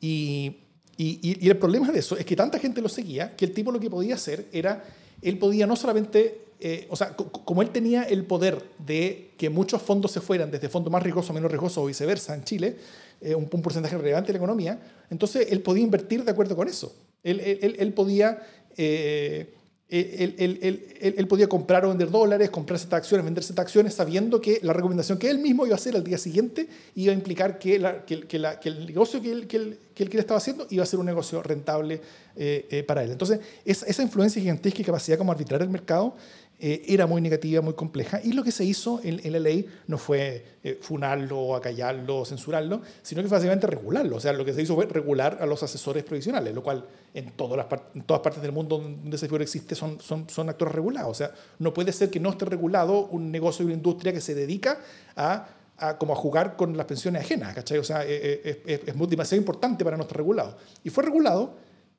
Y, 0.00 0.58
y, 0.98 1.48
el 1.48 1.56
problema 1.58 1.90
de 1.92 1.98
eso 1.98 2.16
es 2.16 2.24
que 2.24 2.34
tanta 2.34 2.58
gente 2.58 2.80
lo 2.80 2.88
seguía 2.88 3.36
que 3.36 3.44
el 3.44 3.52
tipo 3.52 3.70
lo 3.70 3.78
que 3.78 3.90
podía 3.90 4.14
hacer 4.14 4.46
era, 4.52 4.82
él 5.20 5.38
podía 5.38 5.66
no 5.66 5.76
solamente, 5.76 6.40
eh, 6.58 6.86
o 6.90 6.96
sea, 6.96 7.14
como 7.14 7.60
él 7.60 7.70
tenía 7.70 8.04
el 8.04 8.24
poder 8.24 8.64
de 8.78 9.32
que 9.36 9.50
muchos 9.50 9.82
fondos 9.82 10.12
se 10.12 10.20
fueran 10.20 10.50
desde 10.50 10.68
fondos 10.68 10.90
más 10.90 11.02
riesgosos 11.02 11.30
a 11.30 11.32
menos 11.34 11.50
riesgosos 11.50 11.78
o 11.78 11.86
viceversa 11.86 12.34
en 12.34 12.44
Chile, 12.44 12.76
eh, 13.20 13.34
un, 13.34 13.46
porcentaje 13.48 13.96
relevante 13.98 14.28
de 14.28 14.32
la 14.34 14.38
economía, 14.38 14.80
entonces 15.10 15.48
él 15.50 15.60
podía 15.60 15.84
invertir 15.84 16.24
de 16.24 16.30
acuerdo 16.30 16.56
con 16.56 16.68
eso. 16.68 16.94
Él, 17.22 17.40
él, 17.40 17.76
él 17.78 17.92
podía... 17.92 18.42
Eh, 18.76 19.52
él, 19.88 20.84
él, 21.00 21.28
podía 21.28 21.48
comprar 21.48 21.84
o 21.84 21.90
vender 21.90 22.10
dólares, 22.10 22.50
comprarse 22.50 22.84
estas 22.84 22.98
acciones, 22.98 23.24
venderse 23.24 23.52
estas 23.52 23.64
acciones, 23.64 23.94
sabiendo 23.94 24.40
que 24.40 24.58
la 24.62 24.72
recomendación 24.72 25.16
que 25.16 25.30
él 25.30 25.38
mismo 25.38 25.64
iba 25.64 25.74
a 25.74 25.78
hacer 25.78 25.94
al 25.94 26.02
día 26.02 26.18
siguiente 26.18 26.68
iba 26.96 27.12
a 27.12 27.14
implicar 27.14 27.58
que, 27.58 27.76
el 27.76 28.86
negocio 28.86 29.22
que 29.22 29.30
él, 29.30 29.46
que, 29.46 30.18
estaba 30.18 30.38
haciendo 30.38 30.66
iba 30.70 30.82
a 30.82 30.86
ser 30.86 30.98
un 30.98 31.06
negocio 31.06 31.40
rentable 31.40 32.00
eh, 32.34 32.66
eh, 32.68 32.82
para 32.82 33.04
él. 33.04 33.12
Entonces, 33.12 33.38
esa, 33.64 33.86
esa 33.86 34.02
influencia 34.02 34.42
gigantesca 34.42 34.82
y 34.82 34.84
capacidad 34.84 35.18
como 35.18 35.30
arbitrar 35.30 35.62
el 35.62 35.68
mercado 35.70 36.16
eh, 36.58 36.84
era 36.88 37.06
muy 37.06 37.20
negativa, 37.20 37.60
muy 37.60 37.74
compleja, 37.74 38.18
y 38.24 38.32
lo 38.32 38.42
que 38.42 38.50
se 38.50 38.64
hizo 38.64 39.00
en, 39.04 39.20
la 39.30 39.38
ley 39.38 39.68
no 39.88 39.98
fue 39.98 40.42
eh, 40.64 40.78
funarlo, 40.80 41.54
acallarlo, 41.54 42.24
censurarlo, 42.24 42.80
sino 43.02 43.22
que 43.22 43.28
básicamente 43.28 43.66
regularlo. 43.66 44.16
O 44.16 44.20
sea, 44.20 44.32
lo 44.32 44.42
que 44.44 44.54
se 44.54 44.62
hizo 44.62 44.74
fue 44.74 44.86
regular 44.86 45.36
a 45.40 45.44
los 45.44 45.62
asesores 45.62 46.02
provisionales, 46.02 46.54
lo 46.54 46.62
cual 46.62 46.86
en, 47.12 47.32
todas 47.32 47.58
las 47.58 47.66
en 47.94 48.02
todas 48.02 48.22
partes 48.22 48.40
del 48.40 48.52
mundo 48.52 48.78
donde 48.78 49.16
ese 49.16 49.26
figura 49.26 49.44
existe 49.44 49.74
son, 49.74 50.00
son, 50.00 50.30
son 50.30 50.48
actores 50.48 50.74
regulados. 50.74 51.10
O 51.10 51.14
sea, 51.14 51.30
no 51.58 51.74
puede 51.74 51.92
ser 51.92 52.08
que 52.08 52.20
no 52.20 52.30
esté 52.30 52.46
regulado 52.46 53.06
un 53.06 53.30
negocio 53.30 53.62
y 53.62 53.66
una 53.66 53.74
industria 53.74 54.12
que 54.14 54.22
se 54.22 54.34
dedica 54.34 54.78
a 55.14 55.48
a, 55.78 55.98
como 55.98 56.14
a 56.14 56.16
jugar 56.16 56.56
con 56.56 56.76
las 56.76 56.86
pensiones 56.86 57.22
ajenas, 57.22 57.54
¿cachai? 57.54 57.76
O 57.76 57.84
sea, 57.84 58.02
eh, 58.02 58.40
es, 58.42 58.58
es, 58.64 58.88
es, 58.88 59.10
demasiado 59.10 59.36
importante 59.36 59.84
para 59.84 59.96
nuestro 59.96 60.16
regulado. 60.16 60.56
Y 60.82 60.90
fue 60.90 61.04
regulado 61.04 61.54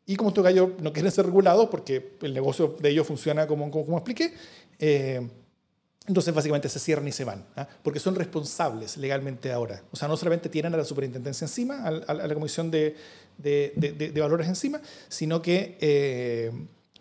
y 0.08 0.16
como 0.16 0.30
estos 0.30 0.44
gallos 0.44 0.70
no 0.82 0.94
quieren 0.94 1.12
ser 1.12 1.26
regulados 1.26 1.68
porque 1.70 2.14
el 2.22 2.34
negocio 2.34 2.76
de 2.80 2.90
ellos 2.90 3.06
funciona 3.06 3.46
como, 3.46 3.70
como, 3.70 3.86
como 3.86 3.98
expliqué, 3.98 4.34
eh, 4.80 5.28
entonces 6.08 6.34
básicamente 6.34 6.70
se 6.70 6.80
cierran 6.80 7.06
y 7.10 7.12
se 7.12 7.26
van, 7.26 7.46
¿ah? 7.58 7.68
porque 7.84 8.00
son 8.00 8.16
responsables 8.16 8.96
legalmente 8.96 9.52
ahora. 9.52 9.84
O 9.92 9.98
sea, 9.98 10.08
no 10.08 10.16
solamente 10.16 10.48
tienen 10.48 10.74
a 10.74 10.78
la 10.78 10.86
superintendencia 10.86 11.44
encima, 11.44 11.84
a, 11.84 11.88
a 11.90 12.14
la 12.14 12.34
comisión 12.34 12.72
de, 12.72 12.96
de, 13.38 13.74
de, 13.76 13.92
de, 13.92 14.22
valores 14.22 14.48
encima, 14.48 14.80
sino 15.10 15.42
que, 15.42 15.78
eh, 15.82 16.54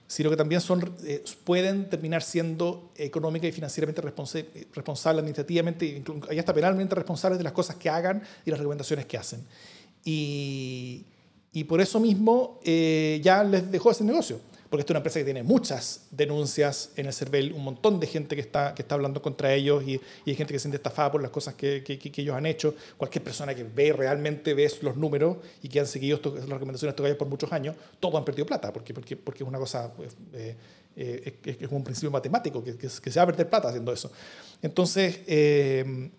sino 0.08 0.28
que 0.28 0.36
también 0.36 0.60
son, 0.60 0.92
eh, 1.04 1.22
pueden 1.44 1.88
terminar 1.88 2.24
siendo 2.24 2.90
económica 2.96 3.46
y 3.46 3.52
financieramente 3.52 4.02
responsables, 4.02 4.50
responsable 4.74 5.20
administrativamente 5.20 6.02
y 6.32 6.38
hasta 6.40 6.52
penalmente 6.52 6.96
responsables 6.96 7.38
de 7.38 7.44
las 7.44 7.52
cosas 7.52 7.76
que 7.76 7.88
hagan 7.88 8.20
y 8.44 8.50
las 8.50 8.58
recomendaciones 8.58 9.06
que 9.06 9.16
hacen. 9.16 9.46
Y 10.04 11.06
y 11.56 11.64
por 11.64 11.80
eso 11.80 11.98
mismo 11.98 12.60
eh, 12.64 13.18
ya 13.24 13.42
les 13.42 13.70
dejó 13.70 13.90
ese 13.90 14.04
negocio. 14.04 14.38
Porque 14.68 14.82
esta 14.82 14.90
es 14.90 14.94
una 14.94 14.98
empresa 14.98 15.20
que 15.20 15.24
tiene 15.24 15.42
muchas 15.42 16.06
denuncias 16.10 16.90
en 16.96 17.06
el 17.06 17.14
CERVEL, 17.14 17.54
un 17.54 17.64
montón 17.64 17.98
de 17.98 18.06
gente 18.06 18.34
que 18.34 18.42
está, 18.42 18.74
que 18.74 18.82
está 18.82 18.94
hablando 18.94 19.22
contra 19.22 19.54
ellos 19.54 19.82
y, 19.86 19.92
y 20.26 20.30
hay 20.30 20.34
gente 20.34 20.52
que 20.52 20.58
se 20.58 20.64
siente 20.64 20.76
estafada 20.76 21.12
por 21.12 21.22
las 21.22 21.30
cosas 21.30 21.54
que, 21.54 21.82
que, 21.82 21.98
que, 21.98 22.20
ellos 22.20 22.36
han 22.36 22.44
hecho. 22.44 22.74
Cualquier 22.98 23.24
persona 23.24 23.54
que 23.54 23.64
ve 23.64 23.90
realmente 23.94 24.52
ve 24.52 24.70
los 24.82 24.98
números 24.98 25.38
y 25.62 25.70
que 25.70 25.80
han 25.80 25.86
seguido 25.86 26.16
esto, 26.16 26.34
las 26.34 26.46
recomendaciones 26.46 26.94
de 26.94 27.04
estos 27.04 27.16
por 27.16 27.28
muchos 27.28 27.50
años, 27.50 27.74
todos 28.00 28.16
han 28.16 28.24
perdido 28.26 28.44
plata, 28.44 28.70
porque, 28.70 28.92
porque, 28.92 29.16
porque 29.16 29.42
es 29.42 29.48
una 29.48 29.58
cosa, 29.58 29.90
pues, 29.96 30.14
eh, 30.34 30.56
eh, 30.94 31.38
es, 31.42 31.56
es, 31.58 31.70
un 31.70 31.82
principio 31.82 32.10
matemático, 32.10 32.62
que, 32.62 32.76
que, 32.76 32.90
se 32.90 33.18
va 33.18 33.22
a 33.22 33.26
perder 33.26 33.48
plata 33.48 33.68
haciendo 33.68 33.94
eso. 33.94 34.12
Entonces, 34.60 35.20
eh, 35.26 36.10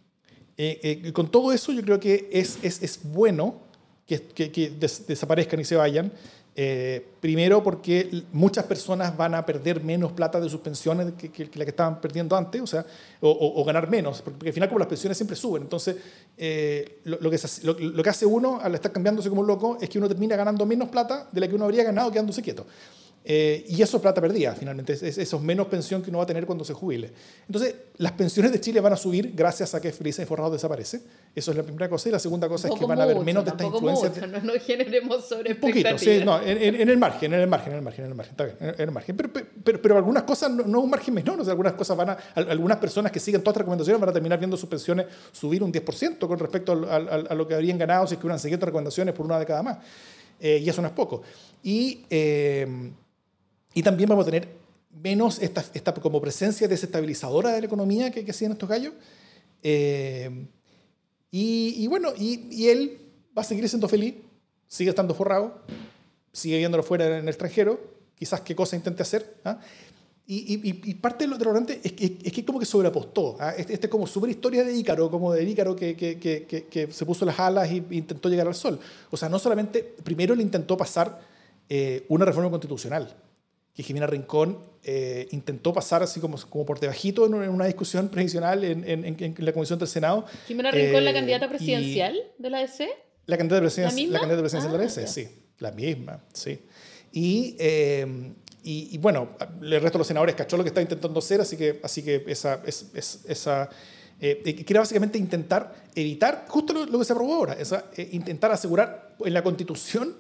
eh, 0.58 1.12
con 1.14 1.30
todo 1.30 1.54
eso 1.54 1.72
yo 1.74 1.84
creo 1.84 2.00
que 2.00 2.28
es, 2.32 2.58
es, 2.64 2.82
es 2.82 3.02
bueno 3.04 3.67
que, 4.08 4.22
que, 4.22 4.52
que 4.52 4.70
des, 4.70 5.06
desaparezcan 5.06 5.60
y 5.60 5.66
se 5.66 5.76
vayan. 5.76 6.12
Eh, 6.60 7.06
primero 7.20 7.62
porque 7.62 8.24
muchas 8.34 8.66
personas 8.66 9.16
van 9.16 9.36
a 9.36 9.46
perder 9.46 9.84
menos 9.84 10.12
plata 10.14 10.40
de 10.40 10.50
sus 10.50 10.60
pensiones 10.60 11.14
que, 11.16 11.30
que, 11.30 11.52
la 11.54 11.66
que 11.66 11.70
estaban 11.70 12.02
perdiendo 12.02 12.36
antes, 12.36 12.60
o 12.60 12.66
sea, 12.66 12.84
o, 13.22 13.64
ganar 13.64 13.88
menos, 13.88 14.24
porque 14.24 14.48
al 14.48 14.54
final 14.54 14.68
como 14.68 14.80
las 14.80 14.88
pensiones 14.88 15.16
siempre 15.16 15.36
suben, 15.36 15.62
entonces 15.62 15.98
eh, 16.36 16.98
lo, 17.04 17.20
lo, 17.22 17.30
que 17.30 17.38
lo, 17.62 17.74
lo, 17.78 18.02
que 18.02 18.10
hace 18.10 18.26
uno 18.26 18.60
al 18.60 18.74
estar 18.74 18.92
cambiándose 18.92 19.30
como 19.30 19.42
un 19.42 19.48
loco 19.48 19.78
es 19.80 19.88
que 19.88 20.00
uno 20.00 20.08
termina 20.08 20.36
ganando 20.36 20.66
menos 20.66 20.90
plata 20.90 21.30
de 21.32 21.42
la 21.42 21.48
que 21.48 21.54
uno 21.54 21.66
habría 21.66 21.84
ganado 21.84 22.10
quedándose 22.10 22.42
quieto. 22.42 22.66
Eh, 23.30 23.66
y 23.68 23.82
eso 23.82 23.98
es 23.98 24.02
plata 24.02 24.22
perdida, 24.22 24.56
finalmente, 24.58 24.94
es, 24.94 25.04
es, 25.04 25.18
eso 25.18 25.36
es 25.36 25.44
menos 25.44 25.68
pensión 25.68 26.02
que 26.02 26.10
uno 26.10 26.20
va 26.20 26.24
a 26.24 26.28
tener 26.28 26.46
cuando 26.46 26.64
se 26.64 26.72
jubile. 26.74 27.12
Entonces, 27.46 27.76
las 27.98 28.14
pensiones 28.14 28.54
de 28.54 28.62
Chile 28.62 28.80
van 28.80 28.94
a 28.94 28.96
subir 28.96 29.34
gracias 29.36 29.76
a 29.76 29.82
que 29.82 29.92
Felices 29.92 30.24
y 30.24 30.26
Forrado 30.26 30.52
desaparece. 30.52 31.02
Eso 31.36 31.52
es 31.52 31.58
la 31.58 31.64
primera 31.64 31.90
cosa. 31.90 32.08
Y 32.08 32.14
la 32.14 32.20
segunda 32.20 32.48
cosa 32.48 32.70
es 32.70 32.76
que 32.76 32.86
van 32.86 33.02
a 33.02 33.04
haber 33.04 33.20
menos 33.20 33.44
de 33.44 33.52
estas 33.52 33.68
influencias. 33.68 34.16
Mucho, 34.16 34.28
no, 34.28 34.54
no 34.54 34.54
generemos 34.62 35.28
sobre 35.28 35.52
Un 35.52 35.60
poquito, 35.60 35.98
sí, 35.98 36.22
no, 36.24 36.42
en, 36.42 36.58
en, 36.58 36.76
en, 36.76 36.90
el 36.90 36.98
margen, 36.98 37.34
en 37.34 37.42
el 37.42 37.48
margen, 37.48 37.74
en 37.74 37.80
el 37.80 37.84
margen, 37.84 38.06
en 38.06 38.12
el 38.12 38.16
margen, 38.16 38.32
está 38.32 38.46
bien, 38.46 38.56
en 38.62 38.82
el 38.82 38.92
margen. 38.92 39.18
Pero, 39.18 39.30
pero, 39.62 39.82
pero 39.82 39.98
algunas 39.98 40.24
cosas 40.24 40.50
no, 40.50 40.64
no 40.64 40.80
un 40.80 40.90
margen 40.90 41.14
menor, 41.14 41.38
o 41.42 41.44
sea, 41.44 41.52
algunas 41.52 41.74
cosas 41.74 41.98
van 41.98 42.12
a, 42.12 42.18
algunas 42.34 42.78
personas 42.78 43.12
que 43.12 43.20
siguen 43.20 43.42
todas 43.42 43.58
las 43.58 43.64
recomendaciones 43.64 44.00
van 44.00 44.10
a 44.10 44.14
terminar 44.14 44.40
viendo 44.40 44.56
sus 44.56 44.70
pensiones 44.70 45.06
subir 45.34 45.62
un 45.64 45.74
10% 45.74 46.18
con 46.20 46.40
respecto 46.40 46.72
a, 46.90 46.96
a, 46.96 46.96
a, 46.96 47.36
lo 47.36 47.46
que 47.46 47.56
habrían 47.56 47.78
ganado 47.78 48.08
si 48.08 48.14
es 48.14 48.22
que 48.22 48.26
hubieran 48.26 48.40
seguido 48.40 48.66
recomendaciones 48.66 49.14
por 49.14 49.26
una 49.26 49.38
década 49.38 49.62
más. 49.62 49.80
Eh, 50.40 50.62
y 50.64 50.70
eso 50.70 50.82
no 50.82 50.88
es 50.88 50.94
poco. 50.94 51.24
Y. 51.62 52.06
Eh, 52.10 52.94
y 53.78 53.84
también 53.84 54.10
vamos 54.10 54.24
a 54.24 54.32
tener 54.32 54.48
menos 55.04 55.38
esta, 55.40 55.64
esta 55.72 55.94
como 55.94 56.20
presencia 56.20 56.68
desestabilizadora 56.68 57.52
de 57.52 57.62
la 57.62 57.68
economía 57.68 58.10
que, 58.10 58.26
que 58.26 58.32
hacían 58.32 58.54
estos 58.54 58.68
gallos. 58.68 58.92
Eh, 59.62 60.48
y, 61.30 61.76
y, 61.78 61.86
bueno, 61.86 62.10
y, 62.18 62.48
y, 62.50 62.70
él 62.70 62.98
va 63.38 63.44
a 63.44 63.46
seguir 63.46 63.70
siendo 63.70 63.88
feliz, 63.88 64.16
sigue 64.68 64.90
estando 64.90 65.14
forrado, 65.14 65.62
sigue 66.32 66.58
viéndolo 66.58 66.82
fuera 66.82 67.06
en 67.06 67.22
el 67.22 67.28
extranjero, 67.28 67.80
quizás 68.16 68.42
qué 68.42 68.56
cosa 68.56 68.76
intente 68.76 69.04
hacer. 69.04 69.36
¿ah? 69.46 69.60
Y, 70.26 70.60
y, 70.68 70.94
parte 70.96 71.26
de 71.26 71.28
lo 71.28 71.38
relevante 71.38 71.80
es 71.84 71.92
que, 71.92 72.18
es 72.24 72.34
que 72.34 72.44
como 72.44 72.58
que 72.58 72.66
sobreapostó. 72.66 73.38
¿ah? 73.40 73.54
Este, 73.56 73.76
este, 73.76 73.86
es 73.86 73.92
como 73.92 74.08
super 74.08 74.28
historia 74.28 74.64
de 74.64 74.76
Ícaro, 74.76 75.12
como 75.12 75.34
de 75.34 75.44
Ícaro 75.44 75.76
que, 75.76 75.96
que, 75.96 76.18
que, 76.18 76.46
que, 76.48 76.92
se 76.92 77.06
puso 77.06 77.26
las 77.26 77.40
alas 77.40 77.70
e 77.70 77.76
intentó 77.92 78.28
llegar 78.28 78.48
al 78.48 78.56
sol. 78.56 78.80
O 79.12 79.18
sea, 79.18 79.30
no 79.30 79.38
solamente, 79.38 79.84
primero 80.04 80.34
le 80.34 80.42
intentó 80.42 80.76
pasar 80.76 81.22
eh, 81.70 82.06
una 82.10 82.26
reforma 82.26 82.50
constitucional, 82.50 83.16
que 83.78 83.84
Jimena 83.84 84.08
Rincón 84.08 84.58
eh, 84.84 85.28
intentó 85.30 85.72
pasar 85.72 86.02
así 86.02 86.20
como, 86.20 86.36
como 86.50 86.66
por 86.66 86.80
debajito 86.80 87.28
en 87.28 87.36
una 87.36 87.66
discusión 87.66 88.10
previsional 88.10 88.64
en, 88.64 88.84
en, 88.90 89.06
en, 89.06 89.36
la 89.38 89.54
Comisión 89.54 89.78
del 89.78 89.88
Senado. 89.88 90.26
¿Jimena 90.48 90.72
Rincón, 90.72 90.96
eh, 90.96 91.02
la 91.02 91.14
candidata 91.14 91.48
presidencial 91.48 92.16
y, 92.16 92.42
de 92.42 92.50
la 92.50 92.58
DC? 92.58 92.90
La 93.28 93.38
candidata 93.38 93.62
presidencial, 93.62 94.08
¿La, 94.08 94.14
la 94.14 94.20
candidata 94.20 94.42
presidencial 94.42 94.74
ah, 94.74 94.78
de 94.78 94.84
la 94.84 94.84
DC, 94.84 95.08
sí, 95.08 95.30
la 95.60 95.72
misma, 95.72 96.24
sí. 96.34 96.60
Y, 97.12 97.56
eh, 97.60 98.34
y, 98.64 98.96
y, 98.96 98.98
bueno, 98.98 99.30
el 99.62 99.80
resto 99.80 99.92
de 99.92 99.98
los 100.00 100.08
senadores 100.08 100.34
cachó 100.34 100.58
lo 100.58 100.64
que 100.64 100.70
estaba 100.70 100.82
intentando 100.82 101.20
hacer, 101.20 101.40
así 101.42 101.56
que, 101.56 101.80
así 101.84 102.02
que 102.02 102.24
esa... 102.28 102.64
Es, 102.66 102.88
es, 102.96 103.26
esa 103.28 103.70
eh, 104.20 104.42
que 104.42 104.74
era 104.74 104.80
básicamente 104.80 105.20
intentar 105.20 105.76
evitar 105.94 106.46
justo 106.48 106.74
lo, 106.74 106.88
lo 106.88 106.98
que 106.98 107.06
se 107.06 107.14
aprobó 107.14 107.36
ahora, 107.36 107.54
esa, 107.54 107.86
eh, 107.96 108.10
intentar 108.14 108.52
asegurar 108.52 109.16
en 109.24 109.32
la 109.32 109.44
Constitución 109.44 110.16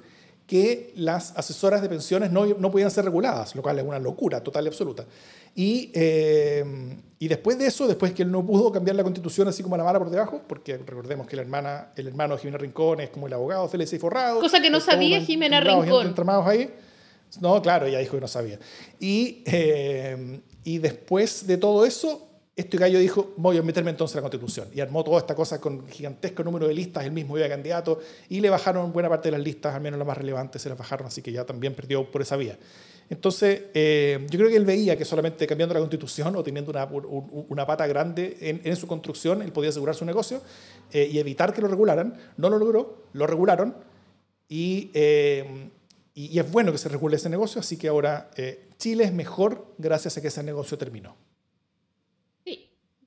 que 0.47 0.93
las 0.95 1.35
asesoras 1.35 1.81
de 1.81 1.89
pensiones 1.89 2.31
no, 2.31 2.45
no 2.45 2.71
podían 2.71 2.89
ser 2.89 3.03
reguladas, 3.03 3.53
lo 3.53 3.61
cual 3.61 3.77
es 3.79 3.85
una 3.85 3.99
locura 3.99 4.41
total 4.41 4.63
y 4.63 4.67
absoluta. 4.69 5.05
Y, 5.53 5.91
eh, 5.93 6.63
y 7.19 7.27
después 7.27 7.57
de 7.57 7.67
eso, 7.67 7.85
después 7.85 8.13
que 8.13 8.23
él 8.23 8.31
no 8.31 8.45
pudo 8.45 8.71
cambiar 8.71 8.95
la 8.95 9.03
constitución 9.03 9.47
así 9.49 9.61
como 9.61 9.75
a 9.75 9.79
la 9.79 9.83
mala 9.83 9.99
por 9.99 10.09
debajo, 10.09 10.41
porque 10.47 10.77
recordemos 10.77 11.27
que 11.27 11.35
la 11.35 11.41
hermana, 11.41 11.91
el 11.97 12.07
hermano 12.07 12.35
de 12.35 12.41
Jimena 12.41 12.59
Rincón 12.59 13.01
es 13.01 13.09
como 13.09 13.27
el 13.27 13.33
abogado 13.33 13.67
Félix 13.67 13.91
y 13.93 13.99
Forrado. 13.99 14.39
Cosa 14.39 14.61
que 14.61 14.69
no 14.69 14.79
sabía 14.79 15.19
Jimena 15.19 15.59
Rincón. 15.59 16.15
Ahí. 16.45 16.73
No, 17.41 17.61
claro, 17.61 17.85
ella 17.85 17.99
dijo 17.99 18.15
que 18.15 18.21
no 18.21 18.27
sabía. 18.27 18.57
Y, 18.99 19.43
eh, 19.45 20.39
y 20.63 20.77
después 20.77 21.45
de 21.45 21.57
todo 21.57 21.85
eso, 21.85 22.29
este 22.57 22.75
gallo 22.75 22.97
dijo, 22.97 23.33
voy 23.37 23.55
a 23.59 23.61
meterme 23.61 23.91
entonces 23.91 24.15
en 24.15 24.23
la 24.23 24.29
Constitución. 24.29 24.67
Y 24.73 24.81
armó 24.81 25.03
toda 25.03 25.19
esta 25.19 25.35
cosa 25.35 25.61
con 25.61 25.87
gigantesco 25.87 26.43
número 26.43 26.67
de 26.67 26.73
listas, 26.73 27.05
el 27.05 27.11
mismo 27.11 27.37
iba 27.37 27.47
candidato, 27.47 27.99
y 28.29 28.41
le 28.41 28.49
bajaron 28.49 28.91
buena 28.91 29.07
parte 29.07 29.27
de 29.27 29.33
las 29.37 29.41
listas, 29.41 29.75
al 29.75 29.81
menos 29.81 29.99
las 29.99 30.07
más 30.07 30.17
relevantes 30.17 30.63
se 30.63 30.67
las 30.67 30.75
bajaron, 30.75 31.05
así 31.05 31.21
que 31.21 31.31
ya 31.31 31.45
también 31.45 31.75
perdió 31.75 32.09
por 32.09 32.23
esa 32.23 32.35
vía. 32.35 32.57
Entonces, 33.11 33.65
eh, 33.75 34.25
yo 34.31 34.39
creo 34.39 34.49
que 34.49 34.55
él 34.55 34.65
veía 34.65 34.97
que 34.97 35.05
solamente 35.05 35.45
cambiando 35.45 35.75
la 35.75 35.81
Constitución 35.81 36.35
o 36.35 36.43
teniendo 36.43 36.71
una, 36.71 37.67
pata 37.67 37.85
grande 37.85 38.37
en, 38.41 38.75
su 38.75 38.87
construcción, 38.87 39.43
él 39.43 39.51
podía 39.51 39.69
asegurar 39.69 39.93
su 39.93 40.03
negocio 40.03 40.41
eh, 40.91 41.07
y 41.11 41.19
evitar 41.19 41.53
que 41.53 41.61
lo 41.61 41.67
regularan. 41.67 42.17
No 42.37 42.49
lo 42.49 42.57
logró, 42.57 43.03
lo 43.13 43.27
regularon, 43.27 43.75
eh, 44.49 45.69
y, 46.15 46.25
y, 46.25 46.39
es 46.39 46.51
bueno 46.51 46.71
que 46.71 46.79
se 46.79 46.89
regule 46.89 47.17
ese 47.17 47.29
negocio, 47.29 47.61
así 47.61 47.77
que 47.77 47.87
ahora 47.87 48.31
Chile 48.79 49.03
es 49.03 49.13
mejor 49.13 49.75
gracias 49.77 50.17
a 50.17 50.21
que 50.21 50.29
ese 50.29 50.41
negocio 50.41 50.75
terminó 50.75 51.26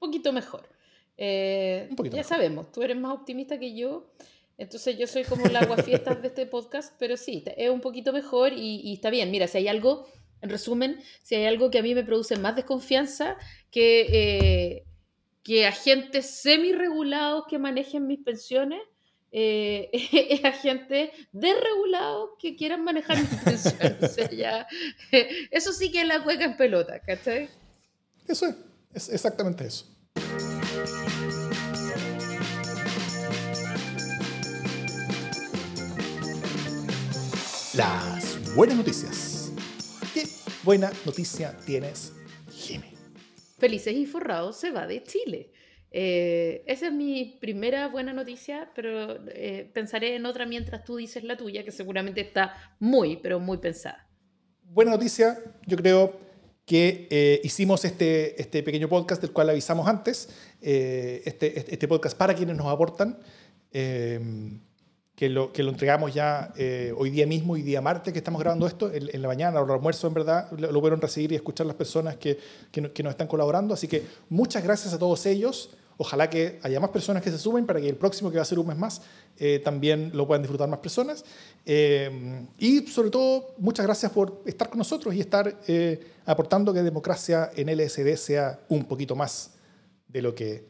poquito 0.01 0.33
mejor. 0.33 0.69
Eh, 1.17 1.87
un 1.91 1.97
poquito 1.97 2.17
ya 2.17 2.25
sabemos, 2.25 2.73
tú 2.73 2.83
eres 2.83 2.97
más 2.97 3.13
optimista 3.13 3.59
que 3.59 3.77
yo, 3.77 4.11
entonces 4.57 4.99
yo 4.99 5.07
soy 5.07 5.25
como 5.25 5.47
la 5.47 5.61
aguafiestas 5.61 6.21
de 6.21 6.29
este 6.29 6.47
podcast, 6.47 6.95
pero 6.99 7.17
sí, 7.17 7.45
es 7.57 7.71
un 7.71 7.81
poquito 7.81 8.13
mejor 8.13 8.53
y, 8.53 8.81
y, 8.83 8.95
está 8.95 9.11
bien. 9.11 9.31
Mira, 9.31 9.47
si 9.47 9.59
hay 9.59 9.69
algo, 9.69 10.07
en 10.43 10.51
resumen, 10.51 11.01
si 11.23 11.35
hay 11.35 11.47
algo 11.47 11.71
que 11.71 11.79
a 11.79 11.83
mí 11.83 11.95
me 11.95 12.05
produce 12.05 12.37
más 12.37 12.57
desconfianza 12.57 13.37
que, 13.71 14.07
eh, 14.13 14.85
que 15.43 15.67
agentes 15.67 16.27
semi-regulados 16.43 17.45
que 17.49 17.59
manejen 17.59 18.07
mis 18.07 18.21
pensiones, 18.21 18.81
eh, 19.33 19.91
es 19.93 20.45
agentes 20.45 21.11
desregulados 21.33 22.31
que 22.39 22.57
quieran 22.57 22.85
manejar 22.85 23.19
mis 23.19 23.29
pensiones. 23.43 23.95
o 24.03 24.09
sea, 24.09 24.31
ya, 24.31 24.67
eso 25.51 25.73
sí 25.73 25.91
que 25.91 26.03
es 26.03 26.07
la 26.07 26.23
cueca 26.23 26.45
en 26.45 26.57
pelota, 26.57 27.01
¿cachai? 27.01 27.49
Eso 28.27 28.47
es, 28.47 28.57
es 28.93 29.09
exactamente 29.09 29.67
eso. 29.67 29.87
Las 37.75 38.55
buenas 38.55 38.77
noticias. 38.77 39.53
¿Qué 40.13 40.25
buena 40.65 40.91
noticia 41.07 41.57
tienes, 41.65 42.13
Jimmy? 42.51 42.93
Felices 43.59 43.95
y 43.95 44.07
Forrados 44.07 44.57
se 44.57 44.71
va 44.71 44.87
de 44.87 45.03
Chile. 45.03 45.53
Eh, 45.93 46.63
esa 46.67 46.87
es 46.87 46.93
mi 46.93 47.39
primera 47.41 47.89
buena 47.89 48.13
noticia, 48.13 48.71
pero 48.75 49.25
eh, 49.29 49.71
pensaré 49.73 50.17
en 50.17 50.27
otra 50.27 50.47
mientras 50.47 50.85
tú 50.85 50.97
dices 50.97 51.25
la 51.25 51.37
tuya, 51.37 51.65
que 51.65 51.73
seguramente 51.73 52.21
está 52.21 52.55
muy, 52.79 53.17
pero 53.17 53.41
muy 53.41 53.59
pensada. 53.59 54.09
Buena 54.63 54.93
noticia, 54.93 55.39
yo 55.67 55.77
creo 55.77 56.30
que 56.71 57.09
eh, 57.11 57.41
hicimos 57.43 57.85
este, 57.85 58.41
este 58.41 58.63
pequeño 58.63 58.89
podcast 58.89 59.21
del 59.21 59.33
cual 59.33 59.51
avisamos 59.51 59.89
antes, 59.89 60.29
eh, 60.63 61.21
este, 61.25 61.59
este, 61.59 61.75
este, 61.75 61.89
podcast 61.89 62.17
para 62.17 62.33
quienes 62.33 62.57
nos 62.57 62.69
aportan, 62.69 63.19
eh, 63.73 64.21
que, 65.17 65.29
lo, 65.29 65.53
que 65.53 65.65
lo 65.65 65.71
entregamos 65.71 66.15
ya 66.15 66.55
hoy 66.97 67.11
día 67.11 67.27
mismo, 67.27 67.55
hoy 67.55 67.63
día 67.63 67.81
martes 67.81 68.13
que 68.13 68.21
estamos 68.21 68.41
grabando 68.41 68.69
esto, 68.69 68.89
en, 68.93 69.21
la 69.21 69.27
mañana 69.27 69.61
o 69.61 69.65
el 69.65 69.71
almuerzo 69.73 70.07
en 70.07 70.15
verdad, 70.15 70.47
lo, 70.53 70.71
lo, 70.71 70.79
pudieron 70.79 71.01
recibir 71.01 71.33
y 71.33 71.35
escuchar 71.35 71.67
las 71.67 71.75
personas 71.75 72.15
que, 72.19 72.39
que, 72.71 72.93
que 72.93 73.03
nos 73.03 73.11
están 73.11 73.27
colaborando, 73.27 73.75
así 73.75 73.89
que 73.89 74.05
muchas 74.29 74.63
gracias 74.63 74.95
a 74.95 74.99
todos 75.01 75.27
ellos. 75.27 75.71
Ojalá 76.03 76.31
que 76.31 76.59
haya 76.63 76.81
más 76.81 76.89
personas 76.89 77.23
que 77.23 77.31
se 77.31 77.37
sumen 77.37 77.67
para 77.67 77.79
que 77.79 77.87
el 77.87 77.95
próximo, 77.95 78.31
que 78.31 78.39
va 78.39 78.43
a 78.43 78.47
ser 78.47 78.59
un 78.59 78.67
mes 78.67 78.79
más, 78.79 79.03
eh, 79.37 79.61
también 79.63 80.11
lo 80.15 80.27
puedan 80.27 80.41
disfrutar 80.41 80.67
más 80.67 80.79
personas. 80.79 81.27
Eh, 81.67 82.47
y 82.57 82.87
sobre 82.87 83.11
todo, 83.11 83.55
muchas 83.59 83.85
gracias 83.85 84.11
por 84.11 84.41
estar 84.47 84.71
con 84.71 84.79
nosotros 84.79 85.15
y 85.15 85.21
estar 85.21 85.61
eh, 85.69 86.01
aportando 86.25 86.73
que 86.73 86.83
democracia 86.83 87.51
en 87.55 87.69
LSD 87.69 88.17
sea 88.17 88.61
un 88.71 88.87
poquito 88.87 89.15
más 89.15 89.51
de 90.09 90.23
lo 90.23 90.35
que 90.35 90.65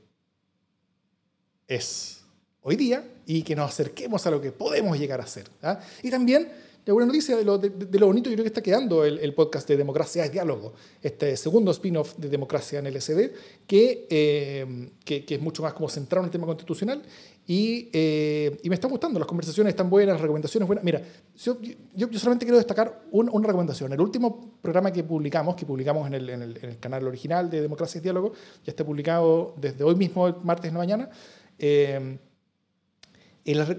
es 1.69 2.23
hoy 2.63 2.75
día 2.75 3.05
y 3.25 3.45
que 3.45 3.55
nos 3.55 3.71
acerquemos 3.71 4.27
a 4.27 4.33
lo 4.33 4.41
que 4.41 4.51
podemos 4.51 4.99
llegar 4.99 5.21
a 5.21 5.29
ser. 5.29 5.49
¿ah? 5.63 5.79
Y 6.03 6.11
también 6.11 6.51
la 6.85 6.93
buena 6.95 7.07
noticia 7.07 7.37
de 7.37 7.45
lo, 7.45 7.59
de, 7.59 7.71
de 7.71 7.99
lo, 7.99 8.07
bonito 8.07 8.31
yo 8.31 8.35
creo 8.37 8.45
que 8.45 8.49
está 8.49 8.63
quedando 8.63 9.05
el, 9.05 9.19
el, 9.19 9.35
podcast 9.35 9.69
de 9.69 9.77
Democracia 9.77 10.25
es 10.25 10.33
Diálogo, 10.33 10.73
este 11.03 11.37
segundo 11.37 11.71
spin-off 11.71 12.17
de 12.17 12.29
Democracia 12.29 12.79
en 12.79 12.93
LSD, 12.93 13.31
que, 13.67 14.07
eh, 14.09 14.91
que, 15.05 15.25
que, 15.25 15.35
es 15.35 15.41
mucho 15.41 15.63
más 15.63 15.75
como 15.75 15.89
centrado 15.89 16.23
en 16.23 16.27
el 16.27 16.31
tema 16.31 16.47
constitucional 16.47 17.03
y, 17.47 17.91
eh, 17.93 18.59
y, 18.63 18.69
me 18.69 18.75
está 18.75 18.89
gustando, 18.89 19.19
las 19.19 19.27
conversaciones 19.27 19.73
están 19.73 19.91
buenas, 19.91 20.15
las 20.15 20.21
recomendaciones 20.21 20.67
buenas. 20.67 20.85
Mira, 20.85 21.03
yo, 21.37 21.59
yo, 21.61 22.09
yo 22.09 22.19
solamente 22.19 22.47
quiero 22.47 22.59
destacar 22.59 23.03
una, 23.11 23.33
una, 23.33 23.47
recomendación. 23.47 23.93
El 23.93 24.01
último 24.01 24.55
programa 24.63 24.93
que 24.93 25.03
publicamos, 25.03 25.57
que 25.57 25.67
publicamos 25.67 26.07
en 26.07 26.15
el, 26.15 26.31
en 26.31 26.43
el, 26.43 26.59
en 26.63 26.71
el 26.71 26.79
canal 26.79 27.07
original 27.07 27.51
de 27.51 27.61
Democracia 27.61 27.99
y 27.99 28.03
Diálogo, 28.03 28.33
ya 28.65 28.71
está 28.71 28.85
publicado 28.85 29.55
desde 29.59 29.83
hoy 29.85 29.97
mismo, 29.97 30.29
martes 30.45 30.71
de 30.71 30.73
la 30.73 30.79
mañana. 30.79 31.11
Eh, 31.59 32.19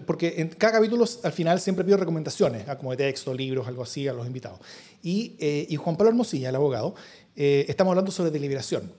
porque 0.05 0.35
en 0.37 0.49
cada 0.49 0.73
capítulo 0.73 1.05
al 1.23 1.31
final 1.31 1.59
siempre 1.59 1.85
pido 1.85 1.97
recomendaciones, 1.97 2.67
¿ah? 2.67 2.77
como 2.77 2.91
de 2.91 2.97
texto, 2.97 3.33
libros, 3.33 3.67
algo 3.67 3.83
así, 3.83 4.07
a 4.07 4.13
los 4.13 4.25
invitados. 4.25 4.59
Y, 5.03 5.35
eh, 5.39 5.67
y 5.69 5.75
Juan 5.75 5.95
Pablo 5.97 6.09
Hermosilla, 6.09 6.49
el 6.49 6.55
abogado, 6.55 6.95
eh, 7.35 7.65
estamos 7.67 7.91
hablando 7.91 8.11
sobre 8.11 8.31
deliberación. 8.31 8.91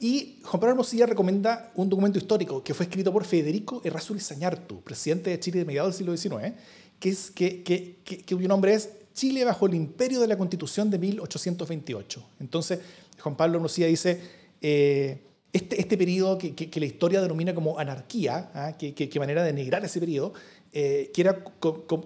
Y 0.00 0.40
Juan 0.42 0.60
Pablo 0.60 0.72
Hermosilla 0.72 1.06
recomienda 1.06 1.70
un 1.74 1.88
documento 1.88 2.18
histórico 2.18 2.62
que 2.62 2.74
fue 2.74 2.86
escrito 2.86 3.12
por 3.12 3.24
Federico 3.24 3.80
Errázuriz 3.84 4.24
Sañartu, 4.24 4.80
presidente 4.82 5.30
de 5.30 5.40
Chile 5.40 5.60
de 5.60 5.64
mediados 5.64 5.98
del 5.98 6.16
siglo 6.16 6.38
XIX, 6.38 6.54
que 6.98 7.08
es, 7.10 7.30
que, 7.30 7.62
que, 7.62 7.96
que, 8.04 8.22
cuyo 8.34 8.48
nombre 8.48 8.74
es 8.74 8.90
Chile 9.14 9.44
bajo 9.44 9.66
el 9.66 9.74
imperio 9.74 10.20
de 10.20 10.26
la 10.26 10.36
Constitución 10.36 10.90
de 10.90 10.98
1828. 10.98 12.22
Entonces, 12.40 12.80
Juan 13.20 13.36
Pablo 13.36 13.56
Hermosilla 13.56 13.86
dice... 13.86 14.20
Eh, 14.60 15.22
este, 15.56 15.80
este 15.80 15.96
periodo 15.96 16.36
que, 16.36 16.54
que, 16.54 16.68
que, 16.68 16.80
la 16.80 16.86
historia 16.86 17.20
denomina 17.20 17.54
como 17.54 17.78
anarquía, 17.78 18.50
¿ah? 18.54 18.76
que, 18.78 18.94
que, 18.94 19.18
manera 19.18 19.42
de 19.42 19.52
negrar 19.52 19.82
ese 19.84 19.98
periodo, 19.98 20.34
eh, 20.72 21.10
que 21.14 21.22
era 21.22 21.42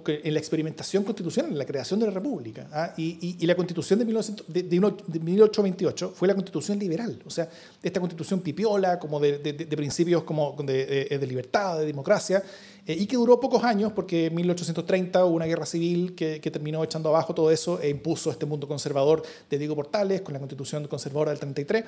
en 0.06 0.34
la 0.34 0.38
experimentación 0.38 1.02
constitucional, 1.02 1.50
en 1.50 1.58
la 1.58 1.64
creación 1.64 1.98
de 1.98 2.06
la 2.06 2.12
República. 2.12 2.68
¿ah? 2.72 2.94
Y, 2.96 3.18
y, 3.20 3.36
y, 3.40 3.46
la 3.46 3.56
constitución 3.56 3.98
de, 3.98 4.04
1900, 4.04 4.46
de, 4.46 4.62
de, 4.62 5.20
1828 5.20 6.12
fue 6.14 6.28
la 6.28 6.34
constitución 6.34 6.78
liberal, 6.78 7.20
o 7.26 7.30
sea, 7.30 7.48
esta 7.82 7.98
constitución 7.98 8.40
pipiola, 8.40 9.00
como 9.00 9.18
de, 9.18 9.38
de 9.38 9.76
principios 9.76 10.22
como 10.22 10.54
de, 10.62 11.26
libertad, 11.26 11.78
de 11.78 11.86
democracia, 11.86 12.44
eh, 12.86 12.96
y 12.98 13.06
que 13.06 13.16
duró 13.16 13.38
pocos 13.38 13.62
años 13.62 13.92
porque 13.92 14.26
en 14.26 14.34
1830 14.34 15.24
hubo 15.24 15.36
una 15.36 15.44
guerra 15.44 15.66
civil 15.66 16.14
que, 16.14 16.40
terminó 16.50 16.82
echando 16.82 17.10
abajo 17.10 17.34
todo 17.34 17.50
eso 17.50 17.80
e 17.80 17.88
impuso 17.88 18.30
este 18.30 18.46
mundo 18.46 18.66
conservador 18.66 19.22
de 19.48 19.58
Diego 19.58 19.76
Portales 19.76 20.22
con 20.22 20.32
la 20.32 20.40
constitución 20.40 20.88
conservadora 20.88 21.30
del 21.30 21.38
33. 21.38 21.84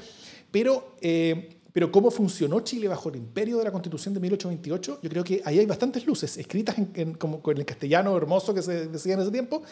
Pero... 0.53 0.95
Eh, 1.01 1.59
pero 1.73 1.91
cómo 1.91 2.11
funcionó 2.11 2.61
Chile 2.61 2.87
bajo 2.87 3.09
el 3.09 3.17
imperio 3.17 3.57
de 3.57 3.65
la 3.65 3.73
Constitución 3.73 4.13
de 4.13 4.21
1828, 4.21 4.99
yo 5.03 5.09
creo 5.09 5.25
que 5.25 5.41
ahí 5.45 5.59
hay 5.59 5.65
bastantes 5.65 6.07
luces, 6.07 6.37
escritas 6.37 6.77
en, 6.77 6.91
en 6.95 7.15
como 7.15 7.41
en 7.47 7.57
el 7.57 7.65
castellano 7.65 8.15
hermoso 8.15 8.53
que 8.53 8.61
se 8.61 8.89
decía 8.89 9.15
en 9.15 9.21
ese 9.21 9.31
tiempo, 9.31 9.63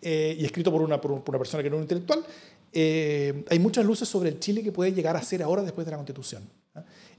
eh, 0.00 0.36
y 0.38 0.44
escrito 0.44 0.72
por 0.72 0.80
una, 0.80 1.00
por 1.00 1.12
una 1.12 1.38
persona 1.38 1.62
que 1.62 1.68
no 1.68 1.76
era 1.76 1.80
un 1.80 1.82
intelectual. 1.82 2.24
Eh, 2.72 3.44
hay 3.50 3.58
muchas 3.58 3.84
luces 3.84 4.08
sobre 4.08 4.30
el 4.30 4.40
Chile 4.40 4.62
que 4.62 4.72
puede 4.72 4.92
llegar 4.92 5.16
a 5.16 5.22
ser 5.22 5.42
ahora 5.42 5.62
después 5.62 5.84
de 5.84 5.90
la 5.90 5.98
Constitución. 5.98 6.48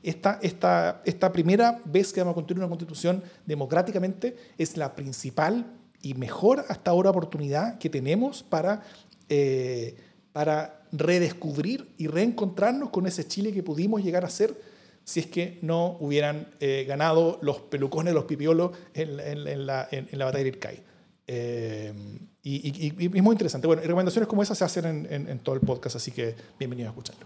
Esta, 0.01 0.39
esta, 0.41 1.03
esta 1.05 1.31
primera 1.31 1.79
vez 1.85 2.11
que 2.11 2.21
vamos 2.21 2.31
a 2.31 2.35
construir 2.35 2.59
una 2.59 2.69
Constitución 2.69 3.21
democráticamente 3.45 4.35
es 4.57 4.75
la 4.77 4.95
principal 4.95 5.67
y 6.01 6.15
mejor 6.15 6.65
hasta 6.67 6.89
ahora 6.89 7.11
oportunidad 7.11 7.77
que 7.77 7.89
tenemos 7.89 8.43
para... 8.43 8.81
Eh, 9.29 9.95
para 10.33 10.83
redescubrir 10.91 11.87
y 11.97 12.07
reencontrarnos 12.07 12.89
con 12.89 13.07
ese 13.07 13.27
Chile 13.27 13.51
que 13.51 13.63
pudimos 13.63 14.03
llegar 14.03 14.25
a 14.25 14.29
ser 14.29 14.55
si 15.03 15.19
es 15.19 15.27
que 15.27 15.57
no 15.61 15.97
hubieran 15.99 16.47
eh, 16.59 16.85
ganado 16.87 17.39
los 17.41 17.59
pelucones, 17.59 18.13
los 18.13 18.25
pipiolos 18.25 18.71
en, 18.93 19.19
en, 19.19 19.47
en, 19.47 19.65
la, 19.65 19.87
en 19.91 20.07
la, 20.11 20.25
batalla 20.25 20.43
de 20.43 20.49
Ircay. 20.49 20.79
Eh, 21.27 21.93
y, 22.43 22.67
y, 22.67 22.93
y, 22.97 23.17
es 23.17 23.23
muy 23.23 23.33
interesante. 23.33 23.67
Bueno, 23.67 23.81
recomendaciones 23.81 24.27
como 24.27 24.43
esas 24.43 24.57
se 24.57 24.65
hacen 24.65 25.07
en, 25.09 25.39
todo 25.39 25.55
el 25.55 25.61
podcast, 25.61 25.95
así 25.95 26.11
que 26.11 26.35
bienvenidos 26.57 26.89
a 26.89 26.91
escucharlo. 26.91 27.25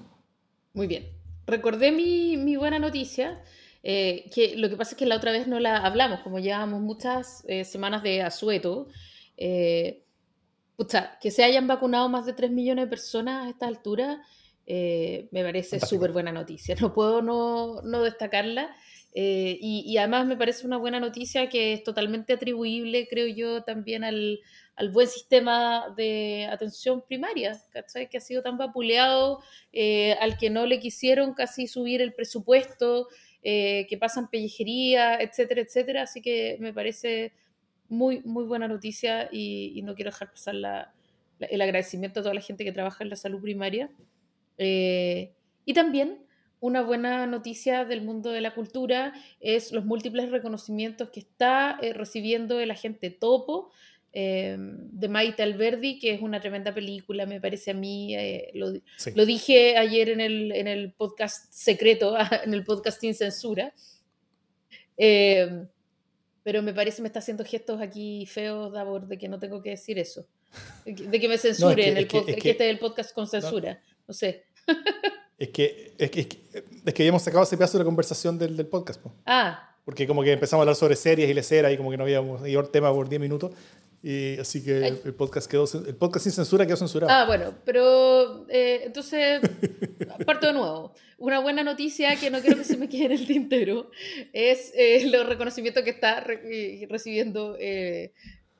Muy 0.73 0.87
bien. 0.87 1.07
Recordé 1.47 1.91
mi, 1.91 2.37
mi 2.37 2.55
buena 2.55 2.79
noticia, 2.79 3.41
eh, 3.83 4.29
que 4.33 4.55
lo 4.57 4.69
que 4.69 4.75
pasa 4.75 4.91
es 4.91 4.97
que 4.97 5.05
la 5.05 5.15
otra 5.15 5.31
vez 5.31 5.47
no 5.47 5.59
la 5.59 5.77
hablamos, 5.77 6.19
como 6.21 6.39
llevamos 6.39 6.81
muchas 6.81 7.43
eh, 7.47 7.63
semanas 7.63 8.03
de 8.03 8.23
asueto. 8.23 8.87
Eh, 9.37 10.04
pucha, 10.75 11.17
que 11.21 11.31
se 11.31 11.43
hayan 11.43 11.67
vacunado 11.67 12.09
más 12.09 12.25
de 12.25 12.33
3 12.33 12.51
millones 12.51 12.85
de 12.85 12.89
personas 12.89 13.45
a 13.45 13.49
esta 13.49 13.67
altura, 13.67 14.21
eh, 14.67 15.27
me 15.31 15.43
parece 15.43 15.79
súper 15.79 16.11
buena 16.11 16.31
noticia. 16.31 16.75
No 16.79 16.93
puedo 16.93 17.21
no, 17.21 17.81
no 17.83 18.03
destacarla. 18.03 18.75
Eh, 19.17 19.57
y, 19.61 19.83
y, 19.87 19.97
además 19.97 20.27
me 20.27 20.35
parece 20.35 20.67
una 20.67 20.75
buena 20.75 20.99
noticia 20.99 21.47
que 21.47 21.71
es 21.71 21.83
totalmente 21.83 22.33
atribuible, 22.33 23.07
creo 23.07 23.27
yo, 23.27 23.63
también 23.63 24.03
al, 24.03 24.41
al 24.75 24.89
buen 24.89 25.07
sistema 25.07 25.85
de 25.95 26.49
atención 26.51 27.01
primaria, 27.01 27.57
¿cachai? 27.71 28.09
Que 28.09 28.17
ha 28.17 28.21
sido 28.21 28.41
tan 28.43 28.57
vapuleado, 28.57 29.41
eh, 29.71 30.17
al 30.19 30.37
que 30.37 30.49
no 30.49 30.65
le 30.65 30.81
quisieron 30.81 31.33
casi 31.33 31.67
subir 31.67 32.01
el 32.01 32.13
presupuesto, 32.13 33.07
que 33.41 33.97
pasan 33.99 34.27
pellejería, 34.31 35.21
etcétera, 35.21 35.61
etcétera. 35.61 36.01
Así 36.01 36.19
que 36.19 36.57
me 36.59 36.73
parece 36.73 37.31
muy, 37.89 38.21
muy 38.23 38.43
buena 38.45 38.67
noticia 38.67 39.29
y, 39.31 39.73
y 39.75 39.81
no 39.81 39.95
quiero 39.95 40.11
dejar 40.11 40.31
pasar 40.31 40.55
la, 40.55 40.93
el 41.39 41.61
agradecimiento 41.61 42.19
a 42.19 42.23
toda 42.23 42.35
la 42.35 42.41
gente 42.41 42.63
que 42.63 42.71
trabaja 42.71 43.03
en 43.03 43.09
la 43.09 43.15
salud 43.15 43.41
primaria. 43.41 43.89
Eh, 44.57 45.33
y 45.65 45.73
también 45.73 46.19
una 46.59 46.81
buena 46.81 47.27
noticia 47.27 47.85
del 47.85 48.01
mundo 48.01 48.31
de 48.31 48.41
la 48.41 48.53
cultura 48.53 49.13
es 49.39 49.71
los 49.71 49.85
múltiples 49.85 50.31
reconocimientos 50.31 51.09
que 51.09 51.19
está 51.19 51.77
eh, 51.81 51.93
recibiendo 51.93 52.59
el 52.59 52.71
agente 52.71 53.09
Topo 53.09 53.71
eh, 54.13 54.55
de 54.57 55.09
Maite 55.09 55.43
Alberdi, 55.43 55.99
que 55.99 56.13
es 56.13 56.21
una 56.21 56.39
tremenda 56.39 56.73
película, 56.73 57.25
me 57.25 57.41
parece 57.41 57.71
a 57.71 57.73
mí. 57.73 58.15
Lo, 58.53 58.71
lo, 59.13 59.25
dije 59.25 59.77
ayer 59.77 60.09
en 60.09 60.21
el, 60.21 60.51
en 60.53 60.67
el, 60.67 60.93
podcast 60.93 61.51
secreto, 61.51 62.15
en 62.45 62.53
el 62.53 62.63
podcast 62.63 63.01
sin 63.01 63.13
censura. 63.13 63.73
Pero 66.45 66.61
me 66.61 66.75
parece 66.75 67.01
me 67.01 67.07
está 67.07 67.17
haciendo 67.17 67.43
gestos 67.43 67.81
aquí 67.81 68.27
feos, 68.27 68.71
Davor, 68.71 69.07
de 69.07 69.17
que 69.17 69.27
no 69.27 69.39
tengo 69.39 69.63
que 69.63 69.71
decir 69.71 69.97
eso. 69.97 70.27
De 70.85 71.19
que 71.19 71.27
me 71.27 71.39
censuren, 71.39 71.97
el 71.97 72.07
que, 72.07 72.19
este 72.19 72.51
es 72.51 72.61
el 72.61 72.77
podcast 72.77 73.15
con 73.15 73.27
censura. 73.27 73.81
No, 74.07 74.13
sé. 74.13 74.45
Es 75.37 75.49
que, 75.49 75.93
es 75.97 76.11
que, 76.11 76.21
es 76.21 76.93
que, 76.93 77.03
habíamos 77.03 77.21
sacado 77.21 77.43
ese 77.43 77.57
pedazo 77.57 77.77
de 77.77 77.83
la 77.83 77.85
conversación 77.85 78.39
del, 78.39 78.55
del 78.55 78.67
podcast. 78.67 79.01
Ah. 79.25 79.75
Porque 79.83 80.07
como 80.07 80.23
que 80.23 80.31
empezamos 80.31 80.61
a 80.61 80.63
hablar 80.63 80.77
sobre 80.77 80.95
series 80.95 81.29
y 81.29 81.33
lecera 81.33 81.69
y 81.73 81.75
como 81.75 81.91
que 81.91 81.97
no 81.97 82.03
habíamos 82.03 82.47
ido 82.47 82.61
el 82.61 82.69
tema 82.69 82.93
por 82.93 83.09
10 83.09 83.19
minutos. 83.19 83.51
Y 84.07 84.37
así 84.37 84.63
que 84.63 84.85
el, 84.85 85.15
podcast 85.15 85.49
quedó, 85.49 85.65
el 85.83 85.95
podcast 85.95 86.25
sin 86.25 86.31
censura 86.31 86.63
quedó 86.67 86.77
censurado. 86.77 87.11
Ah, 87.11 87.25
bueno, 87.25 87.55
pero 87.65 88.47
eh, 88.49 88.83
entonces 88.83 89.41
parto 90.27 90.45
de 90.45 90.53
nuevo. 90.53 90.93
Una 91.17 91.39
buena 91.39 91.63
noticia 91.63 92.15
que 92.15 92.29
no 92.29 92.39
quiero 92.39 92.55
que 92.55 92.65
se 92.65 92.77
me 92.77 92.87
quede 92.87 93.05
en 93.05 93.11
el 93.13 93.25
tintero 93.25 93.89
es 94.31 94.71
eh, 94.75 95.09
los 95.09 95.25
reconocimientos 95.25 95.83
que 95.83 95.89
está 95.89 96.19
recibiendo 96.19 97.57
eh, 97.59 98.13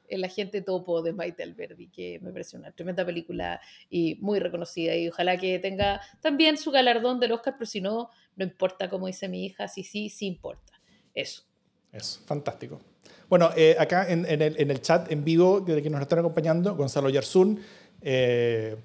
el 0.07 0.23
agente 0.23 0.63
topo 0.63 1.03
de 1.03 1.13
Maite 1.13 1.43
Alberdi, 1.43 1.89
que 1.89 2.19
me 2.23 2.31
parece 2.31 2.57
una 2.57 2.71
tremenda 2.71 3.05
película 3.05 3.61
y 3.87 4.15
muy 4.21 4.39
reconocida. 4.39 4.95
Y 4.95 5.09
ojalá 5.09 5.37
que 5.37 5.59
tenga 5.59 6.01
también 6.21 6.57
su 6.57 6.71
galardón 6.71 7.19
del 7.19 7.33
Oscar, 7.33 7.53
pero 7.55 7.69
si 7.69 7.81
no, 7.81 8.09
no 8.35 8.45
importa, 8.45 8.89
como 8.89 9.05
dice 9.05 9.29
mi 9.29 9.45
hija, 9.45 9.67
sí, 9.67 9.83
sí, 9.83 10.09
sí 10.09 10.25
importa. 10.25 10.73
Eso. 11.13 11.43
Eso, 11.91 12.21
fantástico. 12.25 12.81
Bueno, 13.30 13.49
eh, 13.56 13.76
acá 13.80 14.10
en, 14.10 14.26
el, 14.26 14.41
en, 14.41 14.72
el, 14.72 14.82
chat 14.82 15.12
en 15.12 15.24
vivo, 15.24 15.60
de 15.62 15.82
que 15.82 15.89
nos 15.89 16.01
están 16.01 16.20
acompañando, 16.20 16.76
Gonzalo 16.76 17.10
Yarzún, 17.10 17.60
eh, 18.01 18.76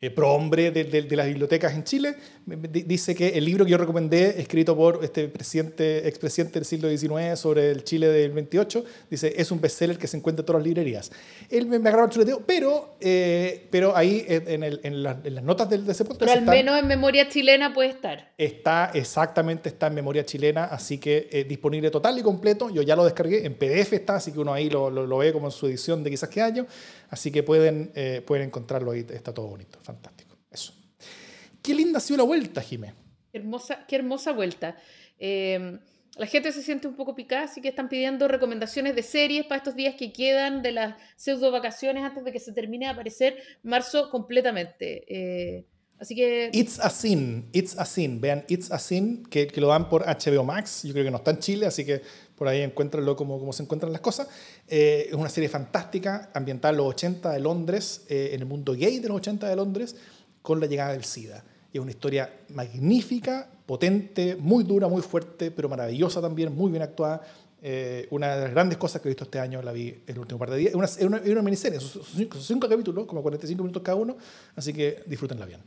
eh, 0.00 0.10
pro 0.10 0.32
hombre 0.32 0.70
de, 0.70 0.84
de, 0.84 1.16
las 1.16 1.26
bibliotecas 1.26 1.74
en 1.74 1.82
Chile, 1.82 2.14
dice 2.46 3.16
que 3.16 3.30
el 3.30 3.44
libro 3.44 3.64
que 3.64 3.72
yo 3.72 3.78
recomendé, 3.78 4.40
escrito 4.40 4.76
por 4.76 5.04
este 5.04 5.26
presidente, 5.26 6.06
expresidente 6.06 6.60
del 6.60 6.64
siglo 6.64 6.88
XIX 6.88 7.36
sobre 7.36 7.72
el 7.72 7.82
Chile 7.82 8.06
del 8.06 8.30
28, 8.30 8.84
dice, 9.10 9.34
es 9.36 9.50
un 9.50 9.60
bestseller 9.60 9.98
que 9.98 10.06
se 10.06 10.16
encuentra 10.16 10.42
en 10.42 10.46
todas 10.46 10.60
las 10.60 10.66
librerías. 10.66 11.10
Él 11.50 11.66
me, 11.66 11.80
me 11.80 11.88
agarraba 11.88 12.06
el 12.06 12.12
chuleteo, 12.12 12.42
pero, 12.46 12.94
eh, 13.00 13.66
pero 13.70 13.96
ahí 13.96 14.24
en, 14.28 14.62
el, 14.62 14.80
en, 14.84 15.02
las 15.02 15.42
notas 15.42 15.68
de, 15.68 15.78
de, 15.78 15.90
ese 15.90 16.04
podcast... 16.04 16.20
Pero 16.20 16.32
al 16.32 16.46
menos 16.46 16.78
en 16.78 16.86
memoria 16.86 17.28
chilena 17.28 17.74
puede 17.74 17.88
estar. 17.88 18.30
Está, 18.38 18.92
exactamente, 18.94 19.68
está 19.68 19.88
en 19.88 19.94
memoria 19.94 20.24
chilena, 20.24 20.66
así 20.66 20.98
que 20.98 21.28
eh, 21.32 21.42
disponible 21.42 21.90
total 21.90 22.16
y 22.16 22.22
completo. 22.22 22.70
Yo 22.70 22.82
ya 22.82 22.94
lo 22.94 23.04
descargué, 23.04 23.44
en 23.44 23.54
PDF 23.54 23.94
está, 23.94 24.16
así 24.16 24.30
que 24.30 24.38
uno 24.38 24.52
ahí 24.52 24.70
lo, 24.70 24.90
lo, 24.90 25.08
lo 25.08 25.18
ve 25.18 25.32
como 25.32 25.48
en 25.48 25.52
su 25.52 25.66
edición 25.66 26.04
de 26.04 26.10
quizás 26.10 26.28
qué 26.28 26.40
año. 26.40 26.66
Así 27.10 27.32
que 27.32 27.42
pueden, 27.42 27.90
eh, 27.94 28.22
pueden 28.26 28.46
encontrarlo 28.46 28.90
ahí, 28.90 29.06
está 29.10 29.32
todo 29.32 29.48
bonito, 29.48 29.78
fantástico. 29.82 30.36
Eso. 30.50 30.74
Qué 31.62 31.74
linda 31.74 31.98
ha 31.98 32.00
sido 32.00 32.18
la 32.18 32.24
vuelta, 32.24 32.60
Jimé. 32.60 32.94
Hermosa, 33.32 33.86
qué 33.86 33.96
hermosa 33.96 34.32
vuelta. 34.32 34.76
Em, 35.18 35.78
la 36.16 36.26
gente 36.26 36.52
se 36.52 36.62
siente 36.62 36.88
un 36.88 36.96
poco 36.96 37.14
picada, 37.14 37.44
así 37.44 37.60
que 37.60 37.68
están 37.68 37.88
pidiendo 37.88 38.26
recomendaciones 38.28 38.94
de 38.94 39.02
series 39.02 39.46
para 39.46 39.58
estos 39.58 39.76
días 39.76 39.94
que 39.94 40.12
quedan 40.12 40.62
de 40.62 40.72
las 40.72 40.96
pseudo 41.16 41.50
vacaciones 41.50 42.02
antes 42.02 42.24
de 42.24 42.32
que 42.32 42.40
se 42.40 42.52
termine 42.52 42.86
de 42.86 42.92
aparecer 42.92 43.36
marzo 43.62 44.10
completamente. 44.10 45.04
Eh, 45.08 45.64
así 46.00 46.14
que. 46.14 46.50
It's 46.52 46.78
a 46.80 46.90
Sin, 46.90 47.48
It's 47.52 47.78
a 47.78 47.84
Sin. 47.84 48.20
Vean 48.20 48.44
It's 48.48 48.70
a 48.70 48.78
Sin, 48.78 49.24
que, 49.24 49.46
que, 49.46 49.60
lo 49.60 49.68
dan 49.68 49.88
por 49.88 50.04
HBO 50.04 50.44
Max. 50.44 50.82
Yo 50.84 50.92
creo 50.92 51.04
que 51.04 51.10
no 51.10 51.18
está 51.18 51.30
en 51.32 51.38
Chile, 51.38 51.66
así 51.66 51.84
que 51.84 52.02
por 52.38 52.46
ahí 52.46 52.62
encuéntranlo 52.62 53.16
como, 53.16 53.38
como 53.38 53.52
se 53.52 53.64
encuentran 53.64 53.92
las 53.92 54.00
cosas. 54.00 54.28
Eh, 54.68 55.06
es 55.08 55.14
una 55.14 55.28
serie 55.28 55.48
fantástica, 55.48 56.30
ambiental 56.32 56.74
en 56.74 56.78
los 56.78 56.86
80 56.86 57.32
de 57.32 57.40
Londres, 57.40 58.02
eh, 58.08 58.30
en 58.32 58.40
el 58.40 58.46
mundo 58.46 58.74
gay 58.74 59.00
de 59.00 59.08
los 59.08 59.16
80 59.16 59.48
de 59.48 59.56
Londres, 59.56 59.96
con 60.40 60.60
la 60.60 60.66
llegada 60.66 60.92
del 60.92 61.04
SIDA. 61.04 61.44
es 61.72 61.80
una 61.80 61.90
historia 61.90 62.32
magnífica, 62.50 63.50
potente, 63.66 64.36
muy 64.36 64.64
dura, 64.64 64.88
muy 64.88 65.02
fuerte, 65.02 65.50
pero 65.50 65.68
maravillosa 65.68 66.22
también, 66.22 66.54
muy 66.54 66.70
bien 66.70 66.82
actuada. 66.82 67.22
Eh, 67.60 68.06
una 68.10 68.36
de 68.36 68.42
las 68.42 68.50
grandes 68.52 68.78
cosas 68.78 69.02
que 69.02 69.08
he 69.08 69.10
visto 69.10 69.24
este 69.24 69.40
año, 69.40 69.60
la 69.60 69.72
vi 69.72 70.02
el 70.06 70.18
último 70.18 70.38
par 70.38 70.50
de 70.50 70.58
días. 70.58 70.72
Es 70.74 71.04
una, 71.04 71.20
una, 71.20 71.42
miniserie, 71.42 71.80
son 71.80 72.02
cinco, 72.04 72.38
cinco, 72.38 72.68
capítulos, 72.68 73.04
como 73.06 73.20
45 73.20 73.62
minutos 73.62 73.82
cada 73.82 73.96
uno, 73.96 74.16
así 74.54 74.72
que 74.72 75.02
disfrútenla 75.06 75.44
bien. 75.44 75.60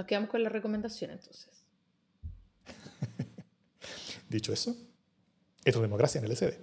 Nos 0.00 0.06
quedamos 0.06 0.30
con 0.30 0.42
la 0.42 0.48
recomendación 0.48 1.10
entonces. 1.10 1.50
Dicho 4.30 4.50
eso, 4.50 4.74
esto 5.62 5.78
es 5.78 5.82
democracia 5.82 6.20
en 6.20 6.24
el 6.24 6.34
SD. 6.34 6.58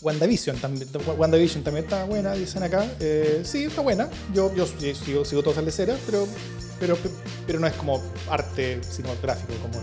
WandaVision 0.00 0.56
también, 0.60 0.88
WandaVision 1.18 1.64
también 1.64 1.86
está 1.86 2.04
buena, 2.04 2.34
dicen 2.34 2.62
acá. 2.62 2.88
Eh, 3.00 3.40
sí, 3.42 3.64
está 3.64 3.80
buena. 3.80 4.08
Yo, 4.32 4.54
yo 4.54 4.64
sigo, 4.64 5.24
sigo 5.24 5.42
todas 5.42 5.56
las 5.56 5.64
leceras, 5.64 5.98
pero, 6.06 6.24
pero, 6.78 6.96
pero 7.48 7.58
no 7.58 7.66
es 7.66 7.74
como 7.74 8.00
arte 8.28 8.80
cinematográfico 8.84 9.54
como 9.54 9.80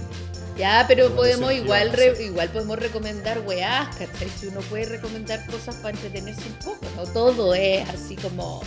ya, 0.58 0.86
pero 0.88 1.16
podemos 1.16 1.54
igual 1.54 1.92
igual 2.20 2.50
podemos 2.50 2.80
recomendar 2.80 3.42
weás, 3.46 3.96
¿cachai? 3.96 4.30
Si 4.30 4.48
uno 4.48 4.62
puede 4.62 4.86
recomendar 4.86 5.46
cosas 5.48 5.76
para 5.76 5.96
entretenerse 5.96 6.48
un 6.48 6.56
poco, 6.66 6.86
no 6.96 7.06
todo 7.06 7.54
es 7.54 7.88
así 7.90 8.16
como 8.16 8.62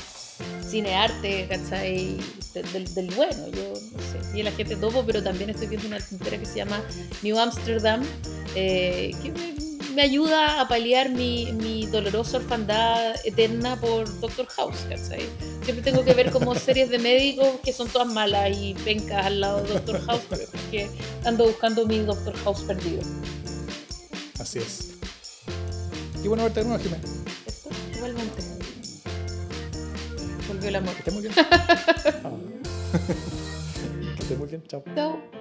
cinearte, 0.62 1.46
¿cachai? 1.48 2.16
Del, 2.54 2.94
del, 2.94 3.14
bueno, 3.14 3.48
yo 3.48 3.72
no 3.92 3.98
sé, 4.32 4.38
y 4.38 4.42
la 4.42 4.52
gente 4.52 4.76
topo, 4.76 5.04
pero 5.06 5.22
también 5.22 5.50
estoy 5.50 5.68
viendo 5.68 5.88
una 5.88 6.00
tintera 6.00 6.38
que 6.38 6.46
se 6.46 6.56
llama 6.56 6.82
New 7.22 7.38
Amsterdam, 7.38 8.02
eh, 8.54 9.12
que 9.22 9.30
me 9.30 9.69
me 9.94 10.02
ayuda 10.02 10.60
a 10.60 10.68
paliar 10.68 11.10
mi, 11.10 11.52
mi 11.52 11.86
dolorosa 11.86 12.38
orfandad 12.38 13.14
eterna 13.24 13.80
por 13.80 14.20
Doctor 14.20 14.46
House, 14.46 14.86
¿cachai? 14.88 15.22
Siempre 15.64 15.82
tengo 15.82 16.04
que 16.04 16.14
ver 16.14 16.30
como 16.30 16.54
series 16.54 16.90
de 16.90 16.98
médicos 16.98 17.48
que 17.62 17.72
son 17.72 17.88
todas 17.88 18.08
malas 18.08 18.56
y 18.56 18.74
pencas 18.74 19.26
al 19.26 19.40
lado 19.40 19.62
de 19.62 19.74
Doctor 19.74 20.00
House, 20.06 20.22
porque 20.28 20.88
ando 21.24 21.46
buscando 21.46 21.86
mi 21.86 21.98
Doctor 22.00 22.36
House 22.44 22.62
perdido. 22.62 23.02
Así 24.38 24.58
es. 24.58 24.94
Qué 26.22 26.28
bueno 26.28 26.44
verte 26.44 26.60
de 26.60 26.66
nuevo, 26.66 26.82
Jimena. 26.82 27.02
Esto, 27.46 27.70
igualmente. 27.94 28.42
Volvió 30.48 30.68
el 30.68 30.76
amor. 30.76 30.92
Que 30.94 30.98
esté 30.98 31.10
muy 31.10 31.22
bien. 31.22 31.34
que 34.16 34.22
esté 34.22 34.36
muy 34.36 34.48
bien. 34.48 34.62
Chao. 34.66 34.82
Chao. 34.94 35.39